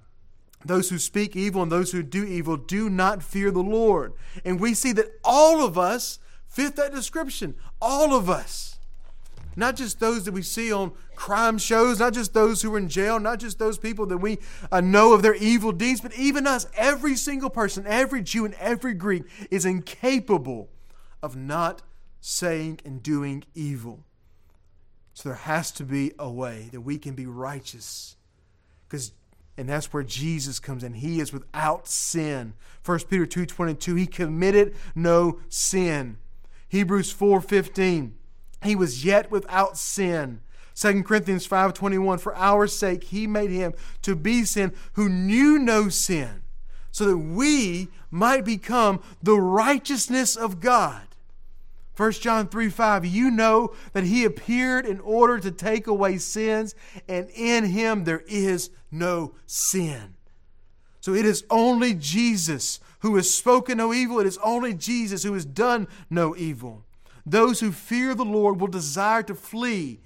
those 0.63 0.89
who 0.89 0.97
speak 0.97 1.35
evil 1.35 1.61
and 1.61 1.69
those 1.69 1.91
who 1.91 2.01
do 2.01 2.23
evil 2.23 2.55
do 2.55 2.89
not 2.89 3.21
fear 3.21 3.51
the 3.51 3.59
Lord. 3.59 4.13
And 4.45 4.57
we 4.57 4.73
see 4.73 4.93
that 4.93 5.19
all 5.21 5.65
of 5.65 5.77
us 5.77 6.17
fit 6.47 6.77
that 6.77 6.93
description. 6.93 7.55
All 7.81 8.15
of 8.15 8.29
us. 8.29 8.79
Not 9.57 9.75
just 9.75 9.99
those 9.99 10.23
that 10.23 10.33
we 10.33 10.43
see 10.43 10.71
on 10.71 10.93
crime 11.15 11.57
shows, 11.57 11.99
not 11.99 12.13
just 12.13 12.33
those 12.33 12.61
who 12.61 12.73
are 12.73 12.77
in 12.77 12.87
jail, 12.87 13.19
not 13.19 13.41
just 13.41 13.59
those 13.59 13.77
people 13.77 14.05
that 14.05 14.19
we 14.19 14.37
uh, 14.71 14.79
know 14.79 15.11
of 15.11 15.23
their 15.23 15.35
evil 15.35 15.73
deeds, 15.73 15.99
but 15.99 16.17
even 16.17 16.47
us. 16.47 16.67
Every 16.77 17.17
single 17.17 17.49
person, 17.49 17.83
every 17.85 18.21
Jew 18.21 18.45
and 18.45 18.53
every 18.53 18.93
Greek 18.93 19.23
is 19.51 19.65
incapable 19.65 20.69
of 21.21 21.35
not 21.35 21.81
saying 22.21 22.79
and 22.85 23.03
doing 23.03 23.43
evil. 23.53 24.04
So 25.15 25.29
there 25.29 25.37
has 25.37 25.71
to 25.71 25.83
be 25.85 26.11
a 26.19 26.29
way 26.29 26.67
that 26.73 26.81
we 26.81 26.97
can 26.99 27.15
be 27.15 27.25
righteous. 27.25 28.17
Because 28.87 29.13
and 29.57 29.69
that's 29.69 29.93
where 29.93 30.03
Jesus 30.03 30.59
comes 30.59 30.83
in. 30.83 30.95
He 30.95 31.21
is 31.21 31.31
without 31.31 31.87
sin. 31.87 32.53
1 32.83 33.07
Peter 33.09 33.25
2:22, 33.25 33.95
he 33.95 34.05
committed 34.07 34.75
no 34.93 35.39
sin. 35.47 36.17
Hebrews 36.67 37.13
4:15, 37.13 38.11
he 38.61 38.75
was 38.75 39.05
yet 39.05 39.31
without 39.31 39.77
sin. 39.77 40.41
2 40.73 41.03
Corinthians 41.05 41.47
5:21, 41.47 42.19
for 42.19 42.35
our 42.35 42.67
sake 42.67 43.05
he 43.05 43.25
made 43.25 43.51
him 43.51 43.73
to 44.01 44.17
be 44.17 44.43
sin 44.43 44.73
who 44.93 45.07
knew 45.07 45.57
no 45.57 45.87
sin, 45.87 46.43
so 46.91 47.05
that 47.05 47.17
we 47.17 47.87
might 48.11 48.43
become 48.43 49.01
the 49.23 49.39
righteousness 49.39 50.35
of 50.35 50.59
God. 50.59 51.14
1 51.97 52.11
John 52.13 52.47
3 52.47 52.69
5, 52.69 53.05
you 53.05 53.31
know 53.31 53.73
that 53.93 54.03
he 54.03 54.25
appeared 54.25 54.85
in 54.85 54.99
order 54.99 55.39
to 55.39 55.51
take 55.51 55.87
away 55.87 56.17
sins, 56.17 56.75
and 57.07 57.29
in 57.29 57.65
him 57.65 58.03
there 58.03 58.23
is 58.27 58.69
no 58.91 59.33
sin. 59.45 60.15
So 60.99 61.13
it 61.13 61.25
is 61.25 61.45
only 61.49 61.93
Jesus 61.93 62.79
who 62.99 63.15
has 63.15 63.33
spoken 63.33 63.77
no 63.77 63.93
evil. 63.93 64.19
It 64.19 64.27
is 64.27 64.39
only 64.39 64.73
Jesus 64.73 65.23
who 65.23 65.33
has 65.33 65.45
done 65.45 65.87
no 66.09 66.35
evil. 66.35 66.83
Those 67.25 67.59
who 67.59 67.71
fear 67.71 68.13
the 68.13 68.25
Lord 68.25 68.59
will 68.59 68.67
desire 68.67 69.23
to 69.23 69.35
flee 69.35 69.99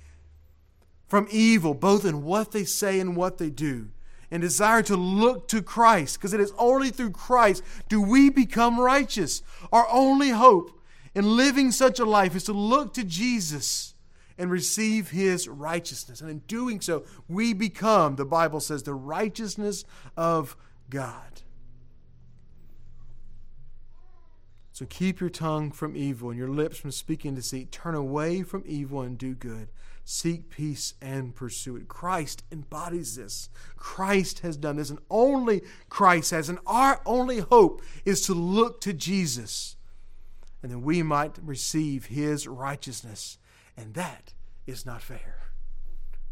from 1.08 1.28
evil, 1.32 1.74
both 1.74 2.06
in 2.06 2.24
what 2.24 2.52
they 2.52 2.64
say 2.64 3.00
and 3.00 3.16
what 3.16 3.40
they 3.40 3.50
do, 3.50 3.90
and 4.30 4.42
desire 4.42 4.84
to 4.84 4.96
look 4.96 5.48
to 5.48 5.62
Christ, 5.62 6.20
because 6.20 6.34
it 6.34 6.40
is 6.40 6.54
only 6.58 6.92
through 6.92 7.12
Christ 7.12 7.64
do 7.90 8.00
we 8.00 8.30
become 8.30 8.80
righteous. 8.80 9.42
Our 9.72 9.88
only 9.90 10.30
hope 10.30 10.79
in 11.16 11.36
living 11.36 11.72
such 11.72 12.00
a 12.00 12.06
life 12.06 12.36
is 12.36 12.44
to 12.46 12.54
look 12.54 12.94
to 12.94 13.04
Jesus 13.04 13.96
and 14.38 14.50
receive 14.50 15.10
his 15.10 15.48
righteousness. 15.48 16.22
And 16.22 16.30
in 16.30 16.40
doing 16.40 16.80
so, 16.80 17.04
we 17.28 17.54
become, 17.54 18.16
the 18.16 18.26
Bible 18.26 18.60
says, 18.60 18.84
the 18.84 18.94
righteousness 18.94 19.84
of 20.16 20.56
God. 20.90 21.42
So 24.72 24.86
keep 24.86 25.20
your 25.20 25.30
tongue 25.30 25.72
from 25.72 25.98
evil 25.98 26.30
and 26.30 26.40
your 26.40 26.48
lips 26.48 26.78
from 26.78 26.92
speaking 26.92 27.36
deceit. 27.36 27.70
Turn 27.70 27.96
away 27.96 28.44
from 28.44 28.64
evil 28.66 29.02
and 29.02 29.18
do 29.18 29.36
good. 29.36 29.68
Seek 30.06 30.50
peace 30.50 30.94
and 31.02 31.36
pursue 31.36 31.76
it. 31.76 31.90
Christ 31.90 32.46
embodies 32.50 33.18
this. 33.18 33.50
Christ 33.76 34.40
has 34.40 34.56
done 34.56 34.78
this, 34.78 34.90
and 34.90 35.00
only 35.10 35.64
Christ 35.90 36.32
has. 36.32 36.48
And 36.48 36.60
our 36.66 37.02
only 37.06 37.40
hope 37.40 37.82
is 38.06 38.26
to 38.28 38.34
look 38.34 38.80
to 38.82 38.94
Jesus 38.94 39.76
and 40.62 40.72
that 40.72 40.80
we 40.80 41.04
might 41.04 41.38
receive 41.42 42.08
his 42.08 42.48
righteousness. 42.48 43.38
And 43.78 43.94
that 43.94 44.34
is 44.68 44.86
not 44.86 45.02
fair. 45.02 45.52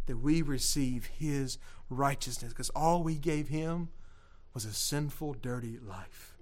That 0.06 0.18
we 0.18 0.42
receive 0.42 1.06
his 1.06 1.58
righteousness 1.90 2.54
because 2.54 2.70
all 2.72 3.04
we 3.04 3.16
gave 3.16 3.48
him 3.48 3.90
was 4.54 4.66
a 4.66 4.74
sinful, 4.74 5.36
dirty 5.36 5.78
life. 5.80 6.38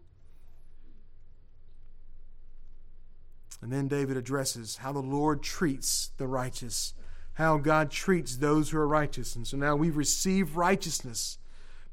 And 3.61 3.71
then 3.71 3.87
David 3.87 4.15
addresses 4.15 4.77
how 4.77 4.91
the 4.91 4.99
Lord 4.99 5.41
treats 5.41 6.11
the 6.17 6.27
righteous, 6.27 6.93
how 7.33 7.57
God 7.57 7.89
treats 7.89 8.37
those 8.37 8.69
who 8.69 8.77
are 8.77 8.87
righteous. 8.87 9.35
And 9.35 9.47
so 9.47 9.57
now 9.57 9.75
we 9.75 9.89
receive 9.89 10.55
righteousness 10.55 11.39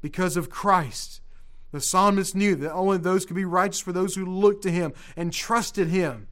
because 0.01 0.37
of 0.37 0.49
Christ. 0.49 1.21
The 1.73 1.81
psalmist 1.81 2.35
knew 2.35 2.55
that 2.57 2.71
only 2.71 2.99
those 2.99 3.25
could 3.25 3.35
be 3.35 3.45
righteous 3.45 3.79
for 3.79 3.91
those 3.91 4.13
who 4.13 4.25
looked 4.25 4.61
to 4.61 4.71
him 4.71 4.93
and 5.17 5.33
trusted 5.33 5.87
him. 5.87 6.27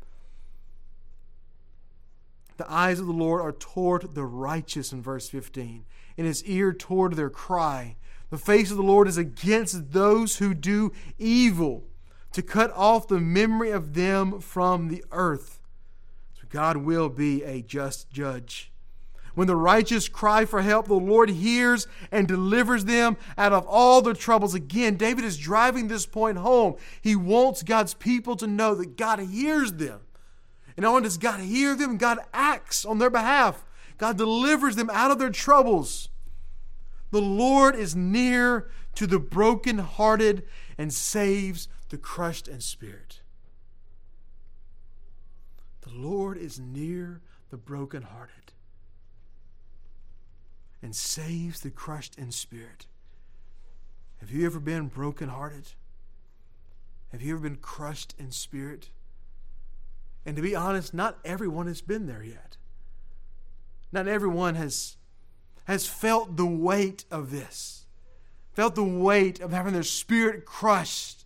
The 2.58 2.72
eyes 2.72 3.00
of 3.00 3.08
the 3.08 3.12
Lord 3.12 3.42
are 3.42 3.52
toward 3.52 4.14
the 4.14 4.24
righteous 4.24 4.94
in 4.94 5.02
verse 5.02 5.30
15, 5.30 5.84
and 6.16 6.28
his 6.28 6.44
ear 6.46 6.72
toward 6.72 7.16
their 7.16 7.32
cry. 7.32 7.96
The 8.30 8.38
face 8.38 8.70
of 8.70 8.78
the 8.78 8.84
Lord 8.84 9.08
is 9.08 9.18
against 9.18 9.94
those 9.94 10.38
who 10.38 10.54
do 10.54 10.94
evil, 11.18 11.86
to 12.34 12.44
cut 12.44 12.72
off 12.76 13.08
the 13.08 13.20
memory 13.20 13.72
of 13.72 13.96
them 13.96 14.42
from 14.42 14.90
the 14.90 15.04
earth. 15.12 15.60
So 16.36 16.44
God 16.50 16.78
will 16.78 17.10
be 17.10 17.44
a 17.44 17.64
just 17.64 18.12
judge. 18.12 18.72
When 19.34 19.48
the 19.48 19.56
righteous 19.56 20.10
cry 20.10 20.46
for 20.46 20.62
help, 20.62 20.88
the 20.88 20.94
Lord 20.94 21.30
hears 21.30 21.88
and 22.12 22.28
delivers 22.28 22.86
them 22.86 23.18
out 23.38 23.54
of 23.54 23.66
all 23.66 24.02
their 24.02 24.14
troubles. 24.14 24.54
Again, 24.54 24.96
David 24.96 25.24
is 25.24 25.38
driving 25.38 25.88
this 25.88 26.06
point 26.06 26.38
home. 26.38 26.76
He 27.02 27.16
wants 27.16 27.64
God's 27.64 27.94
people 27.94 28.36
to 28.38 28.48
know 28.48 28.76
that 28.76 28.98
God 28.98 29.20
hears 29.20 29.74
them. 29.74 30.02
And 30.76 30.84
not 30.84 30.90
only 30.90 31.04
does 31.04 31.18
God 31.18 31.40
hear 31.40 31.76
them, 31.76 31.98
God 31.98 32.20
acts 32.34 32.86
on 32.86 33.00
their 33.00 33.10
behalf. 33.10 33.64
God 33.98 34.18
delivers 34.18 34.76
them 34.76 34.90
out 34.92 35.12
of 35.12 35.20
their 35.20 35.30
troubles. 35.30 36.10
The 37.12 37.22
Lord 37.22 37.76
is 37.76 37.96
near 37.96 38.70
to 38.96 39.06
the 39.08 39.20
brokenhearted 39.20 40.44
and 40.78 40.94
saves 40.94 41.68
the 41.90 41.98
crushed 41.98 42.48
in 42.48 42.62
spirit. 42.62 43.22
The 45.82 45.92
Lord 45.94 46.38
is 46.38 46.60
near 46.60 47.22
the 47.50 47.58
brokenhearted 47.58 48.41
and 50.82 50.96
saves 50.96 51.62
the 51.62 51.70
crushed 51.70 52.18
in 52.18 52.32
spirit. 52.32 52.88
Have 54.20 54.32
you 54.32 54.46
ever 54.46 54.60
been 54.60 54.88
brokenhearted? 54.88 55.74
Have 57.12 57.22
you 57.22 57.34
ever 57.34 57.42
been 57.42 57.58
crushed 57.58 58.16
in 58.18 58.32
spirit? 58.32 58.90
And 60.26 60.36
to 60.36 60.42
be 60.42 60.56
honest, 60.56 60.94
not 60.94 61.20
everyone 61.26 61.68
has 61.68 61.82
been 61.82 62.06
there 62.06 62.24
yet. 62.24 62.58
Not 63.92 64.08
everyone 64.08 64.56
has, 64.56 64.98
has 65.66 65.86
felt 65.88 66.38
the 66.38 66.46
weight 66.46 67.06
of 67.12 67.32
this, 67.32 67.86
felt 68.54 68.76
the 68.76 68.84
weight 68.84 69.40
of 69.40 69.52
having 69.52 69.74
their 69.74 69.84
spirit 69.84 70.46
crushed, 70.46 71.26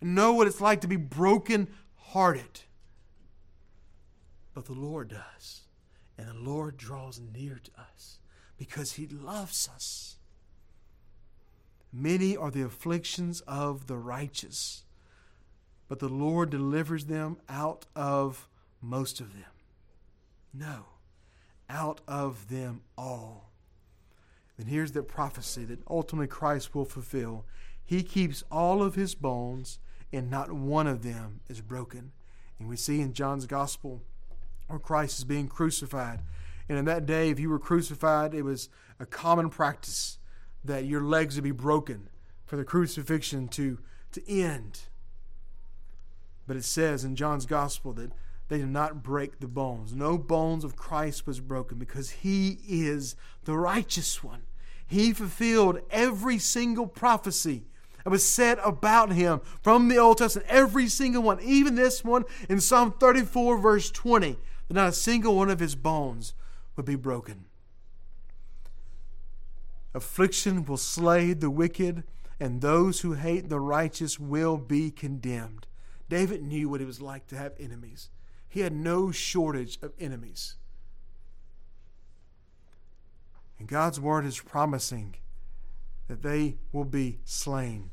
and 0.00 0.14
know 0.14 0.32
what 0.32 0.46
it's 0.46 0.60
like 0.60 0.80
to 0.80 0.88
be 0.88 0.96
broken 0.96 1.68
hearted. 1.96 2.60
But 4.54 4.64
the 4.64 4.72
Lord 4.72 5.08
does, 5.08 5.60
and 6.18 6.28
the 6.28 6.34
Lord 6.34 6.76
draws 6.76 7.20
near 7.20 7.60
to 7.62 7.70
us 7.80 8.18
because 8.56 8.92
he 8.92 9.06
loves 9.06 9.68
us. 9.72 10.16
Many 11.92 12.36
are 12.36 12.50
the 12.50 12.62
afflictions 12.62 13.40
of 13.42 13.86
the 13.86 13.96
righteous, 13.96 14.84
but 15.88 15.98
the 15.98 16.08
Lord 16.08 16.50
delivers 16.50 17.06
them 17.06 17.38
out 17.48 17.86
of 17.94 18.48
most 18.82 19.20
of 19.20 19.32
them. 19.34 19.50
No, 20.52 20.86
out 21.70 22.00
of 22.06 22.48
them 22.48 22.82
all. 22.98 23.50
And 24.58 24.68
here's 24.68 24.92
the 24.92 25.02
prophecy 25.02 25.64
that 25.66 25.82
ultimately 25.88 26.26
Christ 26.26 26.74
will 26.74 26.84
fulfill. 26.84 27.44
He 27.84 28.02
keeps 28.02 28.42
all 28.50 28.82
of 28.82 28.94
his 28.94 29.14
bones, 29.14 29.78
and 30.12 30.30
not 30.30 30.50
one 30.52 30.86
of 30.86 31.02
them 31.02 31.40
is 31.48 31.60
broken. 31.60 32.12
And 32.58 32.68
we 32.68 32.76
see 32.76 33.00
in 33.00 33.12
John's 33.12 33.46
gospel 33.46 34.02
where 34.66 34.78
Christ 34.78 35.18
is 35.18 35.24
being 35.24 35.48
crucified 35.48 36.22
and 36.68 36.78
in 36.78 36.84
that 36.86 37.06
day, 37.06 37.30
if 37.30 37.38
you 37.38 37.48
were 37.48 37.58
crucified, 37.58 38.34
it 38.34 38.42
was 38.42 38.68
a 38.98 39.06
common 39.06 39.50
practice 39.50 40.18
that 40.64 40.84
your 40.84 41.02
legs 41.02 41.36
would 41.36 41.44
be 41.44 41.52
broken 41.52 42.08
for 42.44 42.56
the 42.56 42.64
crucifixion 42.64 43.48
to, 43.48 43.78
to 44.12 44.30
end. 44.30 44.82
But 46.46 46.56
it 46.56 46.64
says 46.64 47.04
in 47.04 47.16
John's 47.16 47.46
gospel 47.46 47.92
that 47.94 48.12
they 48.48 48.58
did 48.58 48.68
not 48.68 49.02
break 49.02 49.40
the 49.40 49.48
bones. 49.48 49.92
No 49.92 50.16
bones 50.18 50.64
of 50.64 50.76
Christ 50.76 51.26
was 51.26 51.40
broken 51.40 51.78
because 51.78 52.10
he 52.10 52.58
is 52.68 53.16
the 53.44 53.56
righteous 53.56 54.22
one. 54.22 54.42
He 54.86 55.12
fulfilled 55.12 55.80
every 55.90 56.38
single 56.38 56.86
prophecy 56.86 57.64
that 58.04 58.10
was 58.10 58.28
said 58.28 58.58
about 58.64 59.12
him 59.12 59.40
from 59.62 59.88
the 59.88 59.98
Old 59.98 60.18
Testament, 60.18 60.48
every 60.48 60.86
single 60.86 61.24
one, 61.24 61.40
even 61.42 61.74
this 61.74 62.04
one 62.04 62.24
in 62.48 62.60
Psalm 62.60 62.94
34, 63.00 63.58
verse 63.58 63.90
20, 63.90 64.38
that 64.68 64.74
not 64.74 64.88
a 64.88 64.92
single 64.92 65.34
one 65.34 65.50
of 65.50 65.58
his 65.58 65.74
bones 65.74 66.34
would 66.76 66.86
be 66.86 66.94
broken. 66.94 67.46
Affliction 69.94 70.64
will 70.64 70.76
slay 70.76 71.32
the 71.32 71.50
wicked, 71.50 72.04
and 72.38 72.60
those 72.60 73.00
who 73.00 73.14
hate 73.14 73.48
the 73.48 73.60
righteous 73.60 74.20
will 74.20 74.58
be 74.58 74.90
condemned. 74.90 75.66
David 76.08 76.42
knew 76.42 76.68
what 76.68 76.80
it 76.82 76.86
was 76.86 77.00
like 77.00 77.26
to 77.28 77.36
have 77.36 77.54
enemies. 77.58 78.10
He 78.48 78.60
had 78.60 78.74
no 78.74 79.10
shortage 79.10 79.78
of 79.82 79.92
enemies. 79.98 80.56
And 83.58 83.66
God's 83.66 83.98
word 83.98 84.26
is 84.26 84.38
promising 84.38 85.16
that 86.08 86.22
they 86.22 86.56
will 86.72 86.84
be 86.84 87.18
slain, 87.24 87.90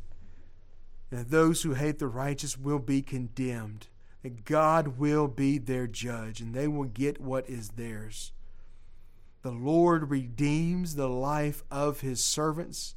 and 1.09 1.21
that 1.21 1.31
those 1.31 1.63
who 1.63 1.73
hate 1.73 1.99
the 1.99 2.07
righteous 2.07 2.57
will 2.57 2.79
be 2.79 3.01
condemned, 3.01 3.87
that 4.23 4.45
God 4.45 4.99
will 4.99 5.27
be 5.27 5.57
their 5.57 5.87
judge, 5.87 6.41
and 6.41 6.53
they 6.53 6.67
will 6.67 6.83
get 6.83 7.21
what 7.21 7.49
is 7.49 7.69
theirs. 7.69 8.33
The 9.43 9.51
Lord 9.51 10.09
redeems 10.09 10.95
the 10.95 11.09
life 11.09 11.63
of 11.69 11.99
his 11.99 12.23
servants. 12.23 12.95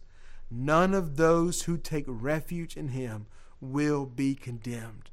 None 0.48 0.94
of 0.94 1.16
those 1.16 1.62
who 1.62 1.76
take 1.76 2.04
refuge 2.06 2.76
in 2.76 2.88
him 2.88 3.26
will 3.60 4.06
be 4.06 4.36
condemned. 4.36 5.10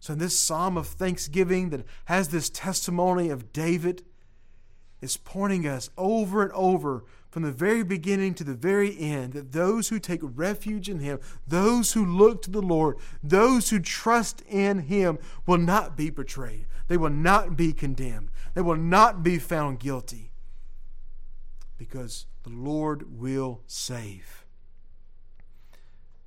So, 0.00 0.14
in 0.14 0.18
this 0.18 0.36
psalm 0.36 0.76
of 0.76 0.88
thanksgiving 0.88 1.70
that 1.70 1.86
has 2.06 2.28
this 2.28 2.50
testimony 2.50 3.28
of 3.28 3.52
David, 3.52 4.02
is 5.00 5.16
pointing 5.18 5.66
us 5.68 5.90
over 5.96 6.42
and 6.42 6.50
over 6.52 7.04
from 7.30 7.42
the 7.44 7.52
very 7.52 7.84
beginning 7.84 8.34
to 8.34 8.44
the 8.44 8.54
very 8.54 8.98
end 8.98 9.34
that 9.34 9.52
those 9.52 9.88
who 9.88 10.00
take 10.00 10.20
refuge 10.22 10.88
in 10.88 10.98
Him, 10.98 11.20
those 11.46 11.92
who 11.92 12.04
look 12.04 12.42
to 12.42 12.50
the 12.50 12.62
Lord, 12.62 12.96
those 13.22 13.70
who 13.70 13.78
trust 13.78 14.42
in 14.48 14.80
Him 14.80 15.18
will 15.46 15.58
not 15.58 15.96
be 15.96 16.10
betrayed. 16.10 16.66
They 16.88 16.96
will 16.96 17.10
not 17.10 17.56
be 17.56 17.72
condemned. 17.72 18.30
They 18.54 18.62
will 18.62 18.76
not 18.76 19.22
be 19.22 19.38
found 19.38 19.78
guilty 19.78 20.32
because 21.78 22.26
the 22.42 22.50
Lord 22.50 23.18
will 23.18 23.62
save. 23.66 24.44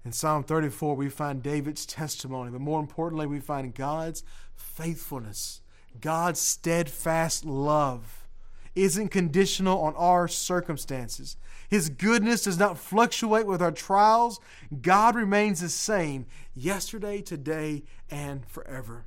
In 0.05 0.11
Psalm 0.11 0.43
34, 0.43 0.95
we 0.95 1.09
find 1.09 1.43
David's 1.43 1.85
testimony, 1.85 2.51
but 2.51 2.61
more 2.61 2.79
importantly, 2.79 3.27
we 3.27 3.39
find 3.39 3.75
God's 3.75 4.23
faithfulness, 4.55 5.61
God's 5.99 6.39
steadfast 6.39 7.45
love 7.45 8.27
isn't 8.75 9.09
conditional 9.09 9.81
on 9.81 9.93
our 9.95 10.27
circumstances. 10.27 11.37
His 11.69 11.89
goodness 11.89 12.43
does 12.43 12.57
not 12.57 12.77
fluctuate 12.77 13.45
with 13.45 13.61
our 13.61 13.71
trials. 13.71 14.39
God 14.81 15.15
remains 15.15 15.61
the 15.61 15.69
same 15.69 16.25
yesterday, 16.53 17.21
today, 17.21 17.83
and 18.09 18.45
forever. 18.45 19.05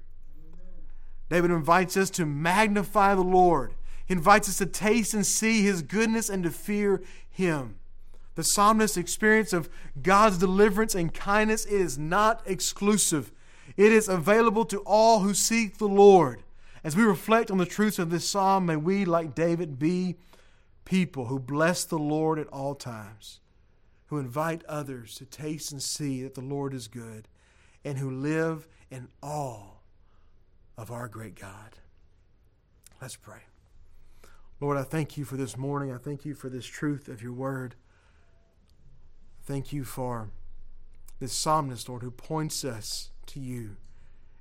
David 1.28 1.50
invites 1.50 1.96
us 1.96 2.10
to 2.10 2.26
magnify 2.26 3.14
the 3.14 3.22
Lord. 3.22 3.74
He 4.06 4.14
invites 4.14 4.48
us 4.48 4.58
to 4.58 4.66
taste 4.66 5.14
and 5.14 5.26
see 5.26 5.62
his 5.62 5.82
goodness 5.82 6.28
and 6.28 6.42
to 6.44 6.50
fear 6.50 7.02
him. 7.30 7.76
The 8.34 8.44
psalmist's 8.44 8.96
experience 8.96 9.52
of 9.52 9.68
God's 10.00 10.38
deliverance 10.38 10.94
and 10.94 11.12
kindness 11.12 11.64
is 11.66 11.98
not 11.98 12.42
exclusive. 12.46 13.30
It 13.76 13.92
is 13.92 14.08
available 14.08 14.64
to 14.66 14.80
all 14.80 15.20
who 15.20 15.34
seek 15.34 15.78
the 15.78 15.88
Lord. 15.88 16.42
As 16.84 16.96
we 16.96 17.04
reflect 17.04 17.50
on 17.50 17.58
the 17.58 17.66
truths 17.66 17.98
of 17.98 18.10
this 18.10 18.28
psalm, 18.28 18.66
may 18.66 18.76
we, 18.76 19.04
like 19.04 19.34
David, 19.34 19.78
be 19.78 20.16
people 20.84 21.26
who 21.26 21.38
bless 21.38 21.84
the 21.84 21.98
Lord 21.98 22.38
at 22.38 22.48
all 22.48 22.74
times, 22.74 23.40
who 24.06 24.18
invite 24.18 24.64
others 24.68 25.14
to 25.16 25.24
taste 25.24 25.70
and 25.70 25.82
see 25.82 26.22
that 26.22 26.34
the 26.34 26.40
Lord 26.40 26.74
is 26.74 26.88
good, 26.88 27.28
and 27.84 27.98
who 27.98 28.10
live 28.10 28.66
in 28.90 29.08
awe 29.22 29.76
of 30.76 30.90
our 30.90 31.06
great 31.06 31.34
God. 31.34 31.76
Let's 33.00 33.16
pray. 33.16 33.42
Lord, 34.62 34.78
I 34.78 34.84
thank 34.84 35.16
you 35.16 35.24
for 35.24 35.36
this 35.36 35.56
morning. 35.56 35.92
I 35.92 35.98
thank 35.98 36.24
you 36.24 36.34
for 36.34 36.48
this 36.48 36.64
truth 36.64 37.08
of 37.08 37.20
your 37.20 37.32
word. 37.32 37.74
Thank 39.42 39.72
you 39.72 39.82
for 39.82 40.30
this 41.18 41.32
psalmist, 41.32 41.88
Lord, 41.88 42.02
who 42.02 42.12
points 42.12 42.64
us 42.64 43.10
to 43.26 43.40
you 43.40 43.74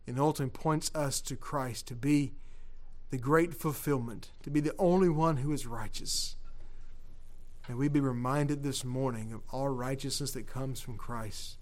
and 0.06 0.20
ultimately 0.20 0.56
points 0.56 0.92
us 0.94 1.22
to 1.22 1.36
Christ 1.36 1.88
to 1.88 1.96
be 1.96 2.34
the 3.10 3.18
great 3.18 3.56
fulfillment, 3.56 4.30
to 4.44 4.52
be 4.52 4.60
the 4.60 4.76
only 4.78 5.10
one 5.10 5.38
who 5.38 5.52
is 5.52 5.66
righteous. 5.66 6.36
And 7.68 7.80
we 7.80 7.88
be 7.88 8.00
reminded 8.00 8.62
this 8.62 8.86
morning 8.86 9.34
of 9.34 9.42
our 9.52 9.74
righteousness 9.74 10.34
that 10.34 10.46
comes 10.46 10.80
from 10.80 10.98
Christ. 10.98 11.58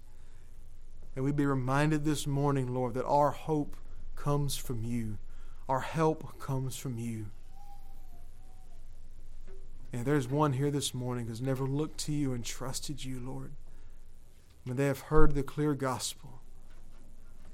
And 1.16 1.24
we 1.24 1.32
be 1.32 1.46
reminded 1.46 2.04
this 2.04 2.26
morning, 2.26 2.74
Lord, 2.74 2.92
that 2.92 3.06
our 3.06 3.30
hope 3.30 3.78
comes 4.16 4.58
from 4.58 4.84
you, 4.84 5.16
our 5.66 5.80
help 5.80 6.38
comes 6.38 6.76
from 6.76 6.98
you. 6.98 7.28
And 9.92 10.04
there's 10.04 10.28
one 10.28 10.52
here 10.52 10.70
this 10.70 10.94
morning 10.94 11.26
who's 11.26 11.40
never 11.40 11.64
looked 11.64 11.98
to 12.00 12.12
you 12.12 12.32
and 12.32 12.44
trusted 12.44 13.04
you, 13.04 13.20
Lord. 13.20 13.52
When 14.64 14.76
they 14.76 14.86
have 14.86 15.00
heard 15.00 15.34
the 15.34 15.42
clear 15.42 15.74
gospel, 15.74 16.40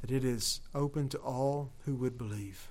that 0.01 0.11
it 0.11 0.25
is 0.25 0.61
open 0.75 1.09
to 1.11 1.19
all 1.19 1.71
who 1.85 1.95
would 1.95 2.19
believe. 2.19 2.71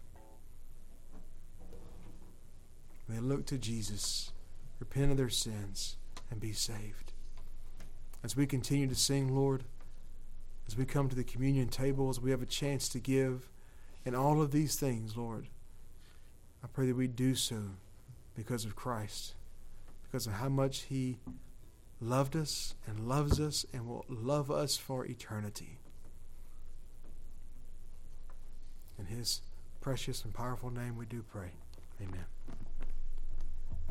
May 3.08 3.20
look 3.20 3.46
to 3.48 3.58
Jesus, 3.58 4.32
repent 4.80 5.12
of 5.12 5.18
their 5.18 5.30
sins, 5.30 5.98
and 6.30 6.40
be 6.40 6.52
saved. 6.52 7.14
As 8.24 8.36
we 8.36 8.48
continue 8.48 8.88
to 8.88 8.96
sing, 8.96 9.36
Lord, 9.36 9.64
as 10.68 10.76
we 10.76 10.86
come 10.86 11.10
to 11.10 11.16
the 11.16 11.24
communion 11.24 11.68
table, 11.68 12.10
as 12.10 12.20
we 12.20 12.32
have 12.32 12.42
a 12.42 12.48
chance 12.48 12.90
to 12.90 13.00
give, 13.00 13.48
and 14.04 14.16
all 14.16 14.42
of 14.42 14.52
these 14.52 14.76
things, 14.76 15.16
Lord, 15.16 15.48
I 16.64 16.68
pray 16.68 16.88
that 16.88 16.96
we 16.96 17.08
do 17.08 17.36
so 17.36 17.62
because 18.36 18.66
of 18.66 18.76
Christ, 18.76 19.35
because 20.16 20.28
of 20.28 20.34
how 20.36 20.48
much 20.48 20.84
He 20.84 21.18
loved 22.00 22.38
us 22.38 22.74
and 22.88 23.06
loves 23.06 23.38
us 23.38 23.66
and 23.74 23.86
will 23.86 24.06
love 24.08 24.50
us 24.50 24.78
for 24.78 25.06
eternity. 25.06 25.78
In 28.98 29.08
his 29.08 29.42
precious 29.82 30.24
and 30.24 30.34
powerful 30.34 30.70
name 30.70 30.96
we 30.96 31.06
do 31.06 31.22
pray. 31.22 31.50
Amen. 32.02 32.24